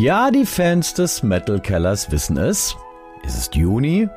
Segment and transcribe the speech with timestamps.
[0.00, 2.74] Ja, die Fans des Metal Kellers wissen es.
[3.22, 4.08] Es ist Juni.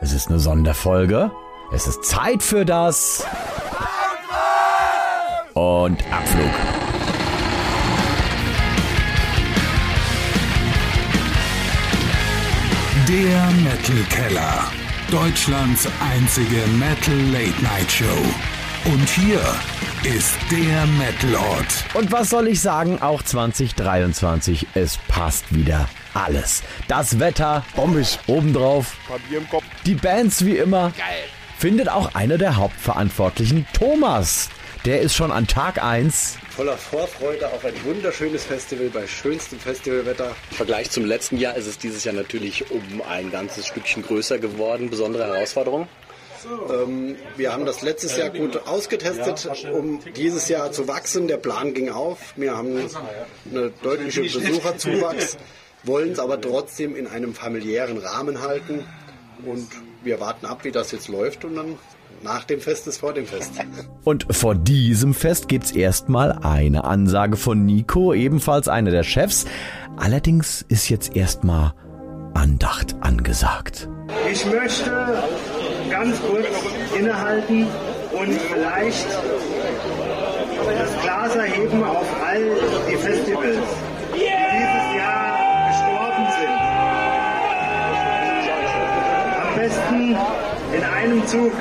[0.00, 1.32] Es ist eine Sonderfolge.
[1.72, 3.26] Es ist Zeit für das.
[5.54, 6.52] Und Abflug.
[13.08, 14.70] Der Metal Keller.
[15.10, 18.55] Deutschlands einzige Metal Late Night Show.
[18.86, 19.40] Und hier
[20.04, 21.66] ist der Metalort.
[21.94, 23.02] Und was soll ich sagen?
[23.02, 24.68] Auch 2023.
[24.74, 26.62] Es passt wieder alles.
[26.86, 28.96] Das Wetter, bombig, obendrauf.
[29.08, 29.64] Papier im Kopf.
[29.86, 30.92] Die Bands wie immer.
[30.96, 31.24] Geil.
[31.58, 34.50] Findet auch einer der Hauptverantwortlichen, Thomas.
[34.84, 40.34] Der ist schon an Tag 1 voller Vorfreude auf ein wunderschönes Festival bei schönstem Festivalwetter.
[40.50, 44.38] Im Vergleich zum letzten Jahr ist es dieses Jahr natürlich um ein ganzes Stückchen größer
[44.38, 44.88] geworden.
[44.88, 45.86] Besondere Herausforderung.
[46.70, 51.28] Ähm, wir haben das letztes Jahr gut ausgetestet, um dieses Jahr zu wachsen.
[51.28, 52.34] Der Plan ging auf.
[52.36, 52.88] Wir haben
[53.50, 55.38] eine deutliche Besucherzuwachs,
[55.84, 58.84] wollen es aber trotzdem in einem familiären Rahmen halten.
[59.44, 59.68] Und
[60.02, 61.78] wir warten ab, wie das jetzt läuft und dann
[62.22, 63.52] nach dem Fest ist vor dem Fest.
[64.04, 69.44] Und vor diesem Fest gibt's erstmal eine Ansage von Nico, ebenfalls einer der Chefs.
[69.96, 71.74] Allerdings ist jetzt erstmal
[72.34, 73.88] Andacht angesagt.
[74.30, 75.22] Ich möchte
[75.90, 76.46] ganz kurz
[76.98, 77.66] innehalten
[78.12, 79.06] und vielleicht
[80.78, 82.42] das Glas erheben auf all
[82.90, 83.56] die Festivals,
[84.14, 86.56] die dieses Jahr gestorben sind.
[89.42, 90.16] Am besten
[90.74, 91.52] in einem Zug.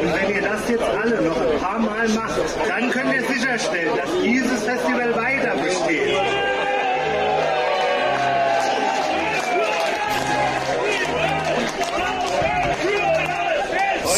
[0.00, 3.92] Und wenn ihr das jetzt alle noch ein paar Mal macht, dann können wir sicherstellen,
[3.96, 5.61] dass dieses Festival weiter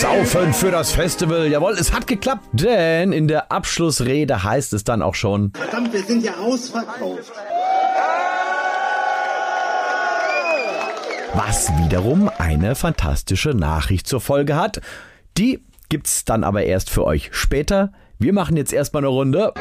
[0.04, 1.46] Saufen für das Festival.
[1.46, 5.50] Jawohl, es hat geklappt, denn in der Abschlussrede heißt es dann auch schon.
[5.54, 7.32] Verdammt, wir sind ja ausverkauft.
[11.32, 14.82] Was wiederum eine fantastische Nachricht zur Folge hat.
[15.38, 17.90] Die gibt's dann aber erst für euch später.
[18.18, 19.54] Wir machen jetzt erstmal eine Runde.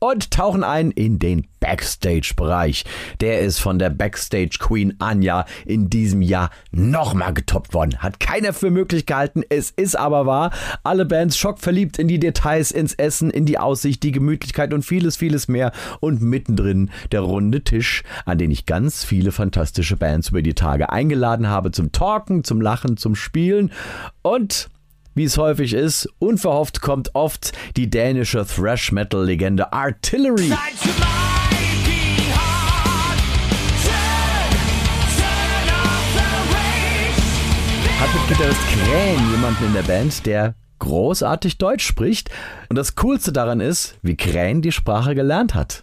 [0.00, 2.84] Und tauchen ein in den Backstage-Bereich.
[3.20, 7.98] Der ist von der Backstage Queen Anja in diesem Jahr nochmal getoppt worden.
[7.98, 9.42] Hat keiner für möglich gehalten.
[9.48, 10.50] Es ist aber wahr.
[10.84, 15.16] Alle Bands schockverliebt in die Details, ins Essen, in die Aussicht, die Gemütlichkeit und vieles,
[15.16, 15.72] vieles mehr.
[16.00, 20.90] Und mittendrin der runde Tisch, an den ich ganz viele fantastische Bands über die Tage
[20.90, 23.72] eingeladen habe zum Talken, zum Lachen, zum Spielen.
[24.22, 24.68] Und
[25.16, 30.50] wie es häufig ist, unverhofft kommt oft die dänische Thrash-Metal-Legende Artillery.
[37.98, 42.28] Hat mit Gitarrist Krähen jemanden in der Band, der großartig Deutsch spricht.
[42.68, 45.82] Und das Coolste daran ist, wie Krähen die Sprache gelernt hat.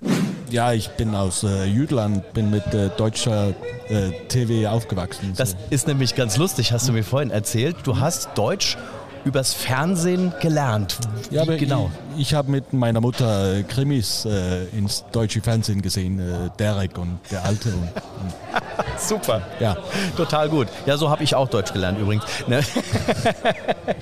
[0.52, 3.56] Ja, ich bin aus äh, Jütland, bin mit äh, deutscher
[3.90, 5.34] äh, TV aufgewachsen.
[5.36, 7.78] Das ist nämlich ganz lustig, hast du mir vorhin erzählt.
[7.84, 8.78] Du hast Deutsch
[9.26, 10.98] übers Fernsehen gelernt.
[11.32, 11.90] Ja, genau.
[12.16, 16.98] Ich, ich habe mit meiner Mutter äh, Krimis äh, ins deutsche Fernsehen gesehen, äh, Derek
[16.98, 17.70] und der Alte.
[17.70, 18.34] Und, und
[18.98, 19.42] Super.
[19.60, 19.78] Ja.
[20.16, 20.68] Total gut.
[20.86, 22.24] Ja, so habe ich auch Deutsch gelernt übrigens.
[22.48, 22.62] Ne?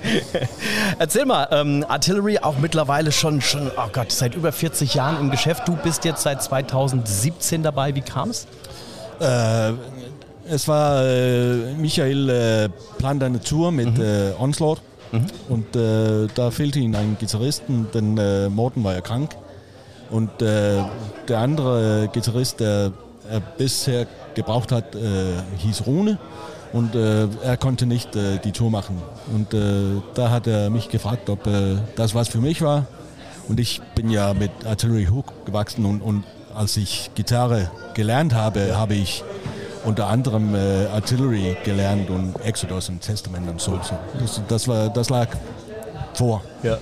[0.98, 5.30] Erzähl mal, ähm, Artillery auch mittlerweile schon, schon, oh Gott, seit über 40 Jahren im
[5.30, 5.66] Geschäft.
[5.66, 7.94] Du bist jetzt seit 2017 dabei.
[7.94, 8.46] Wie kam es?
[9.20, 9.72] Äh,
[10.48, 12.68] es war äh, Michael äh,
[12.98, 14.02] plant eine Tour mit mhm.
[14.02, 14.80] äh, Onslaught
[15.12, 15.26] mhm.
[15.48, 19.36] und äh, da fehlte ihm ein Gitarristen, denn äh, Morten war ja krank
[20.10, 20.82] und äh,
[21.28, 22.92] der andere Gitarrist, der
[23.30, 24.98] er bisher gebraucht hat, äh,
[25.58, 26.18] hieß Rune
[26.72, 29.00] und äh, er konnte nicht äh, die Tour machen.
[29.32, 32.86] Und äh, da hat er mich gefragt, ob äh, das was für mich war.
[33.48, 36.24] Und ich bin ja mit Artillery Hook gewachsen und, und
[36.54, 39.24] als ich Gitarre gelernt habe, habe ich
[39.84, 43.78] unter anderem äh, Artillery gelernt und Exodus und Testament und so.
[44.18, 45.28] Das, das, war, das lag
[46.14, 46.42] vor.
[46.62, 46.78] Ja.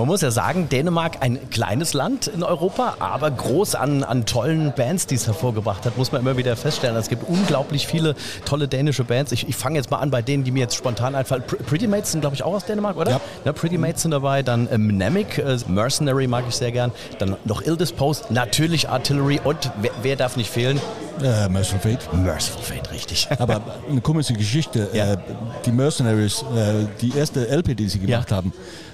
[0.00, 4.72] Man muss ja sagen, Dänemark ein kleines Land in Europa, aber groß an, an tollen
[4.72, 6.96] Bands, die es hervorgebracht hat, muss man immer wieder feststellen.
[6.96, 8.14] Es gibt unglaublich viele
[8.46, 9.30] tolle dänische Bands.
[9.32, 11.42] Ich, ich fange jetzt mal an bei denen, die mir jetzt spontan einfallen.
[11.42, 13.10] Pretty Mates sind, glaube ich, auch aus Dänemark, oder?
[13.10, 13.20] Ja.
[13.44, 17.36] ja Pretty Mates sind dabei, dann äh, Mnemic, äh, Mercenary mag ich sehr gern, dann
[17.44, 20.80] noch Ill Disposed, natürlich Artillery und wer, wer darf nicht fehlen?
[21.22, 22.12] Äh, Merciful Fate.
[22.12, 23.28] Merciful Fate, richtig.
[23.38, 24.88] Aber eine komische Geschichte.
[24.92, 25.14] Ja.
[25.14, 25.16] Äh,
[25.64, 28.36] die Mercenaries, äh, die erste LP, die sie gemacht ja.
[28.36, 28.52] haben,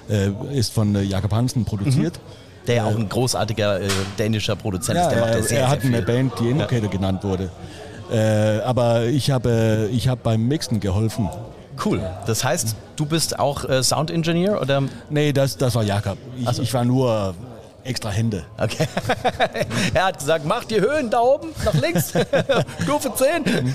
[0.09, 2.17] äh, ist von Jakob Hansen produziert.
[2.17, 2.67] Mhm.
[2.67, 3.79] Der ja auch ein großartiger
[4.19, 5.07] dänischer Produzent ist.
[5.07, 6.65] Der macht das sehr, er hat sehr eine Band, die ja.
[6.65, 7.49] genannt wurde.
[8.65, 11.29] Aber ich habe, ich habe beim Mixen geholfen
[11.83, 12.01] Cool.
[12.25, 14.83] Das heißt, du bist auch äh, Sound Engineer oder?
[15.09, 16.17] Nee, das, das war Jakob.
[16.37, 16.61] Ich, so.
[16.61, 17.35] ich war nur
[17.87, 18.43] extra Hände.
[18.57, 18.87] Okay.
[19.93, 22.11] er hat gesagt, mach die Höhen da oben nach links.
[22.83, 23.73] Stufe 10.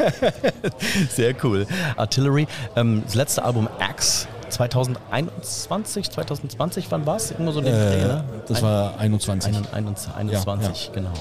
[1.10, 1.66] Sehr cool.
[1.96, 2.46] Artillery.
[2.76, 7.30] Ähm, das letzte Album Axe 2021, 2020, wann war es?
[7.30, 8.24] Irgendwo so den Äh, Dreh, ne?
[8.48, 9.54] das war 21.
[9.56, 11.12] Ein- 21, 21 Ja, genau.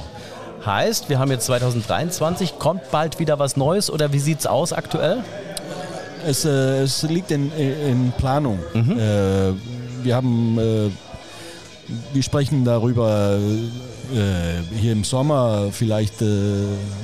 [0.65, 5.23] Heißt, wir haben jetzt 2023, kommt bald wieder was Neues oder wie sieht's aus aktuell?
[6.27, 8.59] Es, äh, es liegt in, in Planung.
[8.73, 8.99] Mhm.
[8.99, 9.53] Äh,
[10.03, 10.89] wir haben, äh,
[12.13, 13.37] wir sprechen darüber,
[14.13, 16.25] äh, hier im Sommer vielleicht äh,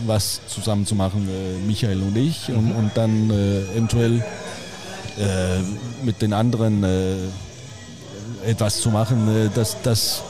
[0.06, 4.24] was zusammen zu machen, äh, Michael und ich, und, und dann äh, eventuell
[5.18, 7.16] äh, mit den anderen äh,
[8.45, 9.28] etwas zu machen.
[9.28, 10.24] Äh, das, das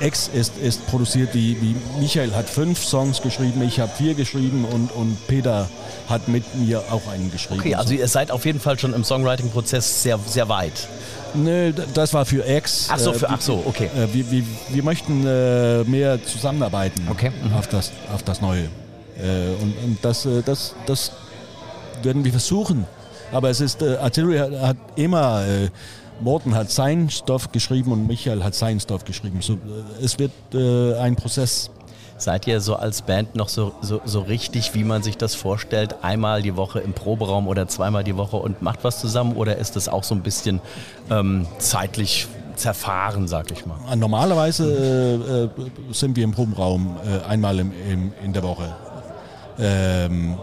[0.00, 4.64] Ex ist, ist produziert, die, die Michael hat fünf Songs geschrieben, ich habe vier geschrieben
[4.64, 5.68] und, und Peter
[6.08, 7.60] hat mit mir auch einen geschrieben.
[7.60, 10.88] Okay, also ihr seid auf jeden Fall schon im Songwriting-Prozess sehr, sehr weit.
[11.34, 12.88] Nö, das war für Ex.
[12.90, 13.90] Ach so, Äh, für, ach so, okay.
[13.96, 17.54] Äh, wir, wir, wir möchten äh, mehr zusammenarbeiten Okay, mhm.
[17.54, 18.68] auf, das, auf das Neue.
[19.60, 21.12] Und und das, das, das
[22.02, 22.84] werden wir versuchen.
[23.32, 25.68] Aber es ist, äh, Artillery hat, hat immer, äh,
[26.20, 29.40] Morten hat seinen Stoff geschrieben und Michael hat seinen Stoff geschrieben.
[29.42, 31.70] So, äh, es wird äh, ein Prozess.
[32.24, 35.96] Seid ihr so als Band noch so, so, so richtig, wie man sich das vorstellt,
[36.00, 39.36] einmal die Woche im Proberaum oder zweimal die Woche und macht was zusammen?
[39.36, 40.62] Oder ist das auch so ein bisschen
[41.10, 42.26] ähm, zeitlich
[42.56, 43.76] zerfahren, sag ich mal?
[43.92, 48.74] Äh, Normalerweise äh, äh, sind wir im Probenraum äh, einmal im, im, in der Woche.
[49.58, 50.38] Ähm,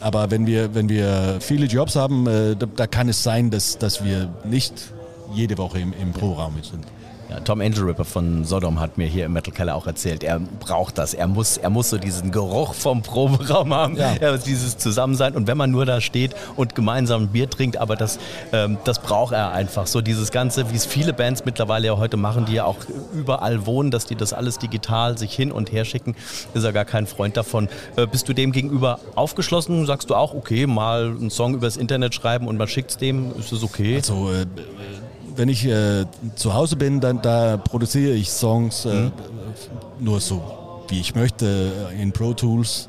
[0.00, 3.76] aber wenn wir, wenn wir viele Jobs haben, äh, da, da kann es sein, dass,
[3.76, 4.72] dass wir nicht
[5.34, 6.86] jede Woche im, im Proberaum sind.
[7.28, 10.38] Ja, Tom Angel Ripper von Sodom hat mir hier im Metal Keller auch erzählt, er
[10.38, 11.12] braucht das.
[11.12, 14.14] Er muss, er muss so diesen Geruch vom Proberaum haben, Ja.
[14.20, 14.36] ja.
[14.36, 15.34] dieses Zusammensein.
[15.34, 18.18] Und wenn man nur da steht und gemeinsam ein Bier trinkt, aber das,
[18.52, 19.88] ähm, das braucht er einfach.
[19.88, 22.76] So dieses Ganze, wie es viele Bands mittlerweile ja heute machen, die ja auch
[23.12, 26.14] überall wohnen, dass die das alles digital sich hin und her schicken,
[26.54, 27.68] ist er gar kein Freund davon.
[27.96, 29.84] Äh, bist du dem gegenüber aufgeschlossen?
[29.86, 33.32] Sagst du auch, okay, mal einen Song übers Internet schreiben und man schickt es dem,
[33.36, 33.96] ist es okay?
[33.96, 34.46] Also, äh,
[35.36, 36.04] wenn ich äh,
[36.34, 39.10] zu Hause bin, dann da produziere ich Songs äh,
[39.98, 40.42] nur so,
[40.88, 42.88] wie ich möchte, äh, in Pro Tools.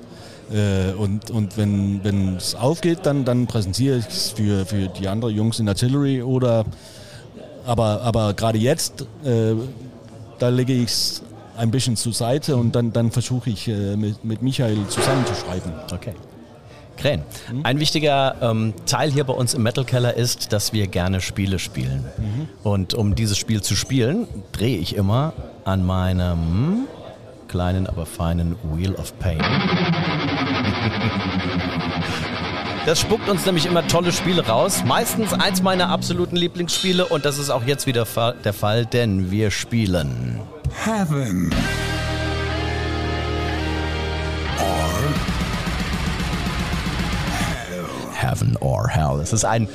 [0.51, 5.35] Äh, und und wenn es aufgeht, dann, dann präsentiere ich es für, für die anderen
[5.35, 6.65] Jungs in Artillery oder
[7.67, 9.53] aber, aber gerade jetzt, äh,
[10.39, 11.21] da lege ich es
[11.57, 15.73] ein bisschen zur Seite und dann, dann versuche ich äh, mit, mit Michael zusammenzuschreiben.
[15.91, 16.13] Okay.
[16.97, 17.23] Krähen.
[17.63, 21.59] Ein wichtiger ähm, Teil hier bei uns im Metal Keller ist, dass wir gerne Spiele
[21.59, 22.05] spielen.
[22.63, 25.33] Und um dieses Spiel zu spielen, drehe ich immer
[25.63, 26.87] an meinem
[27.47, 29.41] kleinen, aber feinen Wheel of Pain.
[32.85, 34.83] Das spuckt uns nämlich immer tolle Spiele raus.
[34.85, 38.05] Meistens eins meiner absoluten Lieblingsspiele und das ist auch jetzt wieder
[38.45, 40.39] der Fall, denn wir spielen.
[40.85, 41.53] Heaven.
[48.21, 49.19] Heaven or Hell.
[49.21, 49.67] Es ist ein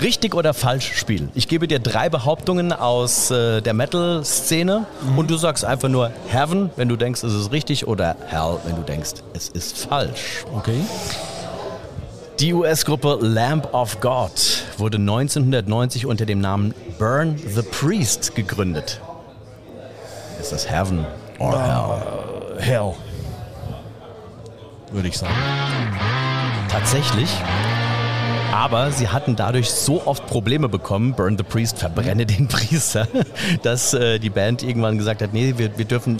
[0.00, 1.28] richtig oder falsch Spiel.
[1.34, 6.70] Ich gebe dir drei Behauptungen aus äh, der Metal-Szene und du sagst einfach nur Heaven,
[6.76, 10.44] wenn du denkst, es ist richtig, oder Hell, wenn du denkst, es ist falsch.
[10.54, 10.80] Okay?
[12.40, 14.30] Die US-Gruppe Lamb of God
[14.76, 19.00] wurde 1990 unter dem Namen Burn the Priest gegründet.
[20.38, 21.06] Ist das Heaven
[21.38, 22.62] or Hell?
[22.62, 22.94] Hell.
[24.92, 25.32] Würde ich sagen.
[26.68, 27.30] Tatsächlich.
[28.52, 33.06] Aber sie hatten dadurch so oft Probleme bekommen, Burn the Priest, verbrenne den Priester,
[33.62, 36.18] dass äh, die Band irgendwann gesagt hat, nee, wir, wir dürfen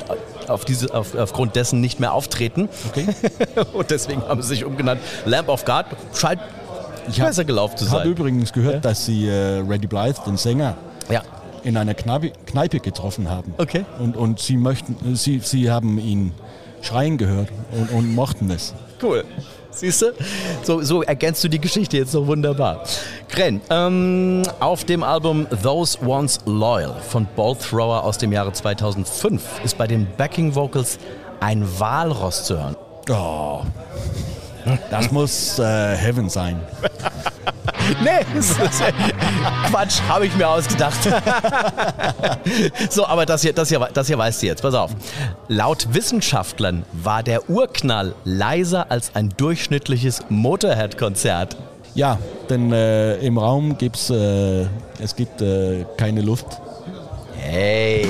[0.49, 2.69] auf diese, auf, aufgrund dessen nicht mehr auftreten.
[2.91, 3.07] Okay.
[3.73, 5.01] Und deswegen haben sie sich umgenannt.
[5.25, 6.41] Lamp of God scheint
[7.09, 8.11] Ich besser gelaufen zu Ich habe sein.
[8.13, 10.77] übrigens gehört, dass sie äh, Reddy Blythe, den Sänger,
[11.11, 11.23] Ja.
[11.65, 13.55] in einer Kneipe, Kneipe getroffen haben.
[13.59, 13.85] Okay.
[13.99, 16.33] Und, und sie möchten, sie, sie haben ihn
[16.83, 18.75] schreien gehört und, und mochten es.
[19.03, 19.25] Cool.
[19.77, 20.07] Siehst du?
[20.63, 22.83] So, so ergänzt du die Geschichte jetzt so wunderbar.
[23.29, 29.43] Gren, ähm, auf dem Album Those Once Loyal von Ball Thrower aus dem Jahre 2005
[29.65, 30.99] ist bei den Backing Vocals
[31.41, 32.77] ein Walross zu hören.
[33.11, 33.61] Oh.
[34.91, 36.59] Das muss äh, Heaven sein.
[38.03, 38.83] Nee, das ist
[39.71, 40.99] Quatsch, habe ich mir ausgedacht.
[42.91, 44.63] so, aber das hier, das, hier, das hier weißt du jetzt.
[44.63, 44.91] Pass auf.
[45.49, 51.57] Laut Wissenschaftlern war der Urknall leiser als ein durchschnittliches Motorhead-Konzert.
[51.95, 52.19] Ja,
[52.51, 54.67] denn äh, im Raum gibt's, äh,
[55.01, 56.47] es gibt äh, keine Luft.
[57.39, 58.07] Hey,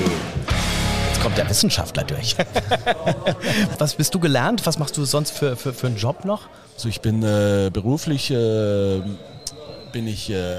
[1.07, 2.35] jetzt kommt der Wissenschaftler durch.
[3.77, 4.65] Was bist du gelernt?
[4.65, 6.43] Was machst du sonst für, für, für einen Job noch?
[6.75, 9.01] Also ich bin äh, beruflich äh,
[9.97, 10.57] bin ich äh,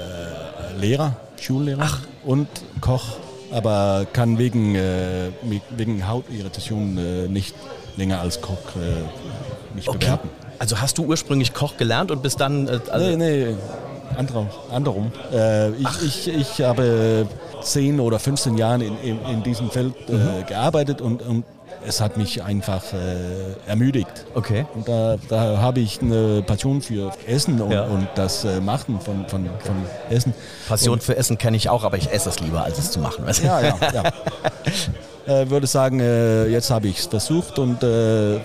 [0.81, 1.87] Lehrer, Schullehrer
[2.25, 2.49] und
[2.81, 3.05] Koch,
[3.53, 5.29] aber kann wegen, äh,
[5.69, 7.55] wegen Hautirritation äh, nicht
[7.95, 10.27] länger als Koch äh, mich bewerben.
[10.57, 12.67] Also hast du ursprünglich Koch gelernt und bist dann...
[12.67, 13.55] Äh, also Nee, nee,
[14.17, 15.13] andere, andersrum.
[15.31, 17.25] Äh, ich, ich, ich habe
[17.61, 21.45] 10 oder 15 Jahre in, in, in diesem Feld äh, gearbeitet und, und
[21.89, 24.25] es hat mich einfach äh, ermüdigt.
[24.35, 24.65] Okay.
[24.75, 27.83] Und da, da habe ich eine Passion für Essen und, Ja.
[27.85, 29.75] und das äh, Machen von, von, von
[30.09, 30.33] Essen.
[30.67, 33.25] Passion für Essen kenne ich auch, aber ich esse es lieber, als es zu machen.
[33.25, 33.43] weißt?
[33.43, 34.03] Ja, ja, ja.
[35.41, 38.39] äh, würde sagen, äh, jetzt habe ich es versucht und äh,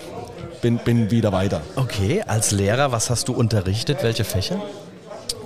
[0.61, 1.61] bin, bin wieder weiter.
[1.75, 3.99] Okay, als Lehrer, was hast du unterrichtet?
[4.01, 4.55] Welche Fächer?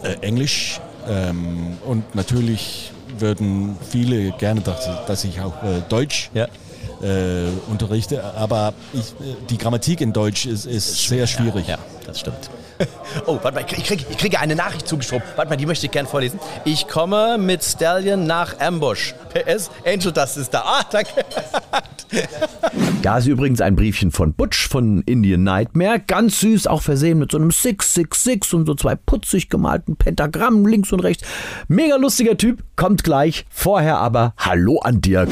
[0.03, 5.53] Äh, Englisch ähm, und natürlich würden viele gerne, dass, dass ich auch
[5.89, 6.47] Deutsch Ja.
[7.01, 11.67] Äh, unterrichte, aber ich, äh, die Grammatik in Deutsch ist, ist sehr schwierig.
[11.67, 12.49] Ja, das stimmt.
[13.25, 15.23] Oh, warte mal, ich kriege ich kriege eine Nachricht zugeschoben.
[15.35, 16.39] Warte mal, die möchte ich gerne vorlesen.
[16.63, 19.13] Ich komme mit Stallion nach Ambush.
[19.33, 20.61] PS, Angel Dust ist da.
[20.65, 21.11] Ah, danke.
[23.03, 26.01] Da ist übrigens ein Briefchen von Butch von Indian Nightmare.
[26.05, 30.91] Ganz süß, auch versehen mit so einem 666 und so zwei putzig gemalten Pentagrammen links
[30.91, 31.23] und rechts.
[31.67, 33.45] Mega lustiger Typ, kommt gleich.
[33.51, 35.29] Vorher aber Hallo an Dirk.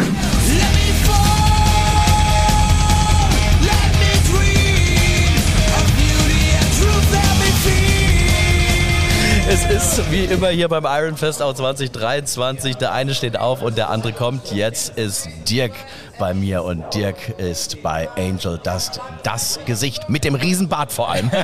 [9.50, 12.76] Es ist wie immer hier beim Iron Fest auch 2023.
[12.76, 14.52] Der eine steht auf und der andere kommt.
[14.52, 15.72] Jetzt ist Dirk
[16.18, 19.00] bei mir und Dirk ist bei Angel Dust.
[19.24, 21.32] Das Gesicht mit dem Riesenbart vor allem.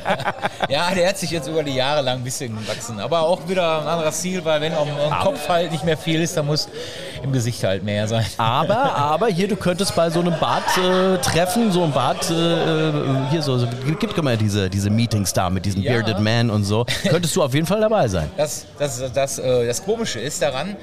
[0.70, 3.00] Ja, der hat sich jetzt über die Jahre lang ein bisschen gewachsen.
[3.00, 6.22] Aber auch wieder ein anderes Ziel, weil wenn am am Kopf halt nicht mehr viel
[6.22, 6.70] ist, dann muss
[7.22, 8.26] im Gesicht halt mehr sein.
[8.38, 12.90] Aber, aber hier, du könntest bei so einem Bad äh, treffen, so ein Bad, äh,
[12.90, 12.94] äh,
[13.30, 13.68] hier so, so
[14.00, 15.92] gibt immer diese, diese Meetings da mit diesen Ja.
[15.94, 16.86] Bearded Man und so.
[17.10, 18.30] Könntest du auf jeden Fall dabei sein.
[18.38, 20.78] Das, das, das, äh, das Komische ist daran,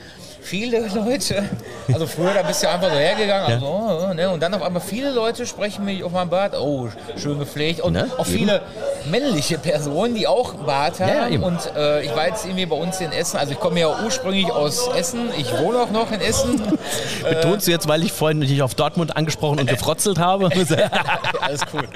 [0.51, 1.45] viele Leute,
[1.93, 4.83] also früher, da bist du einfach so hergegangen, also, oh, ne, und dann auf einmal
[4.83, 7.81] viele Leute sprechen mich auf meinem Bart, oh, schön gepflegt.
[7.81, 8.37] Und Ne, auch eben.
[8.39, 8.63] viele
[9.11, 11.09] männliche Personen, die auch einen Bart haben.
[11.09, 13.79] Ja, ja, und äh, ich war jetzt irgendwie bei uns in Essen, also ich komme
[13.81, 16.61] ja ursprünglich aus Essen, ich wohne auch noch in Essen.
[17.23, 20.49] Betonst du jetzt, weil ich vorhin dich auf Dortmund angesprochen und gefrotzelt habe?
[21.41, 21.87] Alles cool.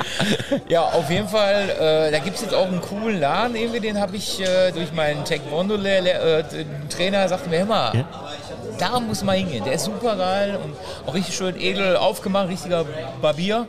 [0.69, 4.01] Ja, auf jeden Fall, äh, da gibt es jetzt auch einen coolen Laden, irgendwie, den
[4.01, 8.05] habe ich äh, durch meinen Taekwondo-Trainer, sagte mir, hör mal,
[8.79, 10.75] da muss man hingehen, der ist super geil und
[11.07, 12.85] auch richtig schön edel aufgemacht, richtiger
[13.21, 13.67] Barbier.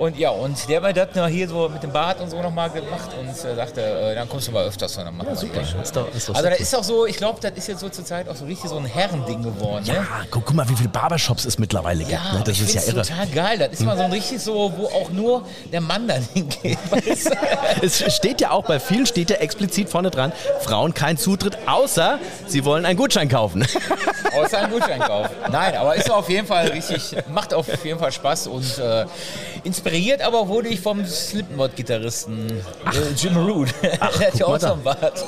[0.00, 2.40] Und ja, und der hat mir das noch hier so mit dem Bart und so
[2.40, 5.36] nochmal gemacht und äh, sagte, äh, dann kommst du mal öfters und dann machen wir
[5.36, 5.60] super.
[5.60, 7.88] Ist doch, ist doch Also da ist auch so, ich glaube, das ist jetzt so
[7.90, 9.84] zur Zeit auch so richtig so ein Herrending geworden.
[9.86, 9.92] Ne?
[9.92, 12.12] Ja, guck, guck mal, wie viele Barbershops es mittlerweile gibt.
[12.12, 12.42] Ja, ne?
[12.42, 13.02] Das ist ja irre.
[13.02, 13.58] total geil.
[13.58, 16.78] Das ist mal so ein richtig so, wo auch nur der Mann dann hingeht.
[16.90, 17.30] weißt?
[17.82, 22.18] Es steht ja auch bei vielen, steht ja explizit vorne dran, Frauen kein Zutritt, außer
[22.46, 23.66] sie wollen einen Gutschein kaufen.
[24.32, 25.28] Außer ein Gutscheinkauf.
[25.50, 29.04] Nein, aber ist auf jeden Fall richtig, macht auf jeden Fall Spaß und äh,
[29.64, 33.68] inspiriert aber wurde ich vom Slipknot-Gitarristen äh, Jim Root.
[33.82, 35.24] Der hat ja auch so einen Bart.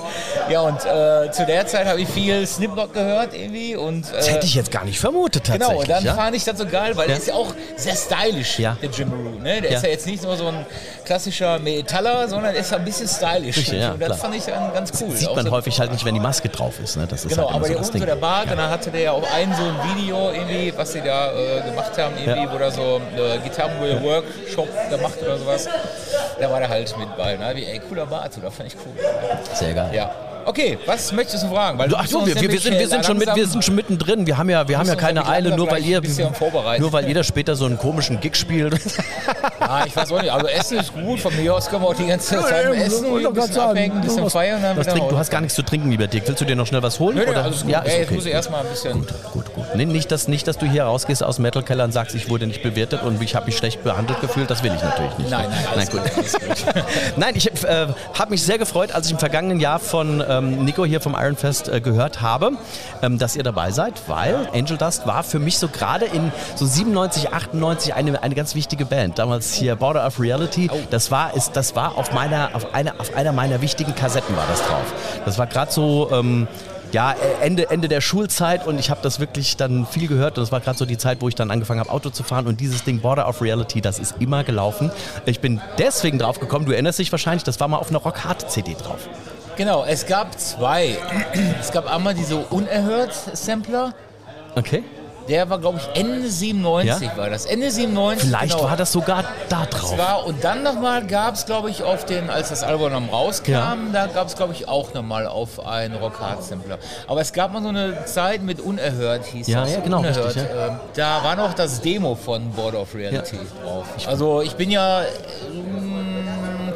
[0.51, 4.33] Ja, und äh, zu der Zeit habe ich viel Slipknot gehört irgendwie und Das äh,
[4.33, 5.69] hätte ich jetzt gar nicht vermutet tatsächlich.
[5.69, 6.15] Genau, und dann ja?
[6.15, 7.15] fand ich das so geil, weil Ja.
[7.15, 8.77] der ist ja auch sehr stylisch, Ja.
[8.81, 9.43] der Jim Root.
[9.43, 9.61] Ne?
[9.61, 9.77] Der Ja.
[9.79, 10.67] ist ja jetzt nicht nur so ein
[11.05, 13.57] klassischer Metaller, sondern ist ja ein bisschen stylisch.
[13.57, 14.19] Richtig, ja, und das klar.
[14.19, 15.11] fand ich dann ganz cool.
[15.17, 16.97] Sieht Auch man so- häufig halt nicht, wenn die Maske drauf ist.
[16.97, 17.07] Ne?
[17.09, 18.07] Das ist Genau, halt aber so der das so Ding.
[18.07, 21.01] der Bart und dann hatte der ja auch ein so ein Video irgendwie, was sie
[21.01, 23.39] da äh, gemacht haben, irgendwie, wo da so äh,
[24.23, 25.69] Gitarren-Workshop gemacht oder sowas.
[26.39, 27.37] Da war der halt mit bei.
[27.37, 27.53] Ne?
[27.55, 28.93] Wie, ey, cooler Bart, so, das fand ich cool.
[29.55, 29.91] Sehr geil.
[29.93, 30.15] Ja.
[30.45, 31.79] Okay, was möchtest du fragen?
[31.79, 33.75] Weil Du, ach so, wir, wir, sind, wir, äh, sind schon mit, wir sind schon
[33.75, 34.27] mittendrin.
[34.27, 36.01] Wir haben ja, wir haben ja keine Eile, nur weil, ihr,
[36.79, 38.75] nur weil ihr da später so einen komischen Gig spielt.
[39.63, 40.33] Ja, ich weiß auch nicht.
[40.33, 41.21] Also Essen ist gut.
[41.21, 43.97] Von mir aus können wir auch die ganze Zeit eben, essen und ein bisschen abhängen,
[43.97, 44.61] ein bisschen feiern.
[44.63, 46.27] Dann trink, du hast gar nichts zu trinken, lieber Dirk.
[46.27, 47.17] Willst du dir noch schnell was holen?
[47.17, 47.45] Nö, oder?
[47.45, 47.71] alles gut.
[47.71, 48.15] Ja, Ey, ist jetzt okay.
[48.17, 49.07] muss ich erstmal ein bisschen.
[49.33, 49.65] Gut, gut.
[49.75, 52.47] Nee, nicht, dass, nicht, dass du hier rausgehst aus dem Metal-Keller und sagst, ich wurde
[52.47, 54.51] nicht bewertet und ich habe mich schlecht behandelt gefühlt.
[54.51, 55.31] Das will ich natürlich nicht.
[55.31, 56.03] Nein, nein, alles gut.
[56.15, 56.75] gut, gut.
[57.17, 60.85] Nein, ich äh, habe mich sehr gefreut, als ich im vergangenen Jahr von ähm, Nico
[60.85, 62.53] hier vom Iron Fest äh, gehört habe,
[63.03, 66.67] ähm, dass ihr dabei seid, weil Angel Dust war für mich so gerade in so
[66.67, 69.19] 97, 98 eine, eine ganz wichtige Band.
[69.19, 70.71] Damals hier Border of Reality.
[70.91, 74.47] Das war, ist, das war auf meiner, auf einer, auf einer meiner wichtigen Kassetten war
[74.49, 74.93] das drauf.
[75.25, 76.11] Das war gerade so.
[76.13, 76.49] Ähm,
[76.93, 80.53] ja, Ende, Ende der Schulzeit und ich habe das wirklich dann viel gehört und das
[80.53, 82.85] war gerade so die Zeit, wo ich dann angefangen habe, Auto zu fahren und dieses
[82.85, 84.91] Ding Border of Reality, das ist immer gelaufen.
[85.25, 88.25] Ich bin deswegen drauf gekommen, du erinnerst dich wahrscheinlich, das war mal auf einer Rock
[88.25, 89.09] Hard CD drauf.
[89.57, 90.97] Genau, es gab zwei.
[91.61, 93.93] Es gab einmal diese unerhört Sampler.
[94.57, 94.83] Okay.
[95.29, 97.17] Der war, glaube ich, Ende 97 Ja?
[97.17, 97.47] war das.
[97.47, 98.29] Ende 97.
[98.29, 98.69] Vielleicht genau.
[98.69, 99.97] war das sogar da drauf.
[99.97, 103.77] War, und dann nochmal gab es, glaube ich, auf den, als das Album rauskam, Ja.
[103.93, 106.79] da gab es, glaube ich, auch nochmal auf einen Rock Hard Sampler.
[107.07, 109.75] Aber es gab mal so eine Zeit mit Unerhört, hieß Ja, das.
[109.75, 110.27] ja, genau, Unerhört.
[110.27, 113.87] richtig, Ähm, Da war noch das Demo von Border of Reality drauf.
[114.09, 115.03] Also ich bin ja
[115.55, 116.02] ähm,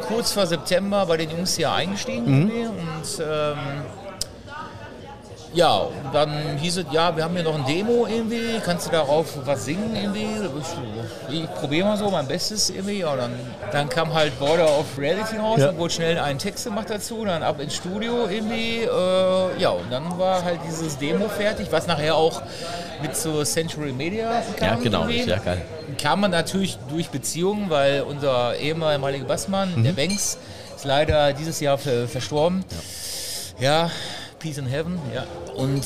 [0.07, 2.51] kurz vor September bei den Jungs hier eingestiegen Mhm.
[2.69, 3.57] und ähm,
[5.53, 8.91] ja, und dann hieß es, ja, wir haben hier noch ein Demo irgendwie, kannst du
[8.91, 10.27] darauf was singen irgendwie?
[11.31, 12.99] Ich, ich probiere mal so mein Bestes irgendwie.
[12.99, 13.31] Ja, dann,
[13.71, 15.67] dann kam halt Border of Reality raus, Ja.
[15.67, 18.83] dann wurde schnell ein Text gemacht dazu, dann ab ins Studio irgendwie.
[18.83, 22.41] Äh, ja, und dann war halt dieses Demo fertig, was nachher auch
[23.01, 24.67] mit zur Century Media kam.
[24.67, 25.29] Ja, genau, irgendwie.
[25.29, 25.61] ja, geil.
[26.01, 29.83] Kam man natürlich durch Beziehungen, weil unser ehemaliger Bassmann, Mhm.
[29.83, 30.37] der Banks,
[30.75, 32.63] ist leider dieses Jahr ver verstorben.
[33.59, 33.89] Ja,
[34.39, 35.25] Peace in Heaven, ja.
[35.55, 35.83] Und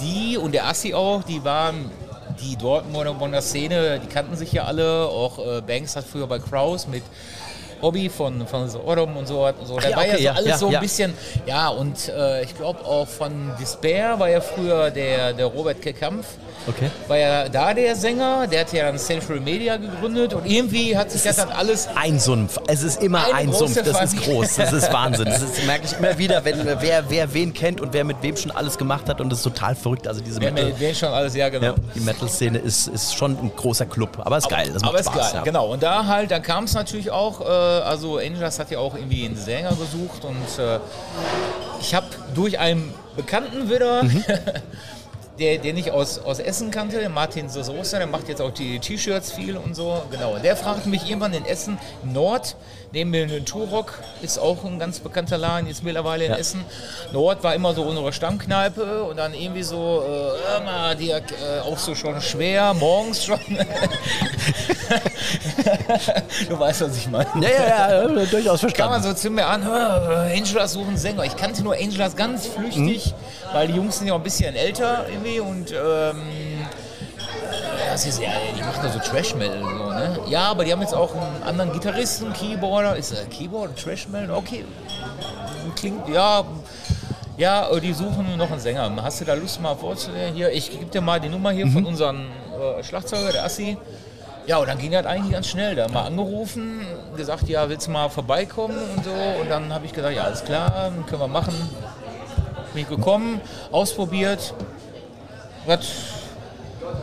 [0.00, 1.90] die und der Assi auch, die waren
[2.40, 5.08] die Dortmunder Szene, die kannten sich ja alle.
[5.08, 7.02] Auch äh, Banks hat früher bei Kraus mit
[7.80, 9.44] Bobby von, von Sodom und so.
[9.46, 9.78] Und so.
[9.78, 10.80] Da ja, war ja okay, so ja, alles ja, so ein ja.
[10.80, 11.14] bisschen,
[11.46, 15.92] ja, und äh, ich glaube auch von Despair war ja früher der, der Robert K.
[16.66, 16.90] Okay.
[17.06, 21.10] War ja da der Sänger, der hat ja dann Central Media gegründet und irgendwie hat
[21.10, 22.58] sich das dann alles Ein Sumpf.
[22.66, 23.74] Es ist immer ein Sumpf.
[23.76, 24.34] Das ist Familie.
[24.34, 24.56] groß.
[24.56, 25.26] Das ist Wahnsinn.
[25.26, 28.36] Das ist, merke ich immer wieder, wenn, wer, wer wen kennt und wer mit wem
[28.36, 29.20] schon alles gemacht hat.
[29.20, 30.06] Und das ist total verrückt.
[30.08, 31.66] Also diese Wer Metal, wer schon alles, ja genau.
[31.68, 34.18] ja, die Metal-Szene ist, ist schon ein großer Club.
[34.20, 34.70] Aber ist geil.
[34.72, 35.16] Das macht aber ist Spaß.
[35.16, 35.42] geil, ja.
[35.42, 35.72] genau.
[35.72, 39.24] Und da halt, dann kam es natürlich auch, äh, also Angels hat ja auch irgendwie
[39.24, 40.78] einen Sänger gesucht und äh,
[41.80, 44.24] ich habe durch einen Bekannten wieder, Mhm.
[45.38, 49.32] der, den ich aus, aus Essen kannte, Martin Sosa, der macht jetzt auch die T-Shirts
[49.32, 50.38] viel und so, genau.
[50.38, 52.56] Der fragte mich irgendwann in Essen Nord,
[52.92, 56.36] neben dem Turok, ist auch ein ganz bekannter Laden, jetzt mittlerweile in Ja.
[56.38, 56.64] Essen.
[57.12, 60.02] Nord war immer so unsere Stammkneipe und dann irgendwie so,
[60.58, 61.20] äh, mal, die äh,
[61.64, 63.38] auch so schon schwer, morgens schon.
[66.48, 67.28] du weißt, was ich meine.
[67.40, 68.92] Ja, ja, ja, durchaus Kam verstanden.
[68.92, 71.24] man so zu mir an, "Hör, Angelas suchen Sänger.
[71.24, 73.14] Ich kannte nur Angelas ganz flüchtig,
[73.52, 76.57] weil die Jungs sind ja auch ein bisschen älter irgendwie und ähm,
[77.90, 80.18] das ist ja, die machen da so Trash Metal so, ne?
[80.28, 82.96] Ja, aber die haben jetzt auch einen anderen Gitarristen, Keyboarder.
[82.96, 84.30] Ist das Keyboard, Trash Metal?
[84.36, 84.64] Okay.
[85.76, 86.44] Klingt, ja.
[87.36, 88.90] Ja, die suchen noch einen Sänger.
[89.02, 90.34] Hast du da Lust mal vorzustellen?
[90.34, 92.26] Hier, ich gebe dir mal die Nummer hier von unserem
[92.78, 93.76] äh, Schlagzeuger, der Assi.
[94.46, 95.76] Ja, und dann ging das eigentlich ganz schnell.
[95.76, 96.80] Da mal angerufen,
[97.16, 99.12] gesagt, ja, willst du mal vorbeikommen und so.
[99.40, 101.54] Und dann habe ich gesagt, ja, alles klar, können wir machen.
[102.72, 104.54] Bin ich gekommen, ausprobiert.
[105.66, 105.86] Das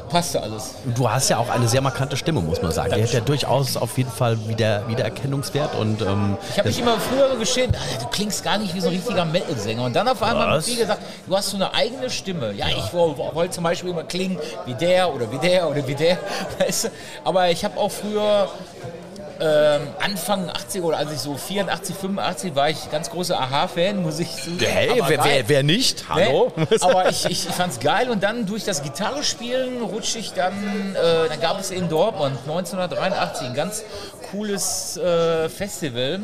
[0.10, 0.76] passte alles.
[0.96, 2.94] Du hast ja auch eine sehr markante Stimme, muss man sagen.
[2.96, 5.76] Die hat ja durchaus auf jeden Fall wieder Wiedererkennungswert.
[5.76, 8.96] Und, ähm, Ich habe mich immer früher geschämt, du klingst gar nicht wie so ein
[8.96, 9.84] richtiger Metal-Sänger.
[9.84, 10.66] Und dann auf einmal Was?
[10.66, 12.52] die gesagt, du hast so eine eigene Stimme.
[12.54, 15.86] Ja, ich wo- wo- wollte zum Beispiel immer klingen wie der oder wie der oder
[15.88, 16.18] wie der.
[16.60, 16.90] Weißt du?
[17.24, 18.48] Aber ich habe auch früher
[19.40, 24.20] ähm, Anfang 80 oder als ich so 84, 85 war ich ganz großer Aha-Fan, muss
[24.20, 24.72] ich zugeben.
[24.72, 26.08] hey, wer, wer, wer nicht?
[26.10, 26.52] Hallo?
[26.56, 26.68] Ne?
[26.82, 30.54] Aber ich, ich, ich fand's geil und dann durch das Gitarrespielen rutsche ich dann,
[30.96, 33.84] äh, dann gab es in Dortmund 1983 ein ganz
[34.32, 36.20] cooles äh, Festival.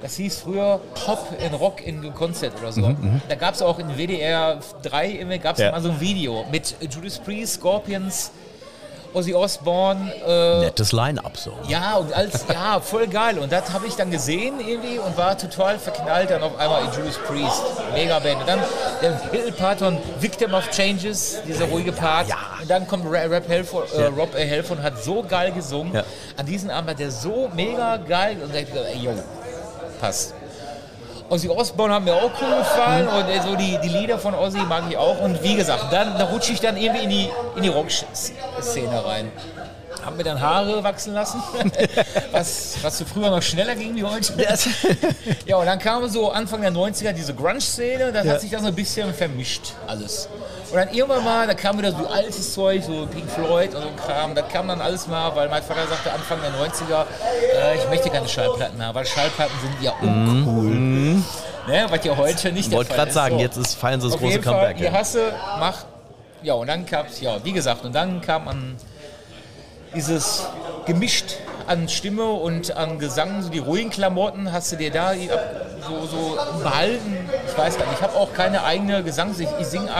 [0.00, 2.94] Das hieß früher Pop in Rock in Concert oder so.
[3.28, 5.72] Da gab es auch in WDR 3 gab es Ja.
[5.72, 8.30] mal so ein Video mit Judas Priest, Scorpions,
[9.14, 11.52] Ozzy Osbourne, äh, Nettes Line-Up so.
[11.68, 13.38] ja, und als, ja, voll geil.
[13.38, 16.90] Und das habe ich dann gesehen irgendwie und war total verknallt dann auf einmal in
[16.92, 17.62] Judas Priest.
[17.94, 18.40] Mega Band.
[18.40, 18.60] Und dann
[19.02, 22.28] der Titelpart von Victim of Changes, dieser ruhige Part.
[22.28, 22.36] ja.
[22.60, 24.38] Und dann kommt Ra- Rap Helfon, äh, Rob A.
[24.38, 25.94] Helfon hat so geil gesungen.
[25.94, 26.04] Ja.
[26.36, 29.12] An diesem Abend hat der so mega geil und ich ey, yo,
[30.00, 30.34] passt.
[31.30, 33.16] Ozzy Osbourne hat mir auch cool gefallen Mhm.
[33.16, 35.20] und äh, so die, die Lieder von Ozzy mag ich auch.
[35.20, 39.30] Und wie gesagt, dann da rutsche ich dann irgendwie in die, in die Rock-Szene rein.
[40.04, 41.42] Hab mir dann Haare wachsen lassen,
[42.32, 44.32] was, was so früher noch schneller ging wie heute.
[45.44, 48.68] Ja, und dann kam so Anfang der 90er diese Grunge-Szene, da hat sich das so
[48.68, 50.28] ein bisschen vermischt alles.
[50.70, 53.88] Und dann irgendwann mal, da kam wieder so altes Zeug, so Pink Floyd und so
[53.88, 57.04] ein Kram, das kam dann alles mal, weil mein Vater sagte Anfang der 90er,
[57.58, 60.70] äh, ich möchte keine Schallplatten mehr, weil Schallplatten sind ja uncool.
[61.66, 63.40] Ne, was ja heute nicht der Wollte Fall gerade sagen, So.
[63.42, 64.76] jetzt ist, feiern sie das Auf große jeden Fall, Comeback.
[64.78, 64.92] die ja.
[64.92, 65.84] Hasse, mach.
[66.42, 68.76] Ja, und dann gab's, ja, wie gesagt, und dann kam man
[69.94, 70.46] dieses
[70.86, 71.34] gemischt
[71.68, 76.38] an Stimme und an Gesang, so die ruhigen Klamotten, hast du dir da so, so
[76.62, 77.16] behalten.
[77.46, 79.38] Ich weiß gar nicht, ich habe auch keine eigene Gesangs...
[79.38, 79.90] Ich, ich singe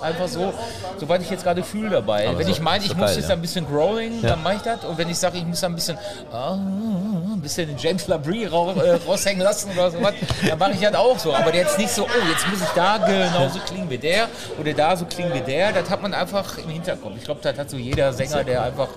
[0.00, 0.52] einfach so,
[0.98, 2.28] soweit ich jetzt gerade fühle dabei.
[2.28, 3.34] Aber wenn so- ich meine, ich so muss geil, jetzt ja.
[3.34, 4.84] ein bisschen growling, dann mache ich das.
[4.84, 5.98] Und wenn ich sage, ich muss ein bisschen,
[6.32, 10.14] ah, ein bisschen den James Labrie ra äh, raushängen lassen oder sowas,
[10.48, 11.34] dann mache ich das auch so.
[11.34, 14.96] Aber jetzt nicht so, oh, jetzt muss ich da genauso klingen wie der oder da
[14.96, 15.72] so klingen wie der.
[15.72, 17.12] Das hat man einfach im Hinterkopf.
[17.16, 18.88] Ich glaube, das hat so jeder Sänger, der einfach...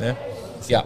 [0.00, 0.16] Ne?
[0.68, 0.84] Ja.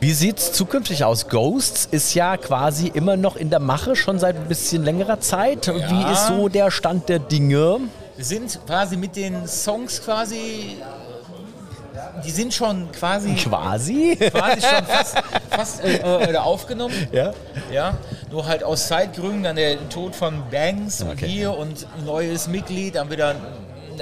[0.00, 1.28] Wie sieht's zukünftig aus?
[1.28, 5.66] Ghosts ist ja quasi immer noch in der Mache, schon seit ein bisschen längerer Zeit.
[5.68, 7.80] Wie ist so der Stand der Dinge?
[8.16, 10.76] Wir sind quasi mit den Songs quasi,
[12.24, 14.16] die sind schon quasi, Quasi?
[14.16, 15.16] quasi schon fast,
[15.50, 16.94] fast äh, äh, aufgenommen.
[17.12, 17.32] Ja.
[17.72, 17.94] Ja,
[18.30, 21.26] nur halt aus Zeitgründen, dann der Tod von Banks und Okay.
[21.26, 23.40] hier und ein neues Mitglied, dann wieder der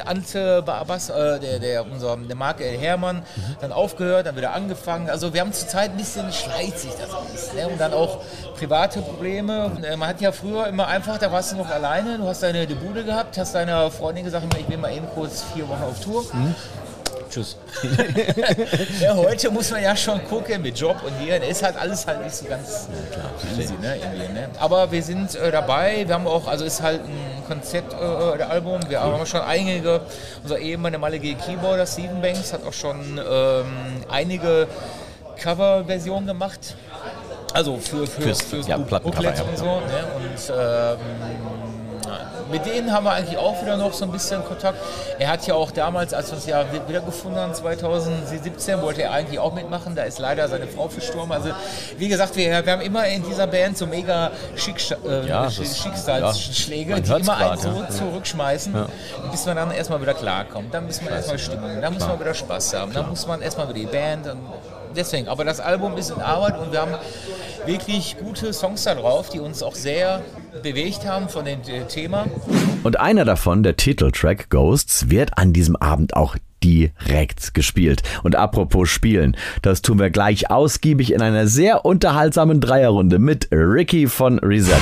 [0.01, 3.23] Ante Babas, äh, der, der, unser, der Marc äh, Hermann,
[3.61, 5.11] dann aufgehört, dann wieder angefangen.
[5.11, 7.53] Also wir haben zurzeit ein bisschen, schleicht sich das alles.
[7.55, 7.69] Ne?
[7.69, 8.21] Und dann auch
[8.59, 9.71] private Probleme.
[9.83, 12.67] Äh, man hat ja früher immer einfach, da warst du noch alleine, du hast deine
[12.67, 16.25] Bude gehabt, hast deiner Freundin gesagt, ich will mal eben kurz vier Wochen auf Tour.
[17.33, 17.57] Tschüss.
[19.01, 21.40] ja, heute muss man ja schon gucken mit Job und hier.
[21.40, 22.88] Da ist halt alles halt nicht so ganz
[23.59, 23.97] easy, ne,
[24.35, 24.51] ne?
[24.61, 26.07] Aber wir sind äh, dabei.
[26.07, 28.38] Wir haben auch, also ist halt ein Konzeptalbum.
[28.38, 28.81] Äh, Album.
[28.87, 30.03] wir haben schon einige,
[30.42, 33.64] unser ehemaliger Keyboarder Steven Banks hat auch schon ähm,
[34.11, 34.68] einige
[35.40, 36.77] Coverversionen gemacht.
[37.55, 39.45] Also für, für, Fürs- für ja, Plattencover, Booklets ja.
[39.47, 39.64] und so.
[39.64, 40.05] Ne?
[40.16, 41.72] Und ähm,
[42.53, 44.79] mit denen haben wir eigentlich auch wieder noch so ein bisschen Kontakt.
[45.19, 49.11] Er hat ja auch damals, als wir uns ja wi- wiedergefunden haben, 2017, wollte er
[49.12, 49.97] eigentlich auch mitmachen.
[49.97, 51.33] Da ist leider seine Frau verstorben.
[51.33, 51.51] Also,
[51.99, 56.93] wie gesagt, wir, wir haben immer in dieser Band so mega Schicksal, äh, Ja, Schicksalsschläge,
[56.93, 57.88] ja, die immer einen so ja.
[57.88, 58.75] zurückschmeißen,
[59.31, 60.73] bis man dann erstmal wieder klarkommt.
[60.75, 63.69] Dann muss man erstmal Stimmung, dann muss man wieder Spaß haben, dann muss man erstmal
[63.69, 64.27] wieder die Band.
[64.27, 64.38] Und
[64.97, 66.95] deswegen, aber das Album ist in Arbeit und wir haben
[67.67, 70.23] wirklich gute Songs da drauf, die uns auch sehr
[70.63, 72.27] bewegt haben von dem äh, Thema.
[72.83, 78.03] Und einer davon, der Titeltrack Ghosts, wird an diesem Abend auch direkt gespielt.
[78.23, 84.07] Und apropos Spielen, das tun wir gleich ausgiebig in einer sehr unterhaltsamen Dreierrunde mit Ricky
[84.07, 84.81] von Reset.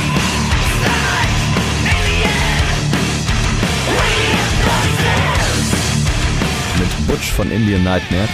[6.79, 8.29] Mit Butch von Indian Nightmare.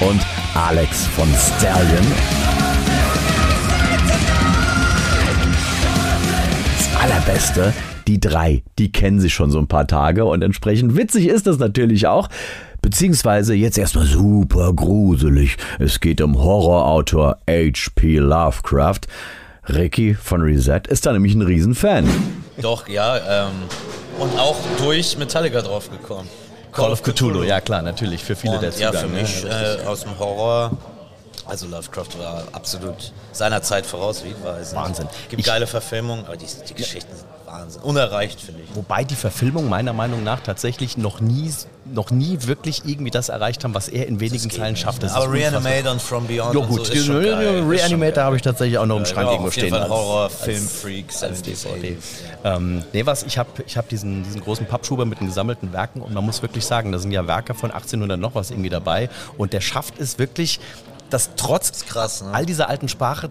[0.00, 0.20] Und
[0.54, 2.06] Alex von Stallion.
[6.78, 7.74] Das Allerbeste,
[8.06, 11.58] die drei, die kennen sich schon so ein paar Tage und entsprechend witzig ist das
[11.58, 12.28] natürlich auch.
[12.82, 15.58] Beziehungsweise jetzt erstmal super gruselig.
[15.78, 18.16] Es geht um Horrorautor H.P.
[18.16, 19.00] Lovecraft.
[19.68, 22.08] Ricky von Reset ist da nämlich ein Riesenfan.
[22.62, 23.48] Doch, ja.
[23.48, 23.52] Ähm,
[24.18, 26.26] und auch durch Metallica draufgekommen.
[26.72, 29.02] Call of Cthulhu, ja klar, natürlich, für viele Und der ja, Zugang.
[29.02, 30.70] für mich äh, aus dem Horror.
[31.46, 34.74] Also Lovecraft war absolut seiner Zeit voraus, wie ich weiß.
[34.76, 35.08] Wahnsinn.
[35.28, 37.82] Gibt Ich- geile Verfilmungen, aber die, die Geschichten sind Wahnsinn.
[37.82, 38.74] Unerreicht, finde ich.
[38.76, 41.52] Wobei die Verfilmung meiner Meinung nach tatsächlich noch nie,
[41.92, 45.02] noch nie wirklich irgendwie das erreicht haben, was er in wenigen Zeilen schafft.
[45.02, 45.32] Das aber.
[45.32, 47.64] Reanimate und From Beyond Ja und gut, so ist schon geil.
[47.68, 49.70] Reanimator habe ich tatsächlich auch noch im Ja, Schrank irgendwo stehen.
[49.70, 51.96] Fall als- Horror, als- Filmfreak, als 70s, DVD.
[51.96, 51.96] 80s.
[52.44, 56.00] Ähm, nee, was, ich habe ich hab diesen, diesen großen Pappschuber mit den gesammelten Werken
[56.02, 59.08] und man muss wirklich sagen, da sind ja Werke von 1800 noch was irgendwie dabei
[59.36, 60.60] und der schafft es wirklich,
[61.10, 62.30] dass trotz krass, ne?
[62.32, 63.30] all dieser alten Sprache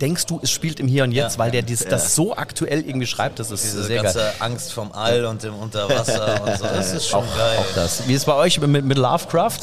[0.00, 1.38] denkst du, es spielt im Hier und Jetzt, Ja.
[1.38, 4.32] weil der dies, das so aktuell irgendwie schreibt, das ist Diese sehr ganze geil.
[4.40, 7.58] Angst vom All und dem Unterwasser und so, das ist schon auch, geil.
[7.58, 8.06] auch das.
[8.08, 9.58] Wie ist es bei euch mit, mit Lovecraft?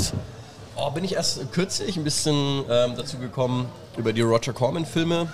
[0.78, 3.68] Oh, bin ich erst kürzlich ein bisschen ähm, dazu gekommen
[3.98, 5.28] über die Roger Corman-Filme.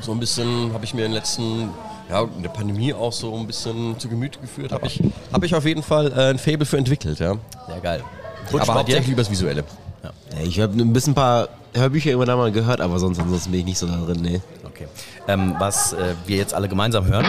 [0.00, 1.70] So ein bisschen habe ich mir in den letzten,
[2.10, 4.72] ja, in der Pandemie auch so ein bisschen zu Gemüte geführt.
[4.72, 5.00] Habe ich,
[5.32, 7.36] hab ich auf jeden Fall äh, ein Faible für entwickelt, ja.
[7.68, 8.02] Sehr geil.
[8.48, 8.74] aber bei dir?
[8.74, 9.64] hauptsächlich übers Visuelle.
[10.02, 10.10] Ja,
[10.42, 13.66] ich habe ein bisschen ein paar Hörbücher irgendwann mal gehört, aber sonst ansonsten bin ich
[13.66, 14.40] nicht so da drin, nee.
[14.64, 14.86] Okay.
[15.28, 17.26] Ähm, was äh, wir jetzt alle gemeinsam hören,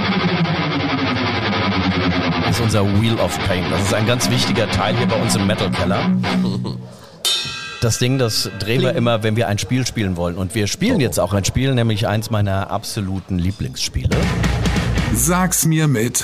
[2.50, 3.64] ist unser Wheel of Pain.
[3.70, 6.12] Das ist ein ganz wichtiger Teil hier bei uns im Metal Keller.
[7.82, 10.38] Das Ding, das drehen wir immer, wenn wir ein Spiel spielen wollen.
[10.38, 14.10] Und wir spielen jetzt auch ein Spiel, nämlich eins meiner absoluten Lieblingsspiele.
[15.14, 16.24] Sag's mir mit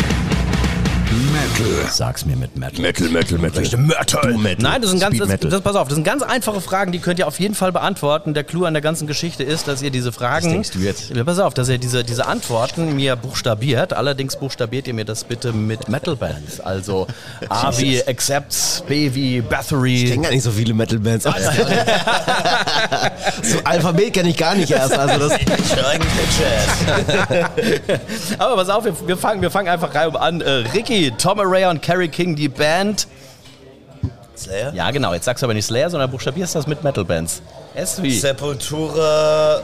[1.12, 1.88] Metal.
[1.89, 2.82] Sag's mir mit Metal.
[2.82, 3.78] Metal, Metal, Metal.
[3.78, 4.56] Metal.
[4.60, 5.50] Nein, das sind ganz, das, Metal.
[5.50, 8.34] das, pass auf, das sind ganz einfache Fragen, die könnt ihr auf jeden Fall beantworten.
[8.34, 10.45] Der Clou an der ganzen Geschichte ist, dass ihr diese Fragen.
[10.45, 11.10] Was denkst du jetzt?
[11.10, 13.93] Ja, pass auf, dass ihr diese, diese Antworten mir buchstabiert.
[13.93, 16.60] Allerdings buchstabiert ihr mir das bitte mit Metal Bands.
[16.60, 17.08] Also
[17.50, 20.06] A wie Accepts, B wie Ich Bathory.
[20.10, 21.26] kenne gar nicht so viele Metal-Bands.
[21.26, 21.34] aus.
[23.43, 24.98] so Alphabet kenne ich gar nicht erst.
[24.98, 25.39] Also das,
[28.38, 30.41] Aber pass auf, wir, wir, fangen, wir fangen einfach rein an.
[30.41, 33.08] Äh, Ricky, Tom Araya und Carrie King, die Band.
[34.38, 34.74] Slayer?
[34.74, 35.14] Ja, genau.
[35.14, 37.42] Jetzt sagst du aber nicht Slayer, sondern buchstabierst das mit Metal Bands.
[37.76, 38.18] S wie?
[38.18, 39.62] Sepultura,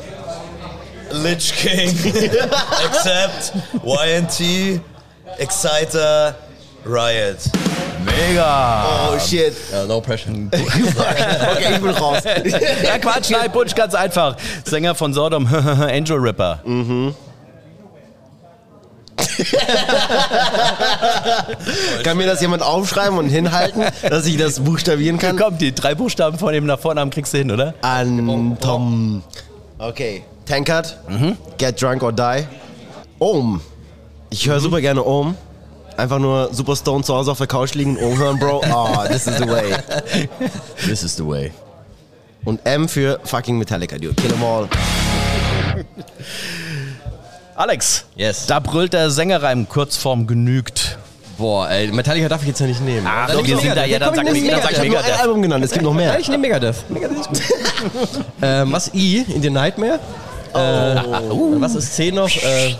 [1.11, 1.89] Lich King,
[2.85, 4.81] Accept, YNT,
[5.37, 6.35] Exciter,
[6.85, 7.37] Riot.
[8.05, 9.09] Mega.
[9.11, 9.53] Oh shit.
[9.71, 10.31] Ja, no pressure.
[10.51, 12.19] Okay, ich bin raus.
[12.83, 14.35] Ja, Quatsch, nein, Butch, ganz einfach.
[14.63, 16.59] Sänger von Sodom, Angel Ripper.
[22.03, 25.37] Kann mir das jemand aufschreiben und hinhalten, dass ich das buchstabieren kann?
[25.37, 27.73] Komm, die drei Buchstaben von dem nach Vornamen kriegst du hin, oder?
[27.81, 29.23] Antom.
[29.77, 30.23] Okay.
[30.45, 30.97] Tankard.
[31.57, 32.45] Get drunk or die.
[33.19, 33.61] Ohm.
[34.29, 35.35] Ich höre super gerne Ohm.
[35.97, 38.61] Einfach nur super stone zu Hause auf der Couch liegen, Ohm hören, Bro.
[38.69, 39.73] Oh, this is the way.
[40.85, 41.51] This is the way.
[42.43, 44.13] Und M für fucking Metallica, dude.
[44.15, 44.67] Kill 'em all.
[47.55, 48.45] Alex, Yes.
[48.47, 50.97] da brüllt der Sängerreim Kurzform genügt.
[51.37, 53.05] Boah, ey, Metallica darf ich jetzt ja nicht nehmen.
[53.09, 54.71] Ach, Dann wir sind da, ja, dann sag ich Megadeth.
[54.71, 55.19] Ich habe nur ein.
[55.19, 56.19] Album genannt, es gibt noch Ja, mehr.
[56.19, 56.89] ich nehme Megadeth.
[56.89, 57.41] Megadeth ist gut.
[58.41, 59.25] ähm, was I?
[59.33, 59.99] In the Nightmare?
[60.53, 60.57] Äh,
[61.59, 62.29] Was ist C noch?
[62.29, 62.77] Äh, ja,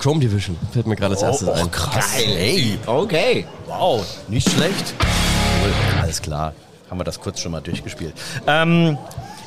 [0.00, 0.56] Chrome Division.
[0.72, 1.70] Fällt mir gerade als erstes ein.
[1.70, 2.16] Krass.
[2.18, 3.46] Ey, Okay.
[3.66, 4.94] wow, nicht schlecht.
[6.02, 6.54] Alles klar.
[6.90, 8.14] Haben wir das kurz schon mal durchgespielt.
[8.46, 8.96] Ähm,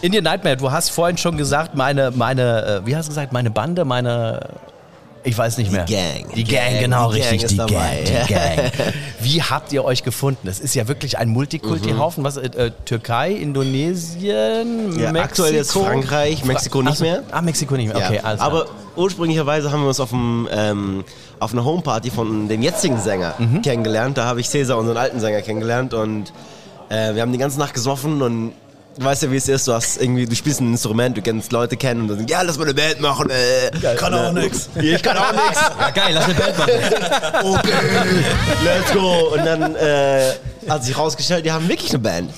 [0.02, 3.50] Indian Nightmare, du hast vorhin schon gesagt, meine, meine, äh, wie hast du gesagt, meine
[3.50, 4.40] Bande, meine,
[5.24, 5.86] ich weiß nicht mehr.
[5.86, 6.30] Gang.
[6.36, 8.04] Die Die Gang, Gang, genau, die Gang richtig, ist die dabei.
[8.06, 8.72] Gang, die Gang.
[9.20, 10.48] Wie habt ihr euch gefunden?
[10.48, 12.24] Es ist ja wirklich ein Multikulti-Haufen.
[12.24, 15.20] Was, äh, äh, Türkei, Indonesien, Ja, Mexiko?
[15.24, 17.24] aktuell jetzt Frankreich, Mexiko nicht mehr.
[17.32, 18.24] Ah, Mexiko nicht mehr, okay, ja.
[18.24, 18.40] alles.
[18.42, 21.04] Aber ursprünglicherweise haben wir uns auf, dem, ähm,
[21.40, 23.64] auf einer Homeparty von dem jetzigen Sänger Mhm.
[23.64, 24.18] kennengelernt.
[24.18, 26.32] Da habe ich Cäsar, unseren alten Sänger, kennengelernt und
[26.90, 28.54] äh, wir haben die ganze Nacht gesoffen und
[29.00, 31.78] weißt ja, wie es ist, du hast irgendwie, du spielst ein Instrument, du kennst Leute
[31.78, 33.30] kennen und dann ja, lass mal eine Band machen.
[33.30, 33.96] Äh.
[33.96, 34.70] Kann auch nix.
[34.82, 35.60] Ich kann auch nix.
[35.80, 36.72] Ja, geil, lass eine Band machen.
[37.58, 37.74] Okay,
[38.64, 39.34] let's go.
[39.34, 40.32] Und dann äh,
[40.68, 42.32] hat sich rausgestellt, die haben wirklich eine Band.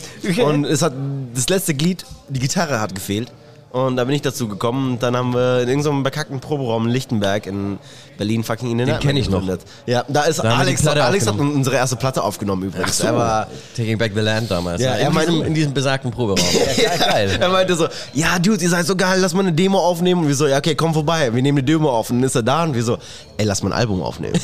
[0.44, 0.94] Und es hat
[1.34, 3.32] das letzte Glied, die Gitarre hat gefehlt.
[3.72, 4.94] Und da bin ich dazu gekommen.
[4.94, 7.78] Und dann haben wir in irgendeinem bekackten Proberaum in Lichtenberg in
[8.18, 9.44] Berlin fucking in den Den kenn ich noch.
[9.86, 13.00] Ja, da ist Da Alex, Alex hat unsere erste Platte aufgenommen übrigens.
[13.00, 14.82] Er war, Taking Back the Land damals.
[14.82, 16.46] Ja, Ja, er in, meinte- diesem, in diesem besagten Proberaum.
[16.78, 17.38] ja, geil.
[17.40, 20.22] er meinte so, ja, Dude, ihr seid so geil, lass mal eine Demo aufnehmen.
[20.22, 22.10] Und wir so, ja, okay, komm vorbei, wir nehmen eine Demo auf.
[22.10, 22.98] Und dann ist er da und wir so,
[23.38, 24.34] ey, lass mal ein Album aufnehmen.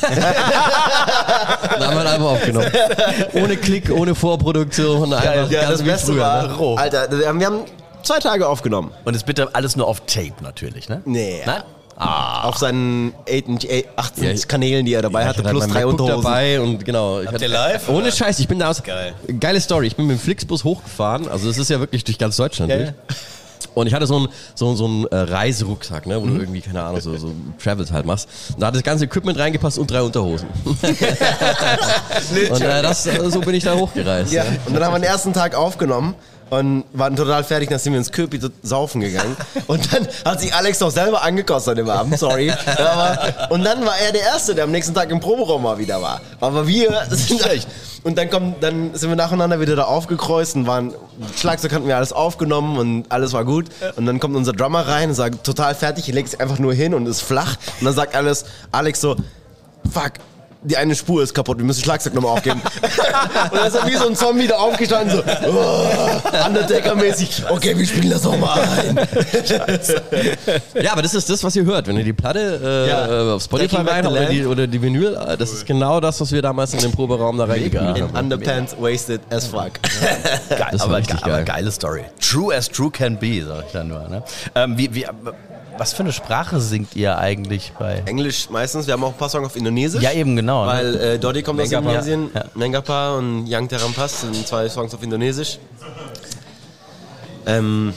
[1.78, 2.70] Da haben wir ein Album aufgenommen.
[3.34, 5.12] Ohne Klick, ohne Vorproduktion.
[5.12, 6.54] Einfach ja, ganz das Beste früher, war, ne?
[6.54, 6.74] Roh.
[6.76, 7.60] Alter, wir haben
[8.06, 8.92] zwei Tage aufgenommen.
[9.04, 11.02] Und es bitte alles nur auf Tape natürlich, ne?
[11.04, 11.42] Nee.
[11.44, 11.62] Nein?
[11.96, 16.22] Auf seinen 8, 18 Ja, Kanälen, die er dabei hatte, plus mein drei Unterhosen.
[16.22, 17.20] dabei und genau.
[17.20, 18.12] Ich Habt hatte, live, Ohne oder?
[18.12, 18.82] Scheiß, ich bin da aus.
[18.82, 19.14] Geil.
[19.40, 19.86] Geile Story.
[19.86, 21.26] Ich bin mit dem Flixbus hochgefahren.
[21.26, 22.92] Also es ist ja wirklich durch ganz Deutschland durch.
[23.72, 26.82] Und ich hatte so einen so, so einen, äh, Reiserucksack, ne, wo du irgendwie, keine
[26.82, 28.28] Ahnung, so, so Travels halt machst.
[28.54, 30.48] Und da hat das ganze Equipment reingepasst und drei Unterhosen.
[30.64, 30.82] und
[32.60, 34.32] äh, das, so bin ich da hochgereist.
[34.32, 34.44] Ja.
[34.44, 34.50] Ja.
[34.66, 36.14] Und dann haben wir den ersten Tag aufgenommen
[36.50, 39.36] und waren total fertig, dann sind wir ins Köpi saufen gegangen.
[39.66, 42.52] Und dann hat sich Alex doch selber angekostet an dem Abend, sorry.
[42.78, 46.00] Aber, und dann war er der Erste, der am nächsten Tag im Proberaum mal wieder
[46.00, 46.20] war.
[46.40, 47.68] Aber wir sind echt.
[48.04, 50.94] Und dann, kommt, dann sind wir nacheinander wieder da aufgekreuzt und waren,
[51.36, 53.66] Schlagzeug hatten wir alles aufgenommen und alles war gut.
[53.96, 56.94] Und dann kommt unser Drummer rein und sagt, total fertig, legt sich einfach nur hin
[56.94, 57.56] und ist flach.
[57.80, 59.16] Und dann sagt alles, Alex so,
[59.92, 60.12] fuck,
[60.66, 62.60] die eine Spur ist kaputt, wir müssen Schlagzeug nochmal aufgeben.
[63.50, 67.86] und dann ist er wie so ein Zombie da aufgestanden, so, oh, Undertaker-mäßig, okay, wir
[67.86, 68.98] spielen das nochmal ein.
[69.46, 70.02] Scheiße.
[70.82, 71.86] ja, aber das ist das, was ihr hört.
[71.86, 73.30] Wenn ihr die Platte äh, Ja.
[73.30, 76.20] äh, auf Spotify rein the oder die, oder die Vinyl, äh, das ist genau das,
[76.20, 78.16] was wir damals in dem Proberaum da reingespielt In haben.
[78.16, 79.72] Underpants, wasted as fuck.
[80.48, 81.44] Geil, Das war aber, richtig ge- aber geil.
[81.44, 82.04] geile Story.
[82.20, 84.08] True as true can be, sag ich dann nur.
[84.08, 84.22] Ne?
[84.54, 85.06] Ähm, wie, wie,
[85.78, 88.02] was für eine Sprache singt ihr eigentlich bei...
[88.06, 90.02] Englisch meistens, wir haben auch ein paar Songs auf Indonesisch.
[90.02, 90.64] Ja, eben genau.
[90.64, 90.72] ne?
[90.72, 91.88] Weil äh, Dodi kommt aus Mengapa.
[91.90, 92.44] Indonesien, Ja.
[92.54, 95.58] Mengapa und Yang Terampas sind zwei Songs auf Indonesisch.
[97.46, 97.92] Ähm,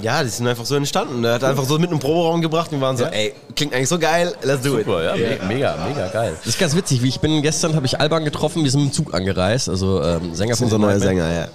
[0.00, 1.24] ja, die sind einfach so entstanden.
[1.24, 3.88] Er hat einfach so mit einem Proberaum gebracht und wir waren so, ey, klingt eigentlich
[3.88, 4.86] so geil, let's do it.
[4.86, 6.34] Super, ja, me- mega, mega geil.
[6.38, 8.90] Das ist ganz witzig, wie ich bin gestern, habe ich Alban getroffen, wir sind mit
[8.92, 11.08] dem Zug angereist, also ähm, Sänger von unser neuer Nightmare.
[11.08, 11.48] Sänger, ja.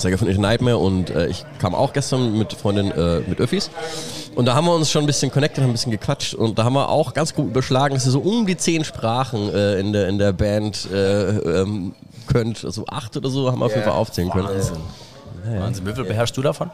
[0.00, 3.68] Sänger von Indie Nightmare und äh, ich kam auch gestern mit Freundin äh, mit Öffis
[4.38, 6.62] und da haben wir uns schon ein bisschen connected, haben ein bisschen gequatscht und da
[6.62, 9.92] haben wir auch ganz gut überschlagen, dass ihr so um die zehn Sprachen äh, in,
[9.92, 11.92] der, in der Band äh, ähm,
[12.28, 14.46] könnt, also acht oder so haben wir auf jeden Fall aufzählen können.
[15.44, 16.70] Wahnsinn, wie viel beherrschst du davon?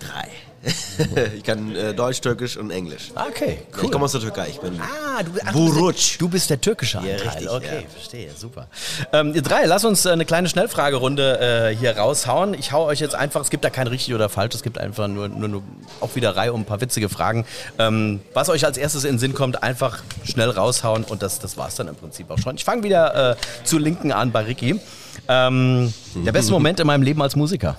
[0.00, 0.26] Drei.
[1.36, 3.10] ich kann äh, Deutsch, Türkisch und Englisch.
[3.14, 5.94] Okay, Ich komme aus der Türkei, ich bin Ah, du, ach, Buruc.
[6.18, 7.16] Du bist, der türkische Anteil.
[7.16, 7.88] richtig, okay, ja.
[7.88, 8.66] verstehe, super.
[9.12, 12.54] Ähm, ihr drei, lasst uns äh, eine kleine Schnellfragerunde äh, hier raushauen.
[12.54, 15.08] Ich hau euch jetzt einfach, es gibt da kein richtig oder falsch, es gibt einfach
[15.08, 15.62] nur, nur, nur
[16.00, 17.46] auch wieder Reihe um ein paar witzige Fragen.
[17.78, 21.56] Ähm, was euch als erstes in den Sinn kommt, einfach schnell raushauen und das, das
[21.56, 22.56] war's dann im Prinzip auch schon.
[22.56, 24.80] Ich fange wieder äh, zu Linken an bei Ricky.
[25.28, 27.78] Ähm, der beste Moment in meinem Leben als Musiker.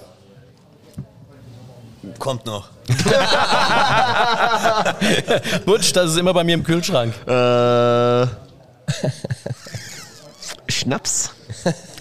[2.18, 2.70] Rap kommt noch.
[5.66, 7.14] Butch, das ist immer bei mir im Kühlschrank.
[7.28, 8.28] Äh,
[10.72, 11.32] Schnaps.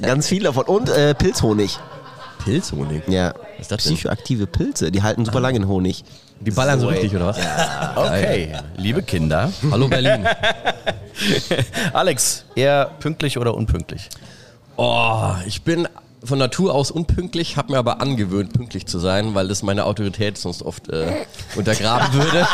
[0.01, 0.65] Ganz viel davon.
[0.65, 1.79] Und äh, Pilzhonig.
[2.45, 3.03] Pilzhonig?
[3.09, 3.35] Ja.
[3.35, 3.95] Was ist das denn?
[3.95, 6.05] Psychoaktive Pilze, die halten super lange in Honig.
[6.41, 6.95] Die ballern so ey.
[6.95, 7.39] richtig, oder was?
[7.97, 9.51] Okay, liebe Kinder.
[9.71, 10.27] Hallo Berlin.
[11.93, 14.09] Alex, eher pünktlich oder unpünktlich?
[14.77, 15.89] Oh, ich bin
[16.27, 20.39] von Natur aus unpünktlich, habe mir aber angewöhnt, pünktlich zu sein, weil das meine Autorität
[20.39, 21.07] sonst oft äh,
[21.57, 22.47] untergraben würde.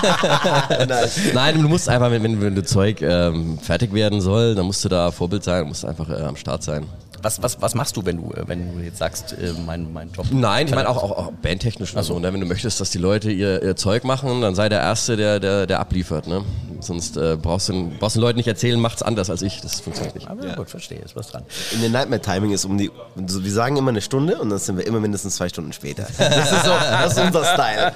[1.35, 4.89] Nein, du musst einfach, wenn, wenn das Zeug ähm, fertig werden soll, dann musst du
[4.89, 6.87] da Vorbild sein, musst einfach äh, am Start sein.
[7.23, 10.11] Was, was, was machst du, wenn du, äh, wenn du jetzt sagst, äh, mein, mein
[10.13, 10.27] Job?
[10.33, 12.19] Nein, ich meine auch, auch, auch bandtechnisch und so.
[12.19, 12.33] Ne?
[12.33, 15.39] Wenn du möchtest, dass die Leute ihr, ihr Zeug machen, dann sei der Erste, der,
[15.39, 16.27] der, der abliefert.
[16.27, 16.45] Ne?
[16.81, 19.61] Sonst äh, brauchst, du, den- brauchst du den Leuten nicht erzählen, macht's anders als ich.
[19.61, 20.27] Das funktioniert nicht.
[20.29, 21.45] Ja, gut, verstehe, ist was dran.
[21.73, 22.91] In der Nightmare-Timing ist um die.
[23.27, 26.07] so, Wir sagen immer eine Stunde und dann sind wir immer mindestens zwei Stunden später.
[26.19, 27.93] Das ist, so, das ist unser Style.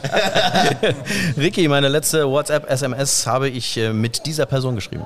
[1.37, 5.05] Ricky, meine letzte WhatsApp-SMS habe ich äh, mit dieser Person geschrieben.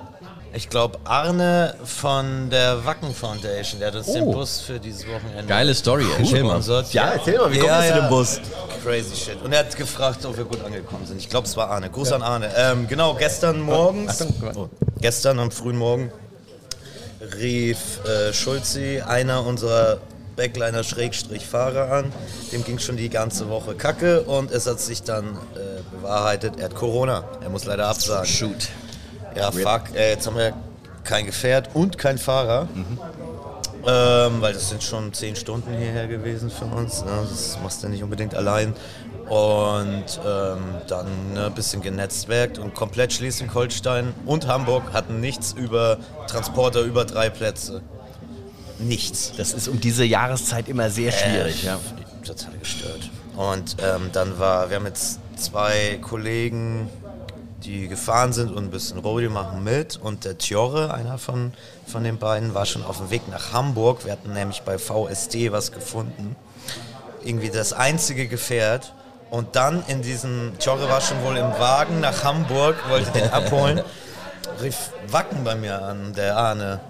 [0.52, 4.32] Ich glaube, Arne von der Wacken Foundation, der hat uns den Oh.
[4.32, 6.56] Bus für dieses Wochenende Geile Story, erzähl mal.
[6.56, 6.92] gesponsert.
[6.92, 8.40] Ja, erzähl mal, wie kommt es zu dem Bus?
[8.84, 9.42] Crazy shit.
[9.42, 11.18] Und er hat gefragt, ob wir gut angekommen sind.
[11.18, 11.88] Ich glaube, es war Arne.
[11.88, 12.50] Gruß an Arne.
[12.56, 14.24] Ähm, genau, gestern morgens,
[14.56, 14.68] oh,
[15.00, 16.10] gestern am frühen Morgen,
[17.38, 19.98] rief äh, Schulzi, einer unserer
[20.36, 22.12] Backliner-Fahrer an.
[22.52, 26.64] Dem ging schon die ganze Woche kacke und es hat sich dann äh, bewahrheitet, er
[26.66, 27.24] hat Corona.
[27.42, 28.26] Er muss leider absagen.
[28.26, 28.68] Shoot.
[29.36, 30.54] Ja, fuck, äh, jetzt haben wir
[31.04, 32.68] kein Gefährt und kein Fahrer.
[33.86, 37.02] Ähm, weil das sind schon zehn Stunden hierher gewesen für uns.
[37.02, 37.10] Ne?
[37.28, 38.74] Das machst du nicht unbedingt allein.
[39.28, 45.98] Und ähm, dann ne, ein bisschen genetzwerkt und komplett Schleswig-Holstein und Hamburg hatten nichts über
[46.26, 47.80] Transporter über drei Plätze.
[48.78, 49.32] Nichts.
[49.36, 51.62] Das ist um diese Jahreszeit immer sehr schwierig.
[51.62, 51.80] Äh, ja.
[52.24, 53.08] Total gestört.
[53.36, 56.90] Und ähm, dann war, wir haben jetzt zwei Kollegen,
[57.64, 59.96] die gefahren sind und ein bisschen Rodeo machen mit.
[59.96, 61.52] Und der Tjorre, einer von,
[61.86, 64.04] von den beiden, war schon auf dem Weg nach Hamburg.
[64.04, 66.36] Wir hatten nämlich bei VSD was gefunden.
[67.24, 68.94] Irgendwie das einzige Gefährt.
[69.30, 73.82] Und dann in diesem, Tjorre war schon wohl im Wagen nach Hamburg, wollte den abholen.
[74.62, 76.80] Rief Wacken bei mir an, der Arne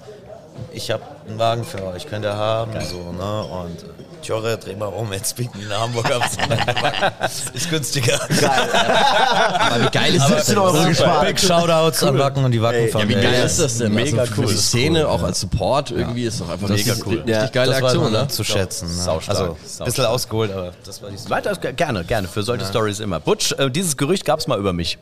[0.73, 3.45] ich habe einen Wagen für euch, könnt ihr haben, so, ne?
[3.45, 3.87] Und äh,
[4.23, 6.23] Tjorre, dreh mal um, jetzt bieten die in Hamburg ab.
[7.55, 8.21] ist günstiger.
[8.23, 10.57] Aber wie geil ist das denn?
[10.57, 11.27] 17 Euro gespart.
[11.27, 13.95] Big Shoutouts an Wacken und die Wacken Ja, wie geil ist das denn?
[13.95, 14.47] Mega also cool.
[14.47, 17.15] die Szene, auch als Support, irgendwie ist doch einfach Mega das cool.
[17.15, 18.29] Richtig Ja, geile das Aktion, ne?
[18.29, 18.89] zu schätzen.
[18.89, 18.95] Ne?
[19.03, 19.87] Saustark, Also, ein saustark.
[19.87, 21.31] bisschen ausgeholt, aber das war die Story.
[21.31, 22.29] Weiter, gerne, gerne.
[22.29, 23.21] Für solche Stories immer.
[23.21, 24.99] Butch, äh, dieses Gerücht gab es mal über mich.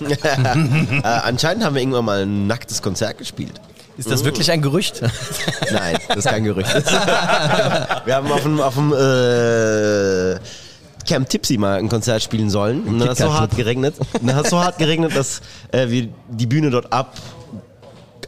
[0.00, 0.16] äh,
[1.04, 3.60] anscheinend haben wir irgendwann mal ein nacktes Konzert gespielt.
[3.96, 5.02] Ist das wirklich ein Gerücht?
[5.72, 6.74] Nein, das ist kein Gerücht.
[8.04, 10.38] wir haben auf dem, auf dem äh,
[11.06, 12.84] Camp Tipsy mal ein Konzert spielen sollen.
[12.84, 13.94] Und dann hat es so hart geregnet.
[13.98, 15.40] Und dann hat so hart geregnet, dass
[15.72, 17.14] äh, wir die Bühne dort ab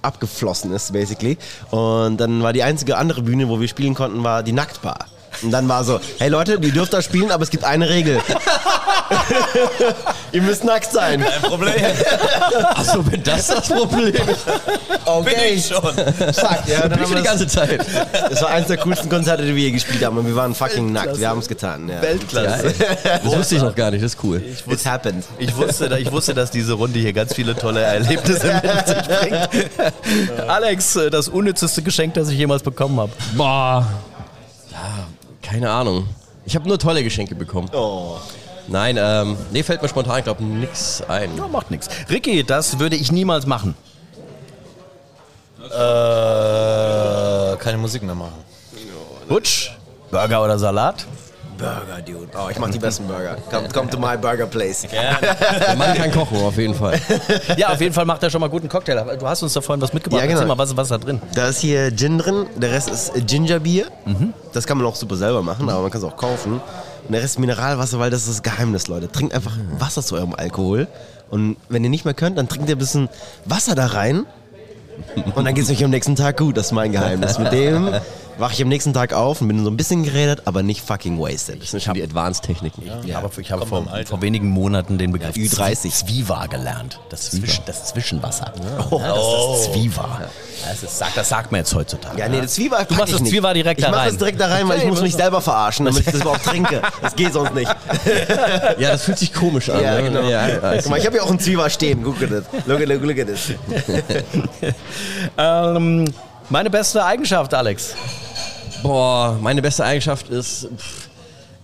[0.02, 1.38] abgeflossen ist, basically.
[1.70, 5.06] Und dann war die einzige andere Bühne, wo wir spielen konnten, war die Nacktbar.
[5.42, 8.20] Und dann war so, hey Leute, ihr dürft da spielen, aber es gibt eine Regel.
[10.32, 11.20] ihr müsst nackt sein.
[11.20, 11.74] Kein Problem.
[12.74, 14.44] Achso, wenn das das Problem ist.
[15.24, 15.82] Bin ich schon.
[15.82, 17.84] Fuck, ja, dann Bin ich wir die ganze das, Zeit.
[18.30, 20.18] das war eins der coolsten Konzerte, die wir je gespielt haben.
[20.18, 21.18] Und wir waren fucking nackt.
[21.18, 21.88] Wir haben es getan.
[21.88, 22.02] Ja.
[22.02, 22.74] Weltklasse.
[23.02, 24.42] Das wusste ich noch gar nicht, das ist cool.
[24.68, 25.24] It happened.
[25.38, 29.48] Ich wusste, ich wusste, dass diese Runde hier ganz viele tolle Erlebnisse mit sich bringt.
[30.48, 33.12] Alex, das unnützeste Geschenk, das ich jemals bekommen habe.
[33.34, 33.86] Boah.
[35.42, 36.08] Keine Ahnung.
[36.44, 37.68] Ich habe nur tolle Geschenke bekommen.
[37.72, 38.16] Oh.
[38.68, 41.36] Nein, ähm, nee, fällt mir spontan, ich glaube, nix ein.
[41.36, 41.88] Ja, macht nichts.
[42.08, 43.74] Ricky, das würde ich niemals machen.
[45.64, 48.34] Äh, keine Musik mehr machen.
[49.28, 49.76] Butch,
[50.10, 51.06] Burger oder Salat?
[51.62, 52.28] Burger, dude.
[52.36, 53.36] Oh, ich mach die besten Burger.
[53.50, 54.84] Come, come to my burger place.
[54.90, 56.98] Der Mann kann kochen, auf jeden Fall.
[57.56, 59.16] Ja, auf jeden Fall macht er schon mal guten Cocktail.
[59.18, 60.20] Du hast uns da vorhin was mitgebracht.
[60.20, 60.40] Ja, genau.
[60.40, 61.20] Erzähl mal, was, was ist da drin?
[61.34, 63.86] Da ist hier Gin drin, der Rest ist Gingerbier.
[64.52, 66.54] Das kann man auch super selber machen, aber man kann es auch kaufen.
[66.54, 69.10] Und der Rest Mineralwasser, weil das ist das Geheimnis, Leute.
[69.10, 70.88] Trinkt einfach Wasser zu eurem Alkohol.
[71.30, 73.08] Und wenn ihr nicht mehr könnt, dann trinkt ihr ein bisschen
[73.44, 74.26] Wasser da rein.
[75.34, 76.56] Und dann geht es euch am nächsten Tag gut.
[76.56, 77.38] Das ist mein Geheimnis.
[77.38, 77.88] Mit dem
[78.38, 81.18] wache ich am nächsten Tag auf und bin so ein bisschen geredet, aber nicht fucking
[81.18, 81.60] wasted.
[81.62, 82.82] Das sind schon die Advanced-Techniken.
[83.06, 85.90] Ja, aber ich habe vor, vor wenigen Monaten den Begriff Ü30.
[85.90, 86.98] Zwiwa gelernt.
[87.10, 88.52] Das, Zwisch, das Zwischenwasser.
[88.90, 90.20] Ja, das ist das Zwiwa.
[90.64, 92.18] Das, ist, sagt, das sagt man jetzt heutzutage.
[92.18, 93.28] Ja, nee, das Zwieber Du machst ich das.
[93.28, 94.08] Zwieber direkt ich da mach rein.
[94.08, 96.82] das direkt da rein, weil ich muss mich selber verarschen, damit ich das überhaupt trinke.
[97.00, 97.70] Das geht sonst nicht.
[98.78, 99.82] Ja, das fühlt sich komisch an.
[99.82, 100.04] Ja, ne?
[100.04, 100.28] genau.
[100.28, 102.02] Ja, Guck mal, ich habe ja auch einen Zwieber stehen.
[102.02, 102.44] Guck at it.
[102.66, 103.58] Look at look at it.
[105.38, 106.04] Ähm,
[106.50, 107.94] meine beste Eigenschaft, Alex.
[108.82, 111.08] Boah, meine beste Eigenschaft ist, pff,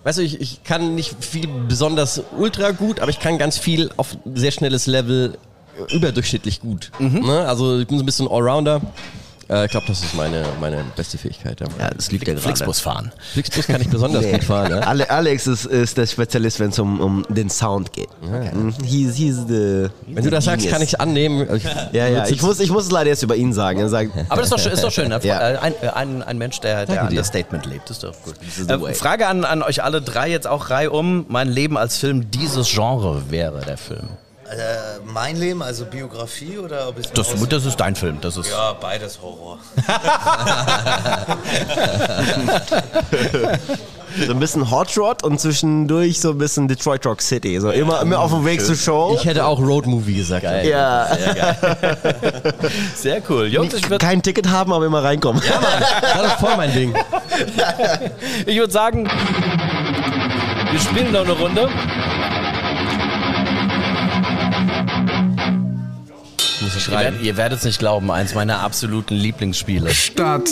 [0.05, 3.91] weißt du, ich, ich kann nicht viel besonders ultra gut, aber ich kann ganz viel
[3.97, 5.37] auf sehr schnelles Level
[5.91, 6.91] überdurchschnittlich gut.
[6.99, 7.47] Ne?
[7.47, 8.81] Also ich bin so ein bisschen Allrounder.
[9.51, 11.59] Äh, ich glaube, das ist meine, meine beste Fähigkeit.
[11.61, 12.43] Ja, Ja, das liegt ja gerade.
[12.45, 13.13] Flixbus fahren.
[13.33, 14.33] Flixbus kann ich besonders Nee.
[14.33, 14.71] gut fahren.
[14.73, 14.79] Ja?
[14.81, 18.09] Ale Alex ist, ist der Spezialist, wenn es um, um den Sound geht.
[18.21, 18.75] Mhm.
[18.85, 21.47] He's, he's the, Wenn du das sagst, kann ich es annehmen.
[21.57, 23.79] Ich, Ja, ja, ich muss, ich muss es leider jetzt über ihn sagen.
[23.81, 25.09] Er sagt, Aber das ist doch, schön- ist doch schön.
[25.09, 25.19] ne?
[25.25, 25.53] Ja.
[25.53, 27.19] Äh, Ein, äh, ein, ein Mensch, der, der Danke dir.
[27.19, 27.89] Understatement lebt.
[27.91, 28.35] ist doch gut.
[28.47, 28.91] is the way.
[28.91, 31.25] Äh, Frage an, an euch alle drei jetzt auch reihum.
[31.29, 34.09] Mein Leben als Film dieses Genre wäre der Film.
[34.51, 38.19] Äh, mein Leben, also Biografie oder ob es Das, das ist dein Film.
[38.23, 39.59] Das ist Ja, beides Horror.
[44.27, 47.61] so ein bisschen Hot Rod und zwischendurch so ein bisschen Detroit Rock City.
[47.61, 49.15] So immer, immer auf dem Weg zur Show.
[49.19, 50.45] ich hätte auch Road Movie gesagt.
[50.65, 51.07] ja,
[52.95, 53.49] sehr cool.
[53.49, 55.43] Jungs, ich würde kein Ticket haben, aber immer reinkommen.
[56.01, 56.95] Das ist voll mein Ding.
[58.47, 59.07] ich würd sagen,
[60.71, 61.69] wir spielen noch eine Runde.
[66.89, 67.19] Schreiben.
[67.23, 69.91] ihr werdet es nicht glauben, eins meiner absoluten Lieblingsspiele.
[69.91, 70.49] Stadt,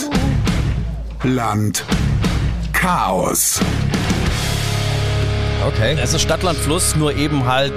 [1.23, 1.85] Land,
[2.73, 3.61] Chaos.
[5.67, 5.97] Okay.
[6.01, 7.73] Es ist Stadtland Fluss, nur eben halt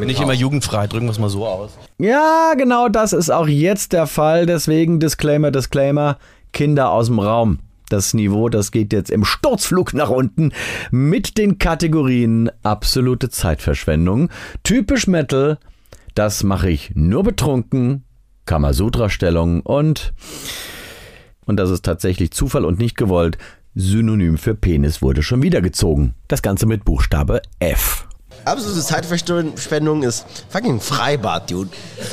[0.00, 0.86] nicht immer jugendfrei.
[0.86, 1.76] Drücken wir es mal so aus.
[1.98, 4.46] Ja, genau das ist auch jetzt der Fall.
[4.46, 6.18] Deswegen Disclaimer, Disclaimer,
[6.52, 7.58] Kinder aus dem Raum.
[7.90, 10.52] Das Niveau, das geht jetzt im Sturzflug nach unten
[10.90, 14.30] mit den Kategorien absolute Zeitverschwendung,
[14.62, 15.58] typisch Metal,
[16.14, 18.04] das mache ich nur betrunken,
[18.46, 20.12] Kamasutra-Stellung und,
[21.46, 23.38] und das ist tatsächlich Zufall und nicht gewollt,
[23.74, 26.14] Synonym für Penis wurde schon wieder gezogen.
[26.28, 28.06] Das Ganze mit Buchstabe F.
[28.44, 31.70] Absolute Zeitverschwendung ist fucking Freibad, Dude.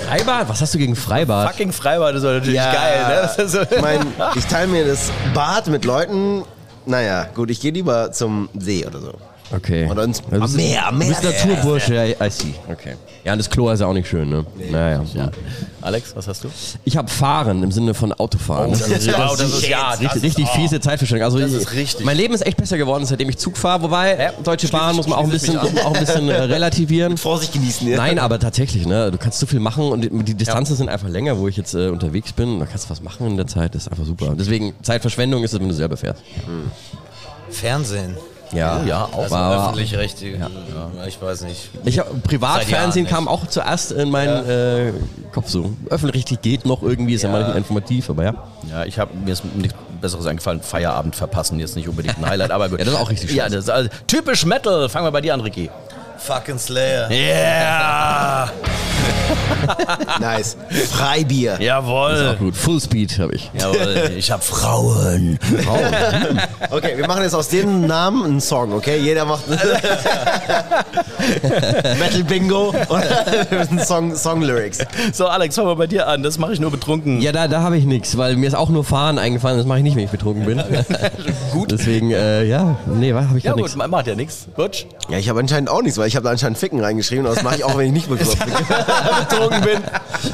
[0.07, 0.47] Freibad?
[0.49, 1.51] Was hast du gegen Freibad?
[1.51, 2.71] Fucking Freibad ist doch natürlich Ja.
[2.73, 3.15] geil, ne?
[3.21, 6.43] Das ist so- Ich meine, ich teile mir das Bad mit Leuten.
[6.85, 9.13] Naja, gut, ich gehe lieber zum See oder so.
[9.53, 9.89] Okay.
[9.89, 11.07] Oder ins Du bist- Meer, Du Meer.
[11.09, 12.53] bist Naturbursche, ja, I see.
[12.71, 12.95] Okay.
[13.23, 14.45] Ja, und das Klo ist ja auch nicht schön, ne?
[14.71, 15.03] Naja.
[15.13, 15.29] Ja.
[15.81, 16.49] Alex, was hast du?
[16.85, 18.71] Ich habe Fahren im Sinne von Autofahren.
[18.71, 20.55] das ist- wow, das ist- ja, richtig, ist- richtig oh.
[20.55, 21.25] fiese Zeitverschwendung.
[21.25, 22.05] Also Das ist richtig.
[22.05, 23.81] Mein Leben ist echt besser geworden, seitdem ich Zug fahre.
[23.83, 27.17] Wobei Ja, Deutsche Bahn muss man auch ein bisschen, auch ein bisschen äh, relativieren.
[27.17, 27.97] Vorsicht genießen, ja.
[27.97, 29.11] Nein, aber tatsächlich, ne?
[29.11, 31.89] Du kannst so viel machen und die- Distanzen sind einfach länger, wo ich jetzt äh,
[31.89, 32.59] unterwegs bin.
[32.59, 34.33] Da kannst du was machen in der Zeit, das ist einfach super.
[34.37, 36.21] Deswegen Zeitverschwendung ist es, wenn du selber fährst.
[37.49, 38.15] Fernsehen.
[38.53, 39.23] Ja, ja, auch.
[39.23, 40.37] Also Aber- öffentlich-rechtliche.
[40.37, 40.49] Ja.
[41.07, 41.69] ich weiß nicht.
[41.85, 44.93] Ich hab, Privatfernsehen kam auch zuerst in meinen äh,
[45.33, 45.71] Kopf so.
[45.89, 48.33] Öffentlich geht noch irgendwie, ist ja, mal informativ, aber ja.
[48.69, 50.61] Ja, ich habe mir ist nichts Besseres eingefallen.
[50.61, 52.79] Feierabend verpassen, jetzt nicht unbedingt ein Highlight, aber gut.
[52.81, 53.55] Ja, das ist auch richtig Ja, scheiße.
[53.55, 54.89] das ist also, typisch Metal.
[54.89, 55.69] Fangen wir bei dir an, Ricky.
[56.25, 57.09] Fucking Slayer.
[57.09, 58.49] Yeah!
[60.19, 60.57] Nice.
[60.91, 61.59] Freibier.
[61.61, 62.35] Jawohl.
[62.39, 63.49] Gut, Full Speed habe ich.
[63.57, 64.11] Jawohl.
[64.17, 65.39] Ich hab Frauen.
[66.69, 68.97] Okay, wir machen jetzt aus dem Namen einen Song, okay?
[68.99, 69.43] Jeder macht
[71.99, 72.73] Metal Bingo
[73.69, 74.79] und Song, Song Lyrics.
[75.13, 76.23] So, Alex, fangen wir bei dir an.
[76.23, 77.21] Das mache ich nur betrunken.
[77.21, 79.77] Ja, da, da habe ich nichts, weil mir ist auch nur Fahren eingefallen, das mache
[79.79, 80.61] ich nicht, wenn ich betrunken bin.
[81.53, 81.71] gut.
[81.71, 83.75] Deswegen, äh, ja, nee, habe ich Ja, ja gut, nichts.
[83.77, 84.47] ma- macht ja nichts.
[84.55, 84.87] Butch.
[85.09, 87.43] Ja, ich habe anscheinend auch nichts, weil ich habe da anscheinend Ficken reingeschrieben und das
[87.43, 89.83] mache ich auch, wenn ich nicht betrunken bin.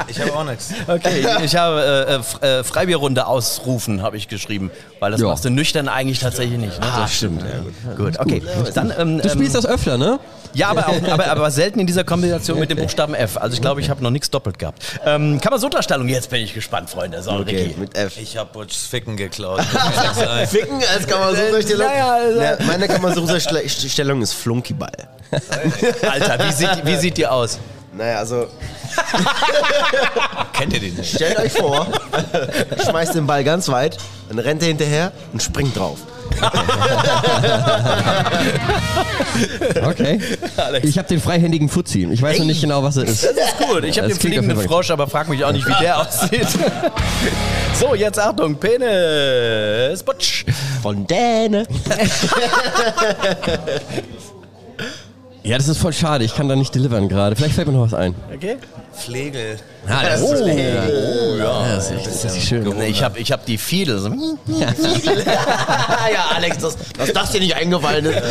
[0.08, 0.74] Ich habe auch nichts.
[0.88, 4.72] Okay, ich habe äh, äh, äh, Freibierrunde ausrufen, habe ich geschrieben.
[5.00, 5.28] Weil das Ja.
[5.28, 6.80] machst du nüchtern eigentlich tatsächlich nicht.
[6.80, 6.88] Ne?
[6.98, 7.98] Das stimmt, ja gut.
[7.98, 8.42] Gut, okay.
[8.74, 10.20] Dann, ähm, Du spielst ähm, das öfter, ne?
[10.54, 13.38] Ja, aber, auch, aber, aber selten in dieser Kombination mit dem Buchstaben F.
[13.38, 14.82] Also ich glaube, ich habe noch nichts doppelt gehabt.
[15.06, 17.22] Ähm, Kamasutra-Stellung, jetzt bin ich gespannt, Freunde.
[17.22, 17.80] So, Okay, Ricky.
[17.80, 18.18] mit F.
[18.18, 19.62] Ich habe Butchs Ficken geklaut.
[20.50, 21.88] Ficken als Kamasutra-Stellung?
[21.88, 24.92] Naja, also- Ja, meine Kamasutra-Stellung ist Flunkyball.
[26.10, 27.60] Alter, wie sieht, wie sieht die aus?
[27.94, 28.48] Naja, also
[30.54, 31.16] Kennt ihr die nicht?
[31.16, 31.88] stellt euch vor,
[32.90, 33.98] schmeißt den Ball ganz weit,
[34.30, 36.00] dann rennt er hinterher und springt drauf.
[39.84, 40.20] Okay.
[40.84, 42.08] Ich habe den freihändigen Fuzzi.
[42.12, 43.24] Ich weiß noch nicht genau, was er ist.
[43.24, 43.84] Das ist gut.
[43.84, 46.48] Ich habe den fliegenden Frosch, aber frag mich auch nicht, wie der aussieht.
[47.74, 50.02] So, jetzt Achtung, Penis.
[50.02, 50.46] Butsch.
[50.82, 51.68] Von Däne.
[55.48, 56.26] Ja, das ist voll schade.
[56.26, 57.38] Ich kann da nicht delivern gerade.
[57.38, 58.14] Vielleicht fällt mir noch was ein.
[58.36, 58.58] Okay.
[58.92, 59.58] Flegel.
[59.88, 60.46] Ah, das ist, oh,
[61.38, 61.76] ja.
[61.76, 62.64] das ist echt das ist schön.
[62.78, 64.00] Nee, ich habe ich hab die Fiedel.
[64.00, 64.10] So.
[64.48, 68.22] ja, Alex, dass, dass das dir nicht eingefallen ist.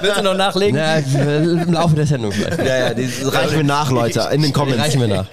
[0.00, 0.80] Willst du noch nachlegen?
[0.80, 2.58] Na, Im Laufe der Sendung vielleicht.
[2.58, 4.80] Ja, ja, die reichen wir nach, Leute, in den Comments.
[4.80, 5.26] Reichen wir nach.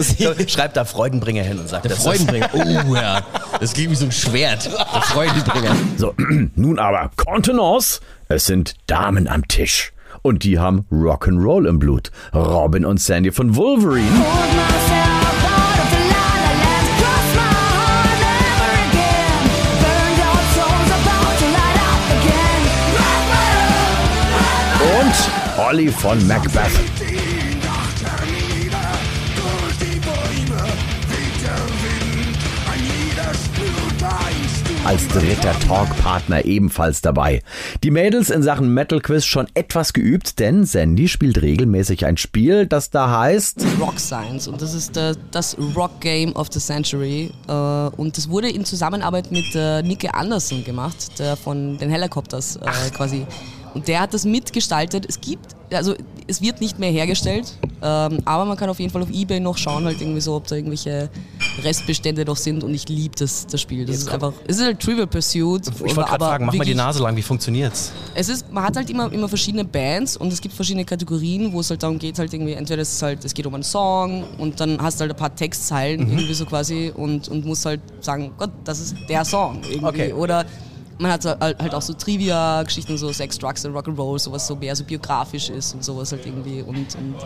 [0.48, 2.02] Schreibt da Freudenbringer hin und sagt Der das.
[2.02, 2.50] Freudenbringer.
[2.54, 3.22] Oh ja.
[3.58, 4.66] Das klingt wie so ein Schwert.
[4.66, 5.74] Der Freudenbringer.
[5.96, 6.14] So,
[6.56, 8.00] nun aber, Contenance.
[8.28, 9.92] Es sind Damen am Tisch.
[10.22, 12.10] Und die haben Rock'n'Roll im Blut.
[12.34, 14.06] Robin und Sandy von Wolverine.
[14.06, 15.84] Pulled myself out
[26.98, 27.09] of
[34.90, 37.44] Als dritter Talkpartner ebenfalls dabei.
[37.84, 42.66] Die Mädels in Sachen Metal Quiz schon etwas geübt, denn Sandy spielt regelmäßig ein Spiel,
[42.66, 47.30] das da heißt Rock Science und das ist äh, das Rock Game of the Century
[47.46, 52.58] äh, und das wurde in Zusammenarbeit mit äh, Nicke Anderson gemacht, der von den Helicopters
[52.92, 53.24] quasi.
[53.74, 55.06] Und der hat das mitgestaltet.
[55.08, 55.94] Es gibt, also
[56.30, 57.52] es wird nicht mehr hergestellt,
[57.82, 60.46] ähm, aber man kann auf jeden Fall auf Ebay noch schauen, halt irgendwie so, ob
[60.46, 61.10] da irgendwelche
[61.62, 63.84] Restbestände noch sind und ich liebe das, das Spiel.
[63.84, 65.66] Das ist einfach, es ist halt Trivial Pursuit.
[65.66, 67.92] Ich wollte gerade fragen, mach mal die Nase lang, wie funktioniert's?
[68.14, 71.60] es ist, man hat halt immer, immer verschiedene Bands und es gibt verschiedene Kategorien, wo
[71.60, 74.24] es halt darum geht, halt irgendwie, entweder es ist halt, es geht um einen Song
[74.38, 76.12] und dann hast du halt ein paar Textzeilen Mhm.
[76.12, 79.86] irgendwie so quasi und, und musst halt sagen, Gott, das ist der Song irgendwie.
[79.86, 80.12] Okay.
[80.12, 80.44] Oder
[81.00, 84.84] man hat halt auch so Trivia-Geschichten, so Sex, Drugs und Rock'n'Roll, sowas so mehr so
[84.84, 87.16] biografisch ist und sowas halt irgendwie und, und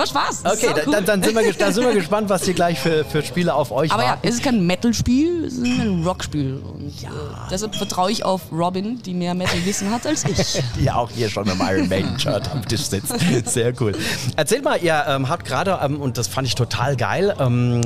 [0.00, 0.36] war Spaß.
[0.40, 0.92] ist Okay, cool.
[0.92, 3.70] dann, dann, sind wir, dann sind wir gespannt, was hier gleich für, für Spiele auf
[3.70, 4.26] euch Aber ja, warten.
[4.26, 6.54] es ist kein Metal-Spiel, es ist ein Rock-Spiel.
[6.56, 7.08] Und äh,
[7.50, 10.62] deshalb vertraue ich auf Robin, die mehr Metal-Wissen hat als ich.
[10.78, 13.14] die ja auch hier schon mit dem Iron Maiden Shirt am Tisch sitzt.
[13.44, 13.94] Sehr cool.
[14.36, 17.80] Erzählt mal, ihr ähm, habt gerade, ähm, und das fand ich total geil, ähm,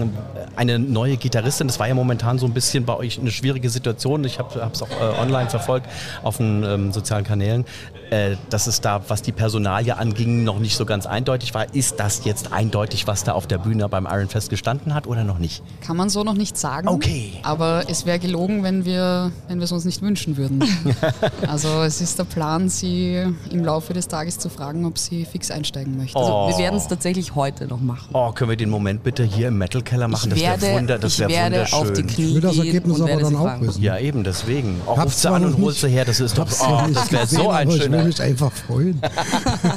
[0.56, 1.66] eine neue Gitarristin.
[1.66, 4.24] Das war ja momentan so ein bisschen bei euch eine schwierige Situation.
[4.24, 5.88] Ich habe es auch äh, online verfolgt
[6.22, 7.64] auf den ähm, sozialen Kanälen,
[8.10, 11.74] äh, dass es da, was die Personalie anging, noch nicht so ganz eindeutig war.
[11.74, 15.24] Ist das jetzt eindeutig, was da auf der Bühne beim Iron Fest gestanden hat oder
[15.24, 15.62] noch nicht?
[15.80, 16.88] Kann man so noch nicht sagen.
[16.88, 17.32] Okay.
[17.42, 20.64] Aber es wäre gelogen, wenn wir, wenn wir es uns nicht wünschen würden.
[21.48, 25.50] also es ist der Plan, sie im Laufe des Tages zu fragen, ob sie fix
[25.50, 26.18] einsteigen möchte.
[26.18, 26.48] Oh.
[26.48, 28.08] Wir werden es tatsächlich heute noch machen.
[28.12, 30.32] Oh, können wir den Moment bitte hier im Metal Keller machen?
[30.34, 31.78] Ich das wäre wunder, das ich wär werde wunderschön.
[31.78, 33.82] auf die Knie Ich will das Ergebnis aber dann auch wissen.
[33.82, 34.80] Ja, eben, deswegen.
[34.86, 37.26] Rufst du zwar an und holst nicht- du her, das ist doch, oh, das wäre
[37.26, 39.00] so ein aber Ich will schöner, mich einfach freuen.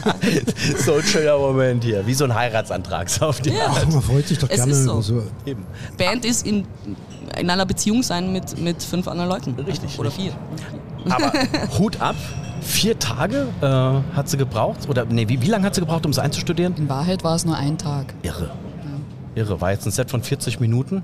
[0.85, 2.05] so ein schöner Moment hier.
[2.05, 3.67] Wie so ein Heiratsantrag so auf die Ja.
[3.69, 5.01] Ach, man freut sich doch Es gerne ist so.
[5.01, 5.23] so.
[5.45, 5.65] Eben.
[5.97, 6.65] Band ist in,
[7.37, 9.55] in einer Beziehung sein mit, mit fünf anderen Leuten.
[9.59, 9.97] Richtig.
[9.99, 10.31] Oder vier.
[11.09, 11.31] Aber
[11.79, 12.15] Hut ab.
[12.59, 13.65] Vier Tage äh,
[14.15, 14.89] hat sie gebraucht?
[14.89, 16.75] Oder nee, wie, wie lange hat sie gebraucht, um es einzustudieren?
[16.75, 18.13] In Wahrheit war es nur ein Tag.
[18.23, 18.49] Irre.
[19.35, 19.61] Irre.
[19.61, 21.03] War jetzt ein Set von 40 Minuten,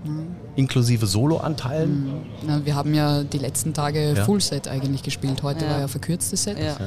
[0.55, 2.13] inklusive Soloanteilen.
[2.45, 4.25] Na, wir haben ja die letzten Tage Ja.
[4.25, 5.43] Fullset eigentlich gespielt.
[5.43, 5.71] Heute Ja.
[5.71, 6.57] war ja verkürztes Set.
[6.59, 6.77] Ja.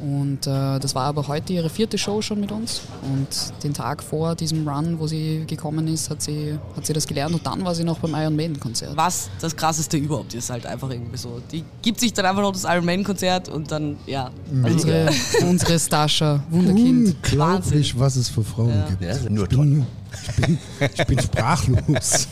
[0.00, 2.82] Und äh, das war aber heute ihre vierte Show schon mit uns.
[3.02, 3.26] Und
[3.64, 7.34] den Tag vor diesem Run, wo sie gekommen ist, hat sie, hat sie das gelernt.
[7.34, 8.96] Und dann war sie noch beim Iron Maiden Konzert.
[8.96, 11.40] Was das krasseste überhaupt ist, halt einfach irgendwie so.
[11.50, 14.30] Die gibt sich dann einfach noch das Iron Maiden Konzert und dann, ja.
[14.62, 15.10] Unsere,
[15.48, 17.16] unsere Stascha, Wunderkind.
[17.16, 19.02] Unglaublich, was es für Frauen gibt.
[19.02, 20.58] Ja, nur bin, ich, bin,
[20.94, 22.28] ich bin sprachlos.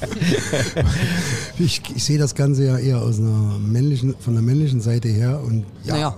[1.59, 5.41] ich, ich sehe das Ganze ja eher aus einer männlichen, von der männlichen Seite her.
[5.45, 6.17] Und ja, Naja,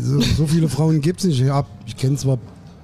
[0.00, 1.40] so, so viele Frauen gibt es nicht.
[1.40, 1.50] Ich,
[1.86, 2.38] ich kenne zwar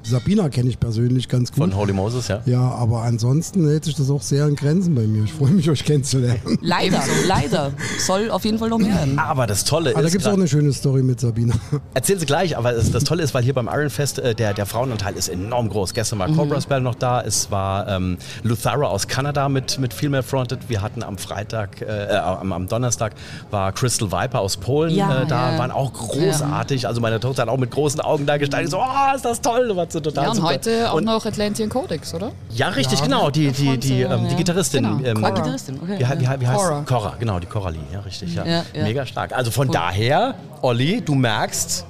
[0.09, 1.59] Sabina kenne ich persönlich ganz gut.
[1.59, 2.41] Von Holy Moses, ja.
[2.47, 5.25] Ja, aber ansonsten hält sich das auch sehr in Grenzen bei mir.
[5.25, 6.41] Ich freue mich, euch kennenzulernen.
[6.61, 7.73] Leider, leider.
[7.99, 9.19] Soll auf jeden Fall noch mehr werden.
[9.19, 10.13] Aber das Tolle Aber da ist.
[10.13, 11.55] gibt es auch eine schöne Story mit Sabina.
[11.95, 14.55] Erzählen Sie gleich, aber das, das Tolle ist, weil hier beim Iron Fest äh, der,
[14.55, 15.93] der Frauenanteil ist enorm groß.
[15.93, 20.23] Gestern war Cobra Spell noch da, es war ähm, Luthara aus Kanada mit, mit Female
[20.23, 20.69] Fronted.
[20.69, 23.15] Wir hatten am Freitag, äh, äh, am, am Donnerstag
[23.51, 25.59] war Crystal Viper aus Polen Ja, äh, da, ja.
[25.59, 26.87] waren auch großartig.
[26.87, 29.75] Also meine Tochter hat auch mit großen Augen da gestanden, so, oh, ist das toll,
[29.75, 30.49] war so total Ja, und super.
[30.49, 32.33] heute auch Und- noch Atlantean Codex, oder?
[32.51, 33.31] ja, richtig, genau.
[33.31, 34.37] Die, die, die, ähm, die ja.
[34.37, 34.85] Gitarristin.
[34.85, 35.29] Genau, ähm, Cora.
[35.29, 35.99] Ah, Gitarristin, okay.
[35.99, 36.83] Wie, wie, wie heißt Cora.
[36.87, 37.81] Cora, genau, die Coralie.
[37.93, 38.45] Ja, richtig, ja.
[38.45, 38.83] Ja, ja.
[38.83, 39.33] Mega stark.
[39.33, 41.85] Also von daher, Olli, du merkst,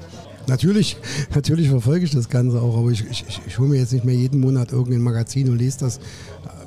[0.49, 0.97] Natürlich,
[1.35, 4.05] natürlich verfolge ich das Ganze auch, aber ich, ich, ich, ich hole mir jetzt nicht
[4.05, 6.01] mehr jeden Monat irgendein Magazin und lese das, äh,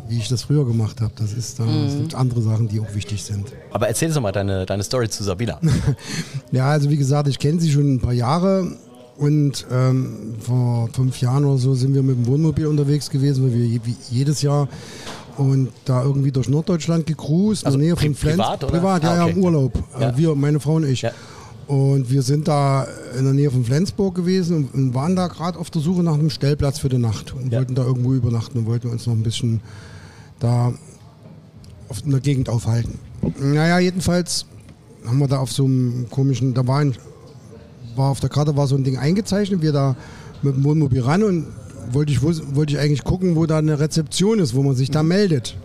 [0.10, 1.14] wie ich das früher gemacht habe.
[1.18, 3.54] Das ist, äh, es gibt andere Sachen, die auch wichtig sind.
[3.72, 5.60] aber erzähl uns doch mal deine, deine Story zu Sabina.
[6.52, 8.70] Ja, also wie gesagt, ich kenne sie schon ein paar Jahre
[9.20, 13.53] und ähm, vor fünf Jahren oder so sind wir mit dem Wohnmobil unterwegs gewesen, weil
[13.53, 14.67] wir wie jedes Jahr
[15.38, 18.38] und da irgendwie durch Norddeutschland gecruised, Also in der Nähe pri- von Flens.
[18.38, 18.72] privat, oder?
[18.74, 19.34] Privat, ja, Ah, ja, okay.
[19.34, 19.84] im Urlaub.
[19.99, 20.09] Ja.
[20.09, 21.01] Äh, wir, meine Frau und ich.
[21.03, 21.11] Ja.
[21.67, 25.59] Und wir sind da in der Nähe von Flensburg gewesen und- und waren da gerade
[25.59, 27.59] auf der Suche nach einem Stellplatz für die Nacht und Ja.
[27.59, 29.61] wollten da irgendwo übernachten und wollten uns noch ein bisschen
[30.39, 30.74] da
[31.89, 32.97] auf, in der Gegend aufhalten.
[33.41, 34.45] Naja, jedenfalls
[35.05, 36.95] haben wir da auf so einem komischen, da war, ein,
[37.96, 39.96] war auf der Karte war so ein Ding eingezeichnet, wir da
[40.42, 41.48] mit dem Wohnmobil ran und
[41.92, 44.92] wollte ich, wo- wollte ich eigentlich gucken, wo da eine Rezeption ist, wo man sich
[44.92, 45.56] da meldet.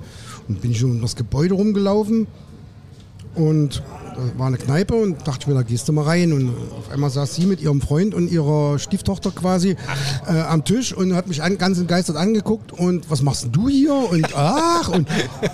[0.48, 2.26] Und bin ich um das Gebäude rumgelaufen
[3.34, 3.82] und
[4.36, 6.32] war eine Kneipe und dachte mir, da gehst du mal rein.
[6.32, 9.76] Und auf einmal saß sie mit ihrem Freund und ihrer Stieftochter quasi
[10.26, 13.68] äh, am Tisch und hat mich an, ganz entgeistert angeguckt und was machst denn du
[13.68, 13.94] hier?
[13.94, 15.08] Und ach und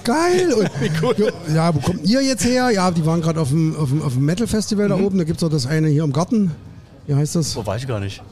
[0.04, 0.52] geil.
[0.52, 0.70] Und,
[1.54, 2.70] Ja, wo kommt ihr jetzt her?
[2.70, 5.18] Ja, die waren gerade auf dem, auf dem, auf dem Metal Festival da oben.
[5.18, 6.50] Da gibt es auch das eine hier im Garten.
[7.06, 7.52] Wie heißt das?
[7.52, 8.22] So weiß ich gar nicht.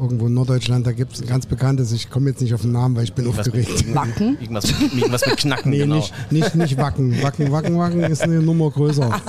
[0.00, 2.72] Irgendwo in Norddeutschland, da gibt es ein ganz bekanntes, ich komme jetzt nicht auf den
[2.72, 3.94] Namen, weil ich bin aufgeregt.
[3.94, 4.38] Wacken?
[4.40, 5.96] Irgendwas, irgendwas mit Knacken, Nee, genau.
[5.96, 7.22] nicht, nicht, nicht Wacken.
[7.22, 9.20] Wacken, Wacken, Wacken ist eine Nummer größer.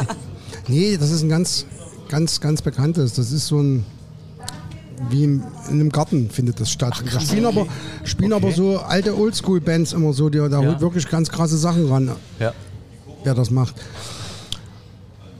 [0.68, 1.66] Nee, das ist ein ganz,
[2.10, 3.14] ganz, ganz bekanntes.
[3.14, 3.86] Das ist so ein,
[5.10, 7.02] wie in einem Garten findet das statt.
[7.12, 7.66] da spielen aber,
[8.04, 12.12] spielen aber so alte Oldschool-Bands immer so, die, da holt wirklich ganz krasse Sachen ran,
[12.40, 12.54] Ja.
[13.24, 13.76] wer das macht.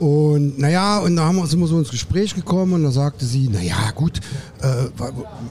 [0.00, 3.26] Und naja, und da haben wir, sind wir so ins Gespräch gekommen und da sagte
[3.26, 4.18] sie, naja gut,
[4.62, 4.86] äh,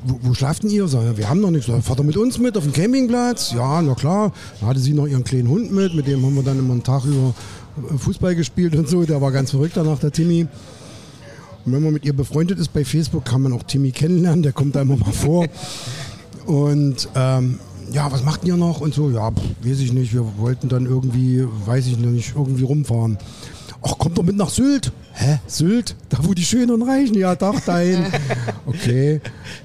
[0.03, 0.87] wo, wo, schlaft denn ihr?
[0.87, 1.67] Sag, wir haben noch nichts.
[1.67, 3.51] Ihr mit uns mit auf den Campingplatz?
[3.51, 4.33] Ja, na klar.
[4.59, 6.83] Da hatte sie noch ihren kleinen Hund mit, mit dem haben wir dann immer einen
[6.83, 7.35] Tag über
[7.93, 9.03] äh, Fußball gespielt und so.
[9.03, 10.47] Der war ganz verrückt danach, der Timmy.
[11.65, 14.53] Und wenn man mit ihr befreundet ist bei Facebook, kann man auch Timmy kennenlernen, der
[14.53, 15.45] kommt da immer mal vor.
[16.47, 17.59] Und ähm,
[17.91, 18.81] ja, was macht ihr noch?
[18.81, 22.63] Und so, ja, pff, weiß ich nicht, wir wollten dann irgendwie, weiß ich nicht, irgendwie
[22.63, 23.19] rumfahren.
[23.81, 24.91] Ach, kommt doch mit nach Sylt.
[25.13, 25.39] Hä?
[25.47, 25.95] Sylt?
[26.09, 28.05] Da, wo die Schönen und Reichen, ja, doch, dahin.
[28.65, 29.19] Okay,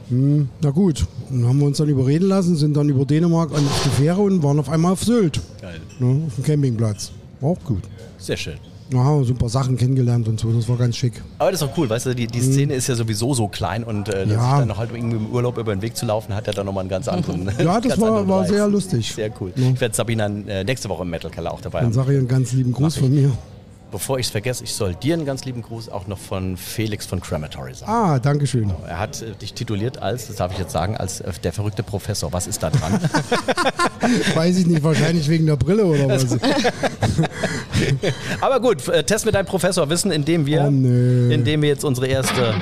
[0.08, 1.06] hm, na gut.
[1.28, 4.42] Dann haben wir uns dann überreden lassen, sind dann über Dänemark an die Fähre und
[4.42, 5.40] waren auf einmal auf Sylt.
[5.60, 5.80] Geil.
[5.98, 7.12] Ne, auf dem Campingplatz.
[7.40, 7.82] War auch gut.
[8.18, 8.54] Sehr schön.
[8.90, 11.20] Da haben wir so ein paar Sachen kennengelernt und so, das war ganz schick.
[11.38, 13.82] Aber das ist doch cool, weißt du, die, die Szene ist ja sowieso so klein
[13.82, 14.20] und äh.
[14.20, 14.26] Ja.
[14.26, 16.66] sich dann noch halt irgendwie im Urlaub über den Weg zu laufen, hat ja dann
[16.66, 17.50] nochmal einen ganz anderen.
[17.58, 19.12] Ja, das war, war sehr lustig.
[19.14, 19.52] Sehr cool.
[19.56, 21.92] Ich werde Sabina äh, nächste Woche im Metal Keller auch dabei Dann haben.
[21.94, 23.32] sage ich einen ganz lieben Gruß von mir.
[23.94, 27.06] Bevor ich es vergesse, ich soll dir einen ganz lieben Gruß auch noch von Felix
[27.06, 27.92] von Crematory sagen.
[27.92, 28.74] Ah, danke schön.
[28.88, 31.84] Er hat äh, dich tituliert als, das darf ich jetzt sagen, als äh, der verrückte
[31.84, 32.32] Professor.
[32.32, 32.98] Was ist da dran?
[34.34, 36.26] Weiß ich nicht, wahrscheinlich wegen der Brille oder was.
[38.40, 42.52] Aber gut, äh, test mit deinem Professor Wissen, indem wir, indem wir jetzt unsere erste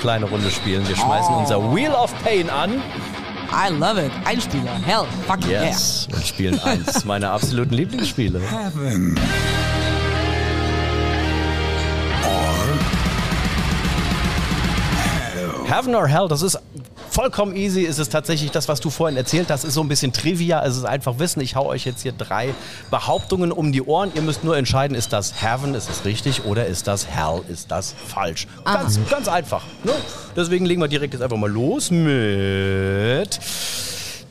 [0.00, 0.88] kleine Runde spielen.
[0.88, 2.82] Wir schmeißen unser Wheel of Pain an.
[3.52, 4.10] I love it.
[4.24, 4.72] Einspieler.
[4.84, 5.06] Hell.
[5.28, 6.08] Fuck Yes.
[6.12, 8.40] Und spielen eins meiner absoluten Lieblingsspiele.
[8.40, 9.16] Heaven.
[15.70, 16.58] Heaven or Hell, das ist
[17.10, 17.86] vollkommen easy.
[17.86, 20.64] Es ist tatsächlich das, was du vorhin erzählt hast, ist so ein bisschen Trivia.
[20.64, 21.40] Es ist einfach Wissen.
[21.40, 22.54] Ich hau euch jetzt hier drei
[22.90, 24.10] Behauptungen um die Ohren.
[24.16, 27.70] Ihr müsst nur entscheiden, ist das Heaven, ist das richtig oder ist das Hell, ist
[27.70, 28.48] das falsch.
[28.64, 29.62] Ganz, ganz einfach.
[29.84, 29.92] Ne?
[30.34, 33.38] Deswegen legen wir direkt jetzt einfach mal los mit...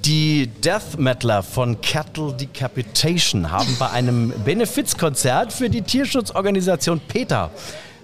[0.05, 7.51] Die Death Metaler von Cattle Decapitation haben bei einem Benefizkonzert für die Tierschutzorganisation PETA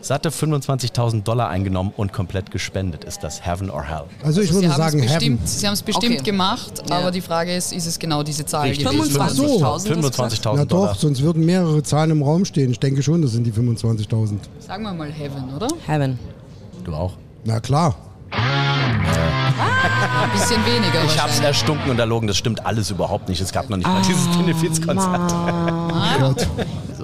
[0.05, 3.03] satte 25.000 Dollar eingenommen und komplett gespendet.
[3.05, 4.03] Ist das Heaven or Hell?
[4.23, 5.37] Also ich Sie würde sagen es Heaven.
[5.37, 6.23] bestimmt, Sie haben es bestimmt Okay.
[6.23, 6.99] gemacht, Ja.
[6.99, 8.87] aber die Frage ist, ist es genau diese Zahl Richtig.
[8.87, 9.19] gewesen?
[9.19, 9.59] 25.000.
[9.59, 9.65] So.
[9.65, 10.15] hast du gesagt?
[10.15, 10.93] 25.000 Na Dollar.
[10.93, 12.69] doch, sonst würden mehrere Zahlen im Raum stehen.
[12.69, 14.37] Ich denke schon, das sind die 25.000.
[14.59, 15.67] Sagen wir mal Heaven, oder?
[15.87, 16.19] Heaven.
[16.83, 17.13] Du auch?
[17.43, 17.95] Na klar.
[18.31, 21.45] Ein bisschen weniger Ich hab's wahrscheinlich.
[21.45, 22.27] erstunken und erlogen.
[22.27, 23.41] Das stimmt alles überhaupt nicht.
[23.41, 25.33] Es gab noch nicht mal dieses Benefizkonzert.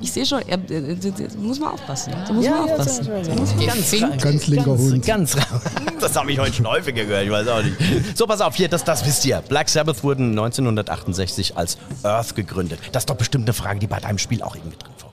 [0.01, 2.13] Ich sehe schon, er, äh, äh, äh, muss man aufpassen.
[2.27, 3.07] Da muss man aufpassen.
[3.07, 4.21] Da muss man Gefinkt.
[4.21, 5.05] Ganz linker Hund.
[5.05, 5.37] Ganz,
[5.99, 7.77] das habe ich heute schon häufiger gehört, ich weiß auch nicht.
[8.17, 9.41] So, pass auf, hier, das, das wisst ihr.
[9.47, 12.79] Black Sabbath wurden 1968 als Earth gegründet.
[12.91, 15.11] Das ist doch bestimmt eine Frage, die bei deinem Spiel auch irgendwie drin vorkommt.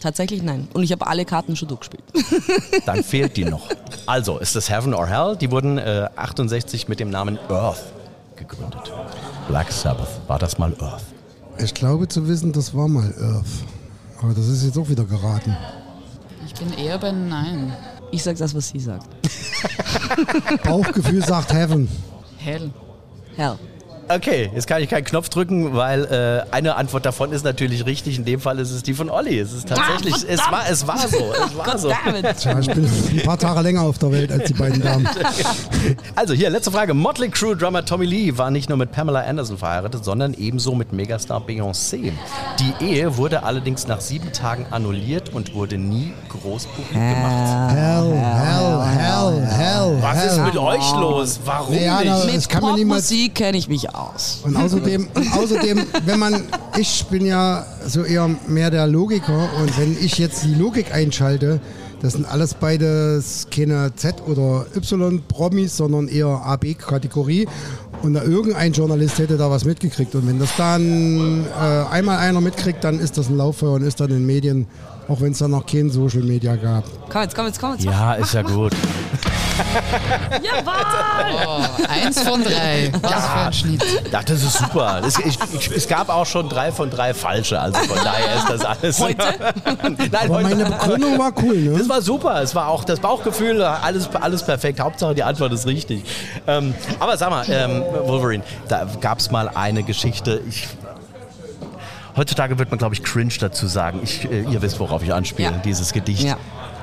[0.00, 0.68] Tatsächlich nein.
[0.72, 2.04] Und ich habe alle Karten schon durchgespielt.
[2.86, 3.68] Dann fehlt die noch.
[4.06, 5.36] Also, ist das Heaven or Hell?
[5.36, 7.82] Die wurden äh, 68 mit dem Namen Earth
[8.36, 8.92] gegründet.
[9.48, 11.04] Black Sabbath, war das mal Earth?
[11.58, 13.46] Ich glaube zu wissen, das war mal Earth.
[14.22, 15.56] Aber das ist jetzt auch wieder geraten.
[16.46, 17.72] Ich bin eher bei Nein.
[18.12, 19.08] Ich sag das, was sie sagt.
[20.64, 21.88] Bauchgefühl sagt Heaven.
[22.36, 22.70] Hell.
[23.36, 23.58] Hell.
[24.14, 28.18] Okay, jetzt kann ich keinen Knopf drücken, weil äh, eine Antwort davon ist natürlich richtig.
[28.18, 29.38] In dem Fall ist es die von Olli.
[29.38, 31.92] Es ist tatsächlich, es war, es war so, es war so.
[32.38, 35.08] Tja, ich bin ein paar Tage länger auf der Welt als die beiden Damen.
[36.14, 36.94] Also hier, letzte Frage.
[36.94, 40.92] Motley Crue Drummer Tommy Lee war nicht nur mit Pamela Anderson verheiratet, sondern ebenso mit
[40.92, 42.12] Megastar Beyoncé.
[42.60, 47.72] Die Ehe wurde allerdings nach sieben Tagen annulliert und wurde nie groß publik gemacht.
[47.74, 49.98] Hell, hell, hell, hell.
[50.00, 50.28] Was hell.
[50.28, 51.40] ist mit euch los?
[51.44, 52.52] Warum Naja, nicht?
[52.52, 52.60] Mit.
[52.60, 54.01] Popmusik kenne ich mich aus.
[54.44, 56.42] Und außerdem, außerdem, wenn man,
[56.76, 61.60] ich bin ja so eher mehr der Logiker und wenn ich jetzt die Logik einschalte,
[62.02, 67.46] das sind alles beides keine Z- oder Y-Promis, sondern eher AB-Kategorie.
[68.02, 70.12] Und da irgendein Journalist hätte da was mitgekriegt.
[70.16, 74.00] Und wenn das dann äh, einmal einer mitkriegt, dann ist das ein Lauffeuer und ist
[74.00, 74.66] dann in den Medien,
[75.06, 76.82] auch wenn es dann noch kein Social Media gab.
[77.08, 77.84] Komm jetzt, komm jetzt, komm jetzt.
[77.84, 78.72] Ja, ist ja gut.
[80.42, 81.46] Jawohl!
[81.46, 82.90] Oh, eins von drei.
[83.02, 83.84] Was für ein Schnitt.
[84.10, 85.00] Ja, das ist super.
[85.06, 88.48] Es, ich, ich, es gab auch schon drei von drei falsche, also von daher ist
[88.48, 88.98] das alles.
[89.00, 89.24] Heute?
[90.10, 90.42] Nein, heute.
[90.42, 91.78] meine Begründung war cool, ne?
[91.78, 92.42] Das war super.
[92.42, 94.80] Es war auch das Bauchgefühl, alles, alles perfekt.
[94.80, 96.04] Hauptsache die Antwort ist richtig.
[96.46, 100.40] Ähm, aber sag mal, ähm, Wolverine, da gab es mal eine Geschichte.
[100.48, 100.68] Ich,
[102.16, 104.00] heutzutage wird man, glaube ich, cringe dazu sagen.
[104.02, 105.56] Ich, äh, ihr wisst, worauf ich anspiele, Ja.
[105.58, 106.22] dieses Gedicht.
[106.22, 106.36] Ja.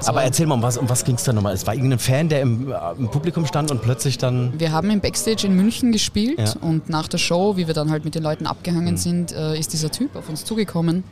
[0.07, 1.53] Aber erzähl mal, um was, um was ging es da nochmal?
[1.53, 4.53] Es war irgendein Fan, der im, äh, im Publikum stand und plötzlich dann.
[4.59, 6.53] Wir haben im Backstage in München gespielt Ja.
[6.61, 9.73] und nach der Show, wie wir dann halt mit den Leuten abgehangen sind, äh, ist
[9.73, 11.03] dieser Typ auf uns zugekommen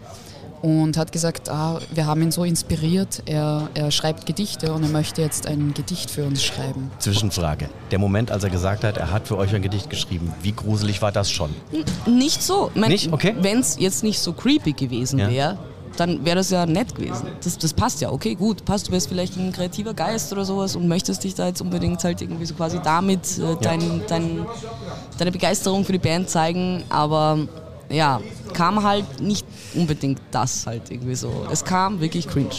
[0.61, 4.89] und hat gesagt, ah, wir haben ihn so inspiriert, er, er schreibt Gedichte und er
[4.89, 6.89] möchte jetzt ein Gedicht für uns schreiben.
[6.97, 7.69] Zwischenfrage.
[7.91, 10.33] Der Moment, als er gesagt hat, er hat für euch ein Gedicht geschrieben.
[10.41, 11.51] Wie gruselig war das schon?
[12.07, 12.71] Nicht so.
[12.73, 13.13] Ich mein, Nicht?
[13.13, 13.35] Okay.
[13.39, 15.29] Wenn es jetzt nicht so creepy gewesen Ja.
[15.29, 15.57] wäre,
[15.99, 17.27] dann wäre das ja nett gewesen.
[17.43, 18.11] Das, das passt ja.
[18.11, 18.87] Okay, gut, passt.
[18.87, 22.21] Du bist vielleicht ein kreativer Geist oder sowas und möchtest dich da jetzt unbedingt halt
[22.21, 24.45] irgendwie so quasi damit äh, dein, dein,
[25.17, 26.83] deine Begeisterung für die Band zeigen.
[26.89, 27.39] Aber
[27.89, 28.21] ja,
[28.53, 29.45] kam halt nicht
[29.75, 31.45] unbedingt das halt irgendwie so.
[31.51, 32.49] Es kam wirklich cringe.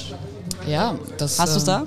[0.67, 1.39] Ja, das.
[1.39, 1.87] Hast du's da?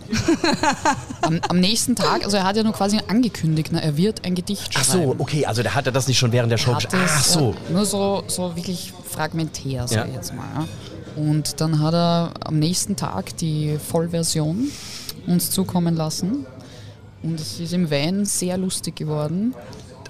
[1.22, 4.34] am, am nächsten Tag, also er hat ja nur quasi angekündigt, ne, er wird ein
[4.34, 5.04] Gedicht Ach schreiben.
[5.04, 7.04] so, okay, also der hatte das nicht schon während der Show hat geschrieben.
[7.08, 7.52] Ach es, so.
[7.70, 10.06] äh, Nur so, so wirklich fragmentär, sag Ja.
[10.06, 10.45] ich jetzt mal.
[10.56, 10.68] Ja.
[11.16, 14.70] Und dann hat er am nächsten Tag die Vollversion
[15.28, 16.45] uns zukommen lassen.
[17.24, 19.53] Und es ist im Van sehr lustig geworden.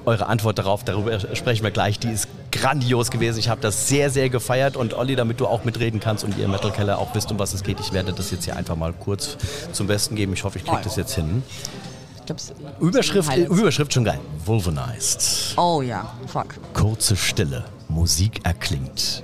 [0.05, 3.37] Eure Antwort darauf, darüber sprechen wir gleich, die ist grandios gewesen.
[3.37, 6.45] Ich habe das sehr, sehr gefeiert und Olli, damit du auch mitreden kannst und ihr
[6.45, 8.75] im Metal Keller auch wisst, um was es geht, ich werde das jetzt hier einfach
[8.75, 9.37] mal kurz
[9.71, 10.33] zum Besten geben.
[10.33, 11.43] Ich hoffe, ich kriege das jetzt hin.
[12.79, 13.35] Überschrift.
[13.35, 14.19] Überschrift schon geil.
[14.45, 15.55] Vulvanized.
[15.57, 16.55] Oh ja, fuck.
[16.73, 17.65] Kurze Stille.
[17.89, 19.23] Musik erklingt.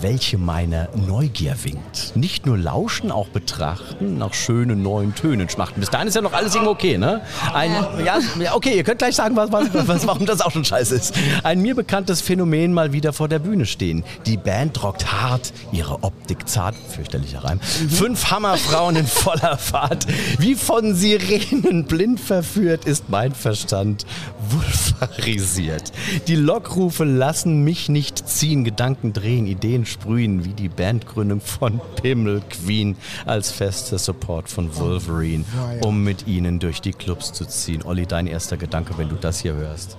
[0.00, 2.12] Welche meiner Neugier winkt.
[2.14, 5.80] Nicht nur lauschen, auch betrachten, nach schönen neuen Tönen schmachten.
[5.80, 7.22] Bis dahin ist ja noch alles irgendwie okay, ne?
[7.52, 7.70] Ein,
[8.04, 8.18] ja,
[8.54, 11.14] okay, ihr könnt gleich sagen, was, was, was, warum das auch schon scheiße ist.
[11.42, 14.04] Ein mir bekanntes Phänomen mal wieder vor der Bühne stehen.
[14.26, 17.60] Die Band rockt hart, ihre Optik zart, fürchterlicher Reim.
[17.60, 20.06] Fünf Hammerfrauen in voller Fahrt.
[20.38, 24.06] Wie von Sirenen blind verführt ist mein Verstand
[24.50, 25.92] vulvarisiert.
[26.28, 32.42] Die Lockrufe lassen mich nicht ziehen, Gedanken drehen, Ideen sprühen, wie die Bandgründung von Pimmel
[32.48, 35.44] Queen als fester Support von Wolverine,
[35.82, 37.82] um mit ihnen durch die Clubs zu ziehen.
[37.82, 39.96] Olli, dein erster Gedanke, wenn du das hier hörst.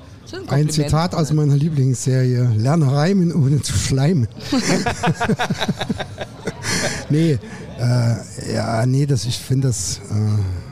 [0.47, 4.27] Ein Zitat aus meiner Lieblingsserie: Lerne reimen, ohne zu schleimen.
[7.09, 7.39] nee,
[7.79, 10.01] äh, ja, nee, das, ich finde das.
[10.09, 10.64] Äh,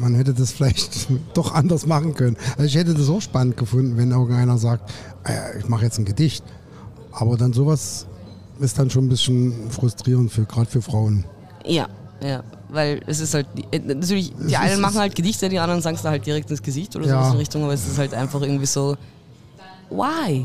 [0.00, 2.36] man hätte das vielleicht doch anders machen können.
[2.52, 4.90] Also ich hätte das auch spannend gefunden, wenn irgendeiner sagt,
[5.24, 6.44] äh, ich mache jetzt ein Gedicht.
[7.12, 8.06] Aber dann sowas
[8.60, 11.24] ist dann schon ein bisschen frustrierend für gerade für Frauen.
[11.64, 11.86] Ja,
[12.22, 12.42] ja.
[12.70, 15.58] Weil es ist halt, äh, natürlich, Es die ist- einen machen es- halt Gedichte, die
[15.58, 17.12] anderen sagen es halt direkt ins Gesicht oder Ja.
[17.12, 18.96] sowas in die Richtung, aber es ist halt einfach irgendwie so,
[19.90, 20.44] why?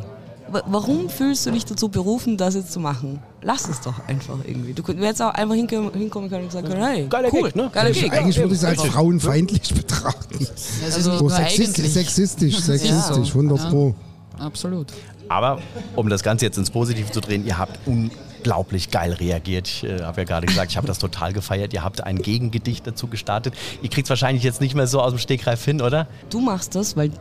[0.50, 3.20] Wa- Warum fühlst du dich dazu berufen, das jetzt zu machen?
[3.44, 4.74] Lass es doch einfach irgendwie.
[4.74, 7.70] Du du hättest auch einfach hinkommen, können und sagen können, hey, Geiler cool, Gig, ne?
[7.74, 8.12] Geiler Eigentlich, Gig.
[8.14, 10.44] eigentlich ja, würde ich es als frauenfeindlich betrachten.
[10.44, 13.36] Ist so sexistisch, sexistisch, sexistisch, Ja.
[13.36, 13.96] 100 Pro.
[14.40, 14.88] Absolut.
[15.30, 15.60] Aber
[15.96, 19.68] um das Ganze jetzt ins Positive zu drehen, ihr habt unglaublich geil reagiert.
[19.68, 21.74] Ich äh, habe ja gerade gesagt, ich habe das total gefeiert.
[21.74, 23.54] Ihr habt ein Gegengedicht dazu gestartet.
[23.82, 26.08] Ihr kriegt es wahrscheinlich jetzt nicht mehr so aus dem Stegreif hin, oder?
[26.30, 27.12] Du machst das, weil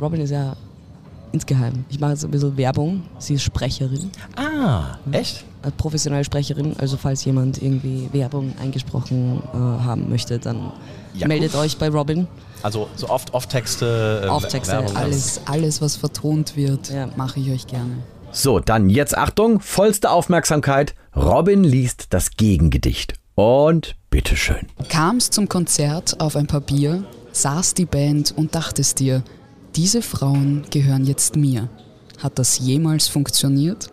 [0.00, 0.56] Robin ist ja
[1.32, 1.84] insgeheim.
[1.88, 3.02] Ich mache jetzt ein bisschen Werbung.
[3.18, 4.10] Sie ist Sprecherin.
[4.36, 5.44] Ah, echt?
[5.62, 6.74] Eine professionelle Sprecherin.
[6.78, 10.72] Also falls jemand irgendwie Werbung eingesprochen äh, haben möchte, dann
[11.14, 11.60] Ja, meldet gut.
[11.60, 12.26] euch bei Robin.
[12.62, 14.22] Also so oft Off-Texte.
[14.24, 14.84] äh, Off-Texte.
[14.94, 17.98] Alles, alles, was vertont wird, mache ich euch gerne.
[18.32, 20.94] So, dann jetzt Achtung, vollste Aufmerksamkeit.
[21.16, 23.14] Robin liest das Gegengedicht.
[23.34, 24.66] Und bitteschön.
[24.88, 29.22] Kamst zum Konzert auf ein paar Bier, saß die Band und dachtest dir,
[29.76, 31.68] diese Frauen gehören jetzt mir.
[32.18, 33.90] Hat das jemals funktioniert?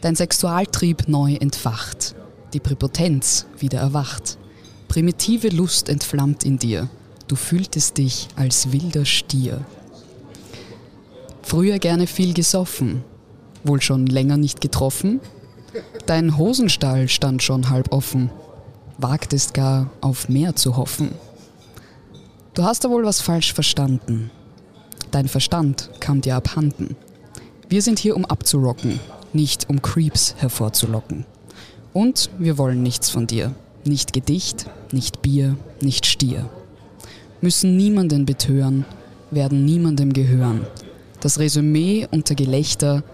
[0.00, 2.14] Dein Sexualtrieb neu entfacht,
[2.52, 4.38] die Präpotenz wieder erwacht,
[4.88, 6.88] primitive Lust entflammt in dir,
[7.26, 9.64] du fühltest dich als wilder Stier.
[11.42, 13.02] Früher gerne viel gesoffen,
[13.64, 15.20] wohl schon länger nicht getroffen?
[16.06, 18.30] Dein Hosenstall stand schon halb offen,
[18.98, 21.10] wagtest gar auf mehr zu hoffen.
[22.54, 24.30] Du hast da wohl was falsch verstanden.
[25.14, 26.96] Dein Verstand kam dir abhanden.
[27.68, 28.98] Wir sind hier, um abzurocken,
[29.32, 31.24] nicht um Creeps hervorzulocken.
[31.92, 33.54] Und wir wollen nichts von dir.
[33.84, 36.50] Nicht Gedicht, nicht Bier, nicht Stier.
[37.40, 38.86] Müssen niemanden betören,
[39.30, 40.66] werden niemandem gehören.
[41.20, 43.04] Das Resümee unter Gelächter,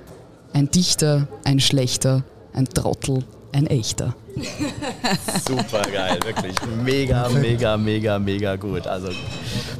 [0.55, 2.24] ein Dichter, ein Schlechter,
[2.55, 4.16] ein Trottel, ein Echter.
[5.47, 6.55] Super geil, wirklich.
[6.85, 8.87] Mega, mega, mega, mega gut.
[8.87, 9.09] Also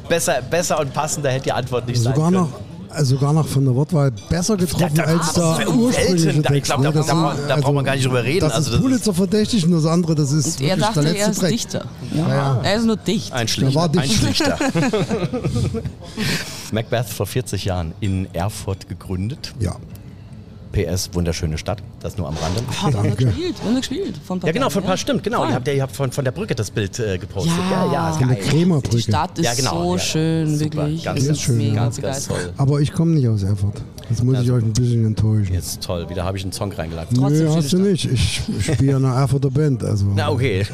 [0.09, 2.43] besser, besser und passender hätte die Antwort nicht sein Sogar können.
[2.43, 2.49] noch,
[2.89, 5.79] also sogar noch von der Wortwahl besser getroffen Da- da- als der das wär um
[5.79, 6.43] ursprüngliche Welten.
[6.43, 6.71] Da- ich Text.
[6.71, 6.93] glaub, da- ne?
[6.95, 8.39] Das da- ist- da braucht man gar nicht drüber reden.
[8.41, 11.01] Das Also ist das Pulitzer verdächtig und das andere, das ist Und er wirklich dachte,
[11.01, 11.51] der er letzte ist Dreck.
[11.51, 11.85] Dichter.
[12.15, 12.59] Ja, ja.
[12.63, 13.33] Er ist nur dicht.
[13.33, 13.75] Ein Der Schlichter.
[13.75, 14.13] war Ein dicht.
[14.15, 14.57] Schlichter.
[16.71, 19.53] Macbeth vor 40 Jahren in Erfurt gegründet.
[19.59, 19.75] Ja.
[20.71, 21.81] PS, wunderschöne Stadt.
[22.01, 22.61] Das nur am Rande.
[22.69, 24.25] Wir haben da gespielt, wir haben da gespielt.
[24.27, 25.39] Paar Ja, genau, von ein paar stimmt, genau.
[25.39, 25.49] Voll.
[25.49, 27.53] Ihr habt, ja- ihr habt von, von der Brücke das Bild äh, gepostet.
[27.69, 28.45] Ja, ja, ist Von der geil.
[28.47, 28.95] Kremerbrücke.
[28.97, 29.99] Die Stadt ist Ja, genau, so ja.
[29.99, 31.03] schön, Super, wirklich.
[31.03, 31.81] ganz, Ich ganz bin schön, Mega ja.
[31.83, 32.37] Ganz begeistert.
[32.37, 32.53] toll.
[32.57, 33.81] Aber ich komme nicht aus Erfurt.
[34.11, 35.53] Jetzt muss ich euch ein bisschen enttäuschen.
[35.53, 37.17] Jetzt toll, wieder habe ich einen Song reingeladen.
[37.17, 38.05] Trotzdem schöne hast du nicht.
[38.05, 39.83] Ich spiele in einer Erfurter Band.
[39.83, 40.65] Also Na, okay.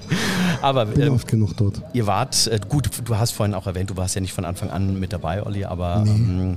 [0.62, 1.82] Aber bin ähm, oft genug dort.
[1.92, 4.70] ihr wart, äh, gut, du hast vorhin auch erwähnt, du warst ja nicht von Anfang
[4.70, 6.56] an mit dabei, Olli, aber ähm,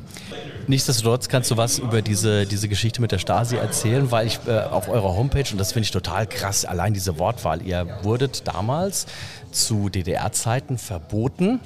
[0.68, 4.60] nichtsdestotrotz kannst du was über diese, diese Geschichte mit der Stasi erzählen, weil ich äh,
[4.60, 9.08] auf eurer Homepage, und das finde ich total krass, allein diese Wortwahl, ihr wurdet damals
[9.52, 11.60] zu DDR-Zeiten verboten.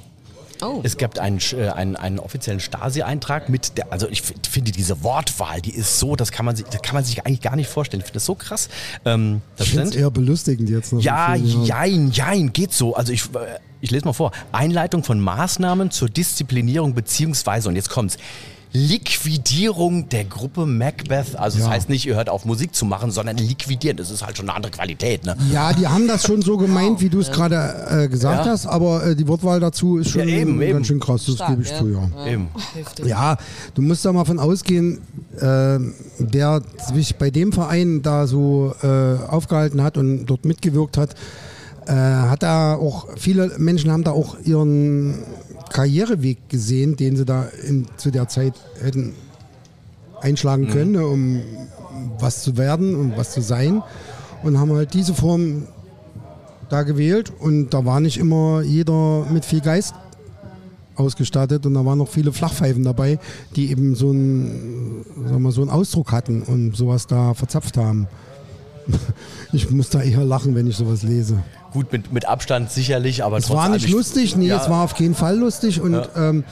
[0.62, 0.80] Oh.
[0.82, 5.60] Es gibt einen, äh, einen, einen offiziellen Stasi-Eintrag mit der, also ich finde diese Wortwahl,
[5.60, 8.00] die ist so, das kann man sich, das kann man sich eigentlich gar nicht vorstellen.
[8.00, 8.68] Ich finde das so krass.
[9.04, 11.00] Ähm, das Ich finde es sind, eher belustigend jetzt noch.
[11.00, 12.94] ja, jein, jein, geht so.
[12.94, 14.32] Also ich, äh, ich lese mal vor.
[14.52, 18.16] Einleitung von Maßnahmen zur Disziplinierung beziehungsweise, und jetzt kommt's,
[18.72, 21.36] Liquidierung der Gruppe Macbeth.
[21.36, 21.72] Also das Ja.
[21.72, 23.96] heißt nicht, ihr hört auf Musik zu machen, sondern liquidieren.
[23.96, 25.24] Das ist halt schon eine andere Qualität.
[25.24, 25.36] Ne?
[25.52, 28.52] Ja, die haben das schon so gemeint, wie du es gerade äh, gesagt Ja.
[28.52, 30.72] hast, aber äh, die Wortwahl dazu ist schon Ja, eben, eben.
[30.74, 31.78] ganz schön krass, das Stark, gebe ich ja.
[31.78, 32.26] zu, ja.
[32.26, 32.48] Eben.
[33.04, 33.36] Ja,
[33.74, 34.98] du musst da mal von ausgehen,
[35.40, 35.78] äh,
[36.18, 36.62] der
[36.92, 38.86] sich bei dem Verein da so äh,
[39.28, 41.14] aufgehalten hat und dort mitgewirkt hat,
[41.86, 45.14] äh, hat da auch, viele Menschen haben da auch ihren
[45.70, 49.14] Karriereweg gesehen, den sie da in, zu der Zeit hätten
[50.20, 50.70] einschlagen Mhm.
[50.70, 51.42] können, ne, um
[52.18, 53.82] was zu werden und was zu sein.
[54.42, 55.64] Und haben halt diese Form
[56.68, 59.94] da gewählt und da war nicht immer jeder mit viel Geist
[60.96, 63.18] ausgestattet und da waren noch viele Flachpfeifen dabei,
[63.56, 68.06] die eben so einen, sagen wir, so einen Ausdruck hatten und sowas da verzapft haben.
[69.52, 71.42] Ich muss da eher lachen, wenn ich sowas lese.
[71.78, 74.60] Gut, mit, mit Abstand sicherlich, aber Es war nicht lustig, nee, Ja.
[74.60, 76.08] es war auf keinen Fall lustig und Ja.
[76.16, 76.42] ähm,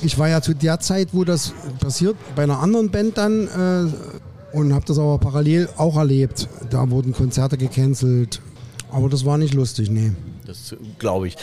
[0.00, 4.56] ich war ja zu der Zeit, wo das passiert, bei einer anderen Band dann äh,
[4.56, 6.48] und habe das aber parallel auch erlebt.
[6.70, 8.40] Da wurden Konzerte gecancelt,
[8.90, 10.12] aber das war nicht lustig, nee.
[10.46, 11.36] Das glaube ich.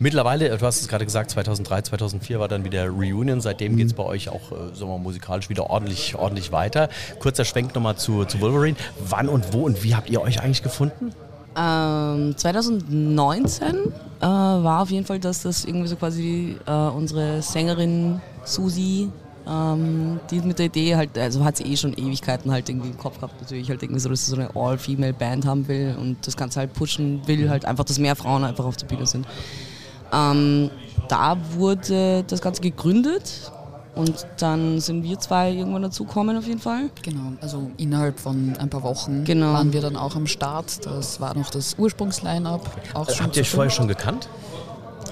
[0.00, 3.40] Mittlerweile, du hast es gerade gesagt, 2003, 2004 war dann wieder Reunion.
[3.40, 6.88] Seitdem geht es bei euch auch äh, sagen wir, mal, musikalisch wieder ordentlich, ordentlich weiter.
[7.20, 8.76] Kurzer Schwenk nochmal zu, zu Wolverine.
[9.08, 11.12] Wann und wo und wie habt ihr euch eigentlich gefunden?
[11.56, 13.66] Ähm, 2019
[14.20, 19.10] äh, war auf jeden Fall, dass das irgendwie so quasi äh, unsere Sängerin Susi,
[19.46, 22.98] ähm, die mit der Idee halt, also hat sie eh schon Ewigkeiten halt irgendwie im
[22.98, 26.36] Kopf gehabt, natürlich halt irgendwie so, dass sie so eine All-Female-Band haben will und das
[26.36, 29.26] Ganze halt pushen will, halt einfach, dass mehr Frauen einfach auf der Bühne sind.
[30.12, 30.70] Ähm,
[31.08, 33.52] da wurde das Ganze gegründet
[33.94, 36.90] und dann sind wir zwei irgendwann dazugekommen auf jeden Fall.
[37.02, 39.52] Genau, also innerhalb von ein paar Wochen Genau.
[39.52, 40.84] waren wir dann auch am Start.
[40.86, 42.70] Das war noch das Ursprungsline-up.
[42.94, 44.28] Äh, Habt ihr euch vorher schon gekannt?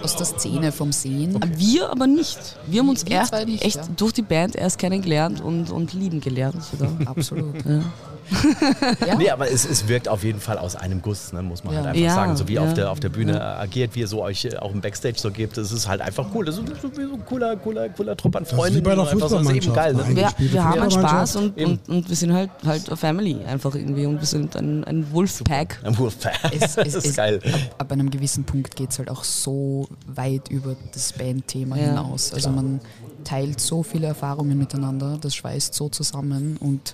[0.02, 1.38] Aus der Szene vom Sehen.
[1.56, 2.38] Wir aber nicht.
[2.66, 3.82] Wir haben uns Wir erst nicht, echt ja.
[3.96, 6.90] durch die Band erst kennengelernt und, und lieben gelernt sogar.
[7.04, 7.54] Absolut.
[7.66, 7.82] Ja.
[9.06, 9.14] Ja.
[9.16, 11.78] Nee, aber es, es wirkt auf jeden Fall aus einem Guss, ne, muss man Ja.
[11.80, 12.36] halt einfach Ja, sagen.
[12.36, 12.66] So wie ihr ja.
[12.68, 15.30] auf, der, auf der Bühne agiert, wie ihr so euch äh, auch im Backstage so
[15.30, 16.44] gebt, das ist halt einfach cool.
[16.44, 18.82] Das ist so ein cooler, cooler, cooler Trupp an ist wie Freunden.
[18.82, 19.94] bei das ist eben Fußballmannschaft, geil.
[19.94, 20.04] ne?
[20.08, 21.00] Wir, wir haben einen Fußballmannschaft.
[21.32, 24.56] Spaß und, und, und wir sind halt halt eine Family einfach irgendwie und wir sind
[24.56, 25.80] ein, ein Wolfpack.
[25.84, 26.34] Ein Wolfpack.
[26.52, 27.40] Es, Das es, ist es, geil.
[27.44, 31.86] Ab, ab einem gewissen Punkt geht es halt auch so weit über das Bandthema Ja,
[31.88, 32.32] hinaus.
[32.34, 32.80] Also man
[33.24, 36.92] teilt so viele Erfahrungen miteinander, das schweißt so zusammen und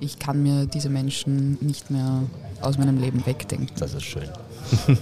[0.00, 2.22] ich kann mir diese Menschen nicht mehr
[2.60, 3.68] aus meinem Leben wegdenken.
[3.78, 4.28] Das ist schön.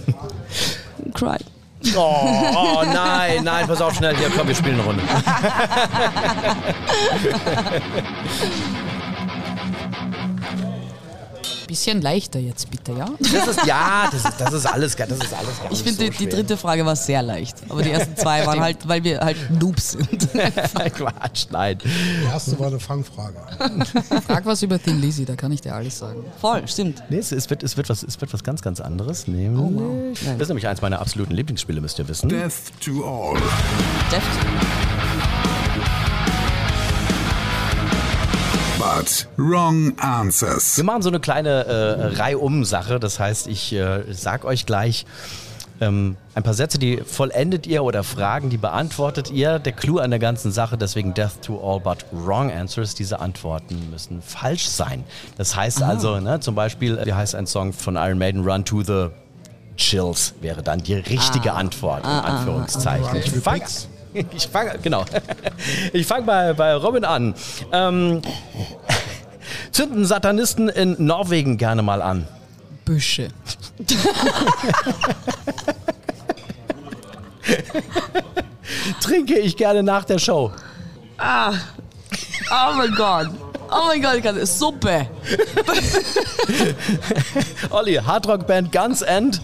[1.13, 1.37] Cry.
[1.95, 4.15] Oh, oh nein, nein, pass auf schnell.
[4.17, 5.03] Hier, komm, wir spielen eine Runde.
[11.67, 13.07] Bisschen leichter jetzt bitte, ja?
[13.19, 15.53] Das ist, ja, das ist, das ist alles, das ist alles.
[15.69, 17.57] Ich finde, so die, die dritte Frage war sehr leicht.
[17.69, 20.29] Aber die ersten zwei waren halt, weil wir halt Noobs sind.
[20.93, 21.77] Quatsch, nein.
[21.83, 23.35] Die erste war eine Fangfrage.
[24.25, 26.23] Frag was über Thin Lizzy, da kann ich dir alles sagen.
[26.39, 27.03] Voll, stimmt.
[27.09, 29.27] Nee, es, es, wird, es, wird was, es wird was ganz, ganz anderes.
[29.27, 30.19] Nämlich.
[30.23, 32.29] Das ist nämlich eins meiner absoluten Lieblingsspiele, müsst ihr wissen.
[32.29, 33.37] Death to all.
[34.11, 34.27] Deft.
[38.95, 40.77] But wrong answers.
[40.77, 43.01] Wir machen so eine kleine äh, Reihum-Sache.
[43.01, 45.05] Das heißt, ich äh, sag euch gleich
[45.81, 49.59] ähm, ein paar Sätze, die vollendet ihr oder Fragen, die beantwortet ihr.
[49.59, 52.95] Der Clou an der ganzen Sache, deswegen Death to all but wrong answers.
[52.95, 55.03] Diese Antworten müssen falsch sein.
[55.37, 58.83] Das heißt also, ne, zum Beispiel, wie heißt ein Song von Iron Maiden, Run to
[58.83, 59.07] the
[59.75, 63.17] Chills, wäre dann die richtige Antwort, in Anführungszeichen.
[63.17, 63.61] Ich fang,
[64.13, 65.05] ich fange, genau.
[65.93, 67.33] Ich fange bei, bei Robin an.
[67.71, 68.21] Ähm,
[69.71, 72.27] zünden Satanisten in Norwegen gerne mal an.
[72.85, 73.29] Büsche.
[79.01, 80.51] Trinke ich gerne nach der Show.
[81.17, 81.53] Ah.
[82.49, 83.27] Oh mein Gott.
[83.69, 85.07] Oh mein Gott, Gott, Suppe.
[87.69, 89.41] Olli, Hardrock-Band Guns End.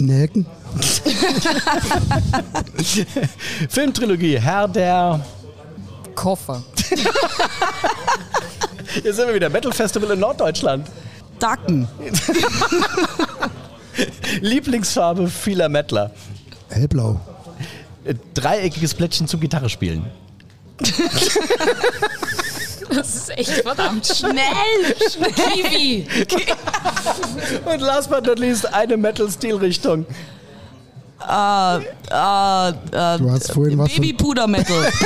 [0.00, 0.46] Nelken.
[3.68, 5.20] Filmtrilogie, Herr der...
[6.14, 6.62] Koffer.
[9.02, 10.86] Hier sind wir wieder, Metal Festival in Norddeutschland.
[11.38, 11.88] Dacken.
[14.40, 16.10] Lieblingsfarbe vieler Mettler.
[16.68, 17.20] Hellblau.
[18.04, 20.06] Äh, Dreieckiges Plättchen zum Gitarre spielen.
[22.94, 24.34] Das ist echt verdammt Schnell,
[25.10, 25.32] schnell.
[25.32, 26.06] Kiwi.
[27.72, 30.06] Und last but not least eine Metal-Stilrichtung.
[31.28, 31.78] Äh, äh,
[32.68, 34.92] äh, Du hast vorhin was Babypuder-Metal.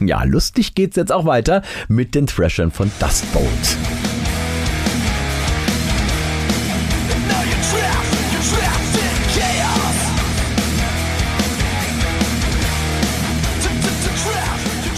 [0.00, 3.46] Ja, lustig geht's jetzt auch weiter mit den Thrashern von Dustbolt.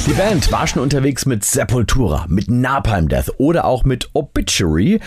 [0.04, 5.00] Die Band war schon unterwegs mit Sepultura, mit Napalm Death oder auch mit Obituary.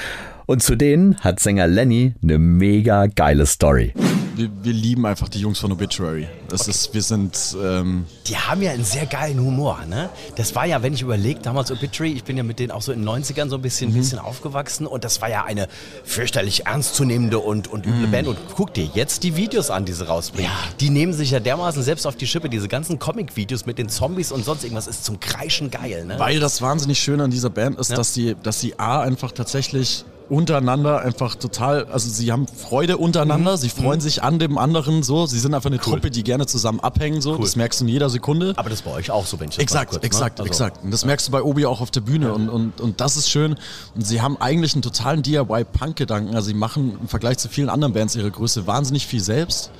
[0.45, 3.93] Und zu denen hat Sänger Lenny eine mega geile Story.
[4.35, 6.27] Wir, wir lieben einfach die Jungs von Obituary.
[6.49, 7.55] Das ist, wir sind.
[7.63, 10.09] Ähm, Die haben ja einen sehr geilen Humor, ne?
[10.35, 12.91] Das war ja, wenn ich überlege, damals Obituary, ich bin ja mit denen auch so
[12.91, 13.95] in den 90ern so ein bisschen, Mhm.
[13.95, 15.69] bisschen aufgewachsen und das war ja eine
[16.03, 17.93] fürchterlich ernstzunehmende und, und Mhm.
[17.93, 18.27] üble Band.
[18.27, 20.51] Und guck dir jetzt die Videos an, die sie rausbringen.
[20.81, 22.49] Die nehmen sich ja dermaßen selbst auf die Schippe.
[22.49, 26.19] Diese ganzen Comic-Videos mit den Zombies und sonst irgendwas ist zum Kreischen geil, ne?
[26.19, 27.95] Weil das wahnsinnig Schöne an dieser Band ist, Ja.
[27.95, 33.53] dass sie, dass sie A einfach tatsächlich untereinander einfach total, also sie haben Freude untereinander,
[33.53, 33.57] Mhm.
[33.57, 34.03] sie freuen Mhm.
[34.03, 37.37] sich an dem anderen so, sie sind einfach eine Truppe, die gerne zusammen abhängen so,
[37.37, 38.53] das merkst du in jeder Sekunde.
[38.55, 40.05] Aber das ist bei euch auch so, wenn ich das Exakt, kurz, ne?
[40.07, 40.83] exakt, Also- exakt.
[40.83, 43.29] Und das merkst du bei Obi auch auf der Bühne und, und, und das ist
[43.29, 43.55] schön.
[43.95, 46.35] Und sie haben eigentlich einen totalen DIY-Punk-Gedanken.
[46.35, 49.71] Also sie machen im Vergleich zu vielen anderen Bands ihrer Größe wahnsinnig viel selbst.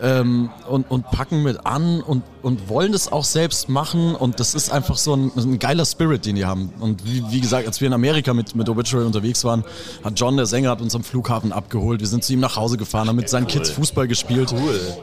[0.00, 4.54] Ähm, und, und packen mit an und, und wollen das auch selbst machen und das
[4.54, 6.72] ist einfach so ein, ein geiler Spirit, den die haben.
[6.78, 9.64] Und wie, wie gesagt, als wir in Amerika mit, mit Obituary unterwegs waren,
[10.04, 11.98] hat John, der Sänger, hat uns am Flughafen abgeholt.
[12.00, 14.54] Wir sind zu ihm nach Hause gefahren, haben mit seinen Kids Fußball gespielt.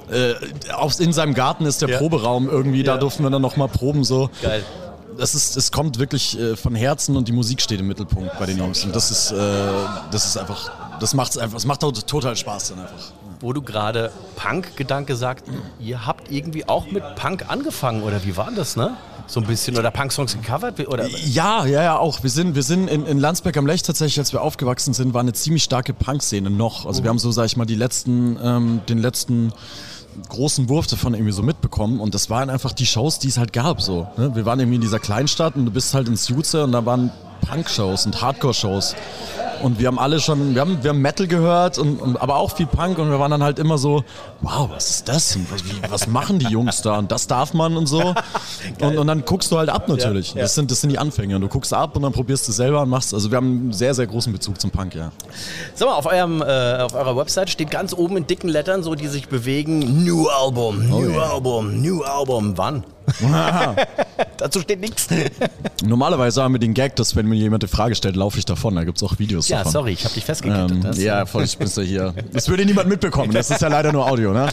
[0.09, 0.33] Äh,
[0.73, 1.97] auf, in seinem Garten ist der Ja.
[1.97, 2.97] Proberaum irgendwie, da Ja.
[2.97, 4.29] durften wir dann nochmal proben so.
[4.41, 4.63] Geil.
[5.17, 8.45] Das ist, es kommt wirklich äh, von Herzen und die Musik steht im Mittelpunkt bei
[8.45, 8.85] den Jungs.
[8.85, 9.35] Und das ist, äh,
[10.11, 10.71] das ist einfach,
[11.01, 13.11] das macht's einfach, es macht tot- total Spaß dann einfach.
[13.39, 15.45] Wo du gerade Punk-Gedanke sagst,
[15.79, 18.95] ihr habt irgendwie auch mit Punk angefangen, oder wie war das, ne?
[19.27, 20.87] So ein bisschen, oder Punk-Songs gecovert?
[20.87, 21.07] Oder?
[21.07, 22.21] Ja, ja, ja, auch.
[22.21, 25.21] Wir sind, wir sind in, in Landsberg am Lech tatsächlich, als wir aufgewachsen sind, war
[25.21, 26.85] eine ziemlich starke Punk-Szene noch.
[26.85, 29.51] Also wir haben so, sag ich mal, die letzten, ähm, den letzten
[30.29, 33.51] großen Wurf davon irgendwie so mitbekommen und das waren einfach die Shows, die es halt
[33.53, 34.07] gab so.
[34.17, 34.33] Ne?
[34.35, 37.11] Wir waren irgendwie in dieser Kleinstadt und du bist halt ins Jutze und da waren
[37.41, 38.95] Punk-Shows und Hardcore-Shows
[39.61, 42.55] und wir haben alle schon, wir haben, wir haben Metal gehört und, und aber auch
[42.55, 44.03] viel Punk und wir waren dann halt immer so,
[44.41, 45.37] wow, was ist das?
[45.49, 46.97] Was, was machen die Jungs da?
[46.97, 48.13] Und das darf man und so.
[48.81, 50.31] und, und dann guckst du halt ab natürlich.
[50.31, 50.41] Ja, ja.
[50.43, 51.35] Das, sind, das sind die Anfänge.
[51.35, 53.13] Und du guckst ab und dann probierst du selber und machst.
[53.13, 55.11] Also wir haben einen sehr, sehr großen Bezug zum Punk, ja.
[55.73, 58.95] Sag mal, auf, eurem, äh, auf eurer Website steht ganz oben in dicken Lettern, so
[58.95, 62.57] die sich bewegen, New Album, Oh, New Album, New Album.
[62.57, 62.83] Wann?
[64.37, 65.07] Dazu steht nichts.
[65.85, 68.75] Normalerweise haben wir den Gag, dass wenn mir jemand eine Frage stellt, laufe ich davon.
[68.75, 69.71] Da gibt es auch Videos Ja, davon.
[69.71, 70.71] sorry, ich habe dich festgekettet.
[70.85, 72.13] Ähm, ja, voll, ich bin ja hier.
[72.33, 73.31] Das würde niemand mitbekommen.
[73.31, 74.47] Das ist ja leider nur Audio, ne?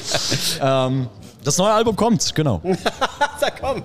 [0.61, 1.09] Ähm,
[1.45, 2.63] das neue Album kommt, genau.
[3.41, 3.83] Sag komm.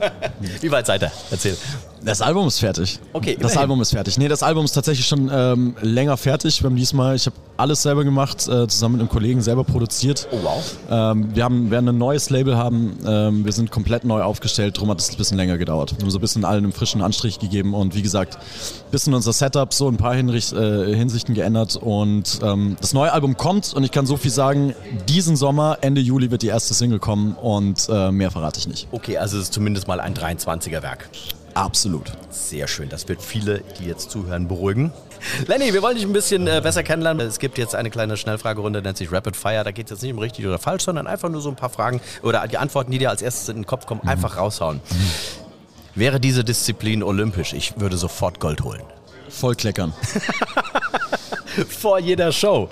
[0.61, 1.11] Wie weit seid ihr?
[1.31, 1.57] Erzähl.
[2.03, 2.99] Das Album ist fertig.
[3.13, 3.59] Okay, Das immerhin.
[3.59, 4.17] Album ist fertig.
[4.17, 6.61] Nee, das Album ist tatsächlich schon ähm, länger fertig.
[6.61, 10.27] Wir haben diesmal, ich habe alles selber gemacht, äh, zusammen mit einem Kollegen selber produziert.
[10.31, 10.75] Oh wow.
[10.89, 12.97] Ähm, wir haben, werden ein neues Label haben.
[13.05, 15.95] Ähm, wir sind komplett neu aufgestellt, darum hat es ein bisschen länger gedauert.
[15.97, 19.13] Wir haben so ein bisschen allen einen frischen Anstrich gegeben und wie gesagt, ein bisschen
[19.13, 23.73] unser Setup so ein paar Hinricht, äh, Hinsichten geändert und ähm, das neue Album kommt
[23.73, 24.73] und ich kann so viel sagen,
[25.09, 28.87] diesen Sommer, Ende Juli wird die erste Single kommen und äh, mehr verrate ich nicht.
[28.91, 31.09] Okay, also es ist zumindest mal ein 23er Werk.
[31.53, 32.11] Absolut.
[32.29, 32.89] Sehr schön.
[32.89, 34.91] Das wird viele, die jetzt zuhören, beruhigen.
[35.47, 37.25] Lenny, wir wollen dich ein bisschen äh, besser kennenlernen.
[37.25, 39.63] Es gibt jetzt eine kleine Schnellfragerunde, nennt sich Rapid Fire.
[39.63, 41.69] Da geht es jetzt nicht um richtig oder falsch, sondern einfach nur so ein paar
[41.69, 44.81] Fragen oder die Antworten, die dir als erstes in den Kopf kommen, einfach raushauen.
[45.95, 48.83] Wäre diese Disziplin olympisch, ich würde sofort Gold holen.
[49.29, 49.93] Voll kleckern.
[51.69, 52.69] Vor jeder Show.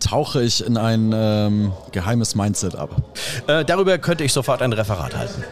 [0.00, 2.90] Tauche ich in ein ähm, geheimes Mindset ab.
[3.46, 5.44] Äh, darüber könnte ich sofort ein Referat halten.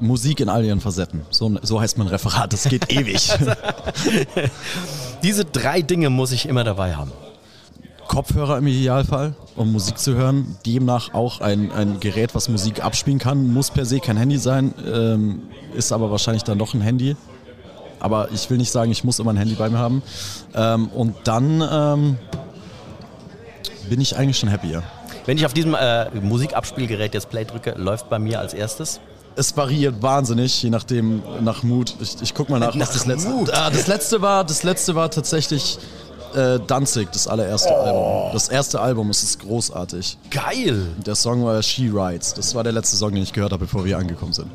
[0.00, 1.22] Musik in all ihren Facetten.
[1.30, 2.52] So, so heißt mein Referat.
[2.52, 3.30] Das geht ewig.
[5.22, 7.12] Diese drei Dinge muss ich immer dabei haben.
[8.08, 10.56] Kopfhörer im Idealfall, um Musik zu hören.
[10.64, 13.52] Demnach auch ein, ein Gerät, was Musik abspielen kann.
[13.52, 15.42] Muss per se kein Handy sein, ähm,
[15.74, 17.16] ist aber wahrscheinlich dann doch ein Handy.
[17.98, 20.02] Aber ich will nicht sagen, ich muss immer ein Handy bei mir haben.
[20.54, 22.18] Ähm, und dann ähm,
[23.88, 24.82] bin ich eigentlich schon happier.
[25.24, 29.00] Wenn ich auf diesem äh, Musikabspielgerät jetzt Play drücke, läuft bei mir als erstes
[29.36, 31.94] es variiert wahnsinnig, je nachdem, nach Mut.
[32.00, 33.50] Ich, ich guck mal nach, Nach was das letzte Mut.
[33.52, 34.44] Ah, das letzte war.
[34.44, 35.78] Das letzte war tatsächlich
[36.34, 37.82] äh, Danzig, das allererste Oh.
[37.82, 38.32] Album.
[38.32, 40.18] Das erste Album, es ist großartig.
[40.30, 40.86] Geil!
[41.04, 42.34] Der Song war She Rides.
[42.34, 44.50] Das war der letzte Song, den ich gehört habe, bevor wir angekommen sind.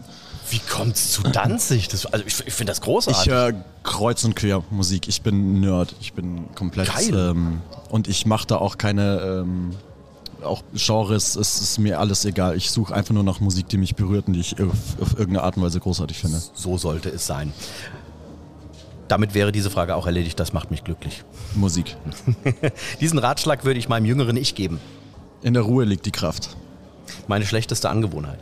[0.49, 1.87] Wie kommt's zu Danzig?
[1.87, 3.21] Das, also ich, ich finde das großartig.
[3.25, 3.53] Ich höre
[3.83, 5.07] kreuz und quer Musik.
[5.07, 5.95] Ich bin Nerd.
[6.01, 6.93] Ich bin komplett.
[6.93, 7.13] Geil.
[7.15, 9.21] Ähm, und ich mache da auch keine.
[9.21, 9.71] Ähm,
[10.43, 12.55] auch Genres, es ist mir alles egal.
[12.55, 15.43] Ich suche einfach nur nach Musik, die mich berührt und die ich auf, auf irgendeine
[15.43, 16.41] Art und Weise großartig finde.
[16.53, 17.53] So sollte es sein.
[19.07, 20.39] Damit wäre diese Frage auch erledigt.
[20.39, 21.23] Das macht mich glücklich.
[21.53, 21.97] Musik.
[23.01, 24.79] Diesen Ratschlag würde ich meinem jüngeren Ich geben.
[25.41, 26.55] In der Ruhe liegt die Kraft.
[27.27, 28.39] Meine schlechteste Angewohnheit.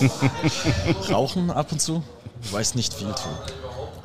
[1.10, 2.02] Rauchen ab und zu?
[2.50, 3.32] Weiß nicht viel tun.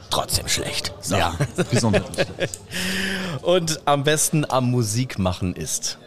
[0.10, 0.94] Trotzdem schlecht.
[1.02, 1.16] So.
[1.16, 1.36] Ja,
[1.72, 2.50] gesundheitlich.
[3.42, 5.98] Und am besten am Musik machen ist.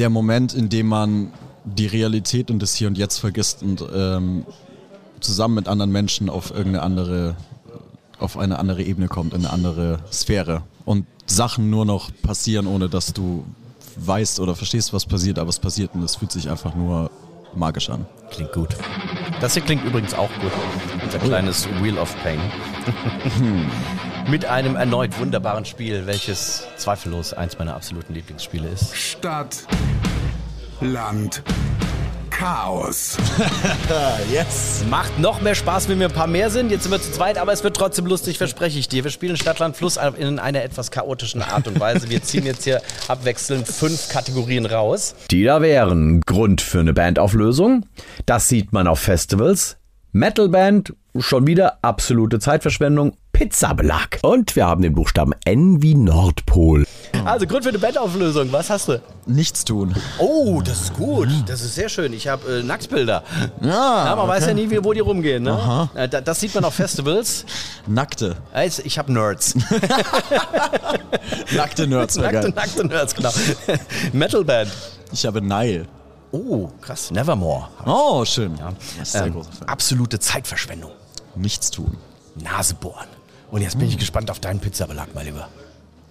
[0.00, 1.30] Der Moment, in dem man
[1.66, 4.46] die Realität und das Hier und Jetzt vergisst und ähm,
[5.20, 7.36] zusammen mit anderen Menschen auf irgendeine andere,
[8.18, 12.88] auf eine andere Ebene kommt, in eine andere Sphäre und Sachen nur noch passieren, ohne
[12.88, 13.44] dass du
[13.96, 17.10] weißt oder verstehst, was passiert, aber es passiert und es fühlt sich einfach nur
[17.54, 18.06] magisch an.
[18.30, 18.70] Klingt gut.
[19.42, 20.52] Das hier klingt übrigens auch gut.
[21.04, 22.40] Unser kleines Wheel of Pain.
[24.28, 28.96] Mit einem erneut wunderbaren Spiel, welches zweifellos eins meiner absoluten Lieblingsspiele ist.
[28.96, 29.64] Stadt,
[30.80, 31.42] Land,
[32.30, 33.18] Chaos.
[34.32, 34.84] yes.
[34.88, 36.70] Macht noch mehr Spaß, wenn wir ein paar mehr sind.
[36.70, 39.04] Jetzt sind wir zu zweit, aber es wird trotzdem lustig, verspreche ich dir.
[39.04, 42.08] Wir spielen Stadtland Fluss in einer etwas chaotischen Art und Weise.
[42.08, 45.14] Wir ziehen jetzt hier abwechselnd fünf Kategorien raus.
[45.30, 47.84] Die da wären Grund für eine Bandauflösung.
[48.26, 49.76] Das sieht man auf Festivals.
[50.12, 53.12] Metalband, schon wieder absolute Zeitverschwendung.
[53.32, 54.18] Pizzabelag.
[54.22, 56.84] Und wir haben den Buchstaben N wie Nordpol.
[57.24, 58.50] Also Grund für eine Bandauflösung.
[58.52, 59.00] Was hast du?
[59.26, 59.94] Nichts tun.
[60.18, 61.28] Oh, das ist gut.
[61.46, 62.12] Das ist sehr schön.
[62.12, 63.22] Ich habe äh, Nacktbilder.
[63.60, 64.66] Ja, Ja, man weiß ja okay.
[64.66, 65.42] nie, wie, wo die rumgehen.
[65.42, 65.52] Ne?
[65.52, 65.90] Aha.
[65.94, 67.44] Äh, da- Das sieht man auf Festivals.
[67.86, 68.36] Nackte.
[68.52, 69.54] Also, Ich habe Nerds.
[71.54, 72.52] Nackte Nerds, nackte, geil.
[72.54, 73.30] nackte Nerds, genau.
[74.12, 74.70] Metalband.
[75.12, 75.86] Ich habe Nile.
[76.32, 77.10] Oh, krass.
[77.10, 77.68] Nevermore.
[77.84, 78.56] Oh, schön.
[78.56, 78.72] Ja.
[79.02, 80.92] Sehr Ähm, absolute Zeitverschwendung.
[81.34, 81.96] Nichts tun.
[82.36, 83.06] Nase bohren.
[83.50, 85.48] Und jetzt bin ich gespannt auf deinen Pizzabelag, mein Lieber.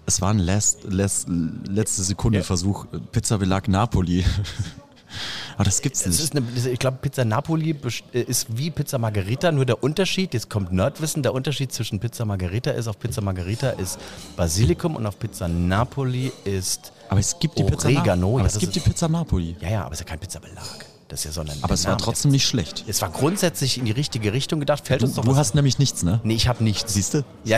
[0.05, 1.27] Es war ein last, last,
[1.69, 2.85] letzte Sekunde Versuch.
[3.11, 4.25] Pizzabelag Napoli.
[5.55, 6.19] Aber das gibt's Es nicht.
[6.19, 7.75] ist eine, ich glaube, Pizza Napoli
[8.13, 12.25] äh, ist wie Pizza Margherita, nur der Unterschied, jetzt kommt Nerdwissen, der Unterschied zwischen Pizza
[12.25, 13.99] Margherita ist, auf Pizza Margherita ist
[14.37, 18.27] Basilikum und auf Pizza Napoli ist aber es gibt die Pizza Oregano.
[18.27, 19.55] Na- Ja, aber es das gibt die Pizza Napoli.
[19.59, 20.85] Ja, ja, aber es ist ja kein Pizzabelag.
[21.09, 22.85] Das ist ja sondern Aber der es war Name trotzdem nicht schlecht.
[22.87, 24.85] Es war grundsätzlich in die richtige Richtung gedacht.
[24.85, 26.19] Fällt Du, uns doch du was hast nämlich nichts, ne?
[26.23, 26.93] Nee, ich habe nichts.
[26.93, 27.23] Siehst du?
[27.43, 27.57] Ja,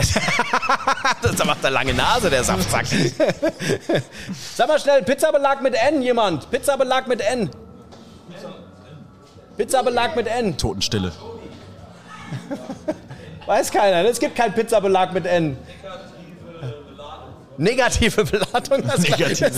[1.22, 2.86] das macht eine lange Nase, der Saftsack.
[4.56, 6.50] Sag mal schnell, Pizzabelag mit N, jemand.
[6.50, 7.50] Pizzabelag mit N.
[9.58, 10.56] Pizzabelag mit N.
[10.56, 11.12] Totenstille.
[13.44, 14.08] Weiß keiner, ne?
[14.08, 15.58] es gibt keinen Pizzabelag mit N.
[17.62, 18.82] Negative Beladung.
[18.86, 19.50] Das Negative.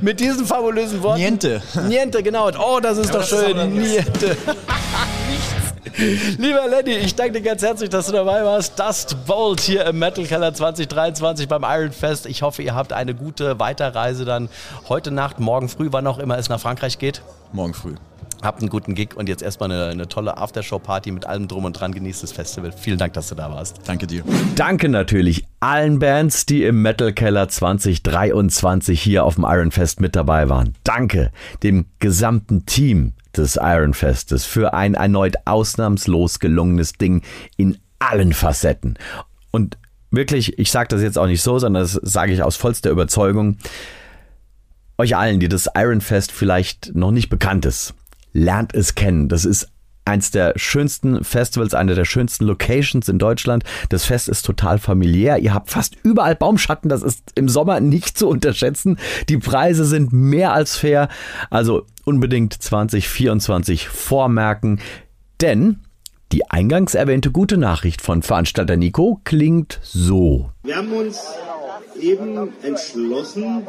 [0.00, 1.20] mit diesen fabulösen Worten.
[1.20, 1.62] Niente.
[1.88, 2.50] Niente, genau.
[2.58, 3.72] Oh, das ist Ja, doch das ist schön.
[3.78, 4.04] nichts.
[4.04, 4.36] Niente.
[6.38, 8.78] Lieber Lenny, ich danke dir ganz herzlich, dass du dabei warst.
[8.78, 12.24] Dust Bolt hier im Metal Keller 2023 beim Iron Fest.
[12.26, 14.48] Ich hoffe, ihr habt eine gute Weiterreise dann
[14.88, 17.20] heute Nacht, morgen früh, wann auch immer es nach Frankreich geht.
[17.52, 17.94] Morgen früh.
[18.42, 21.74] Habt einen guten Gig und jetzt erstmal eine, eine tolle Aftershow-Party mit allem drum und
[21.74, 21.92] dran.
[21.92, 22.72] Genießt das Festival.
[22.72, 23.80] Vielen Dank, dass du da warst.
[23.86, 24.24] Danke dir.
[24.56, 30.16] Danke natürlich allen Bands, die im Metal Keller 2023 hier auf dem Iron Fest mit
[30.16, 30.74] dabei waren.
[30.82, 31.30] Danke
[31.62, 37.22] dem gesamten Team des Iron Festes für ein erneut ausnahmslos gelungenes Ding
[37.56, 38.98] in allen Facetten.
[39.52, 39.78] Und
[40.10, 43.58] wirklich, ich sage das jetzt auch nicht so, sondern das sage ich aus vollster Überzeugung.
[44.98, 47.94] Euch allen, die das Iron Fest vielleicht noch nicht bekannt ist,
[48.32, 49.28] lernt es kennen.
[49.28, 49.68] Das ist
[50.04, 53.64] eins der schönsten Festivals, eine der schönsten Locations in Deutschland.
[53.88, 55.38] Das Fest ist total familiär.
[55.38, 56.88] Ihr habt fast überall Baumschatten.
[56.88, 58.98] Das ist im Sommer nicht zu unterschätzen.
[59.28, 61.08] Die Preise sind mehr als fair.
[61.50, 64.80] Also unbedingt 2024 vormerken.
[65.40, 65.80] Denn
[66.32, 70.50] die eingangs erwähnte gute Nachricht von Veranstalter Nico klingt so.
[70.62, 71.20] Wir haben uns
[72.00, 73.66] eben entschlossen,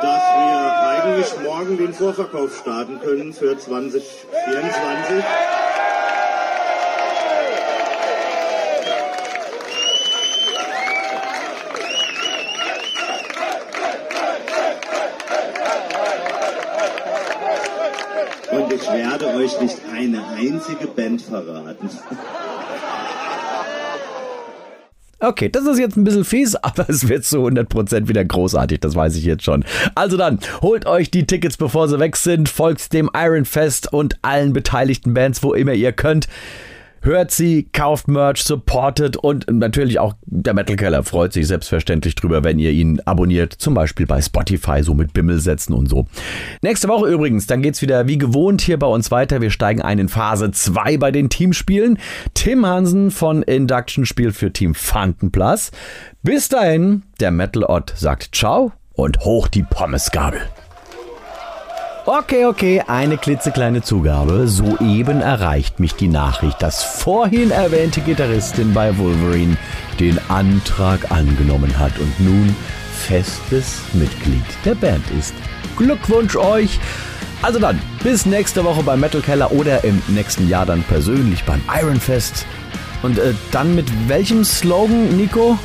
[0.00, 0.79] dass wir
[1.10, 5.24] eigentlich morgen den Vorverkauf starten können für 2024.
[18.52, 21.90] Und ich werde euch nicht eine einzige Band verraten.
[25.22, 28.94] Okay, das ist jetzt ein bisschen fies, aber es wird zu 100% wieder großartig, das
[28.94, 29.64] weiß ich jetzt schon.
[29.94, 34.16] Also dann, holt euch die Tickets, bevor sie weg sind, folgt dem Iron Fest und
[34.22, 36.26] allen beteiligten Bands, wo immer ihr könnt.
[37.02, 42.44] Hört sie, kauft Merch, supportet und natürlich auch der Metal Keller freut sich selbstverständlich drüber,
[42.44, 46.06] wenn ihr ihn abonniert, zum Beispiel bei Spotify, so mit Bimmel setzen und so.
[46.60, 49.40] Nächste Woche übrigens, dann geht's wieder wie gewohnt hier bei uns weiter.
[49.40, 51.98] Wir steigen ein in Phase 2 bei den Teamspielen.
[52.34, 55.70] Tim Hansen von Induction spielt für Team Fanten Plus.
[56.22, 60.42] Bis dahin, der Metal Odd sagt Ciao und hoch die Pommesgabel.
[62.06, 64.48] Okay, okay, eine klitzekleine Zugabe.
[64.48, 69.58] Soeben erreicht mich die Nachricht, dass vorhin erwähnte Gitarristin bei Wolverine
[69.98, 72.56] den Antrag angenommen hat und nun
[72.94, 75.34] festes Mitglied der Band ist.
[75.76, 76.80] Glückwunsch euch!
[77.42, 81.60] Also dann, bis nächste Woche beim Metal Keller oder im nächsten Jahr dann persönlich beim
[81.80, 82.46] Iron Fest.
[83.02, 85.58] Und äh, dann mit welchem Slogan, Nico?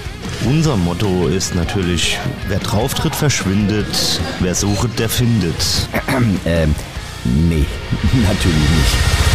[0.45, 2.17] Unser Motto ist natürlich,
[2.47, 5.87] wer drauftritt, verschwindet, wer sucht, der findet.
[6.45, 6.75] ähm,
[7.23, 7.65] nee,
[8.13, 9.34] natürlich nicht.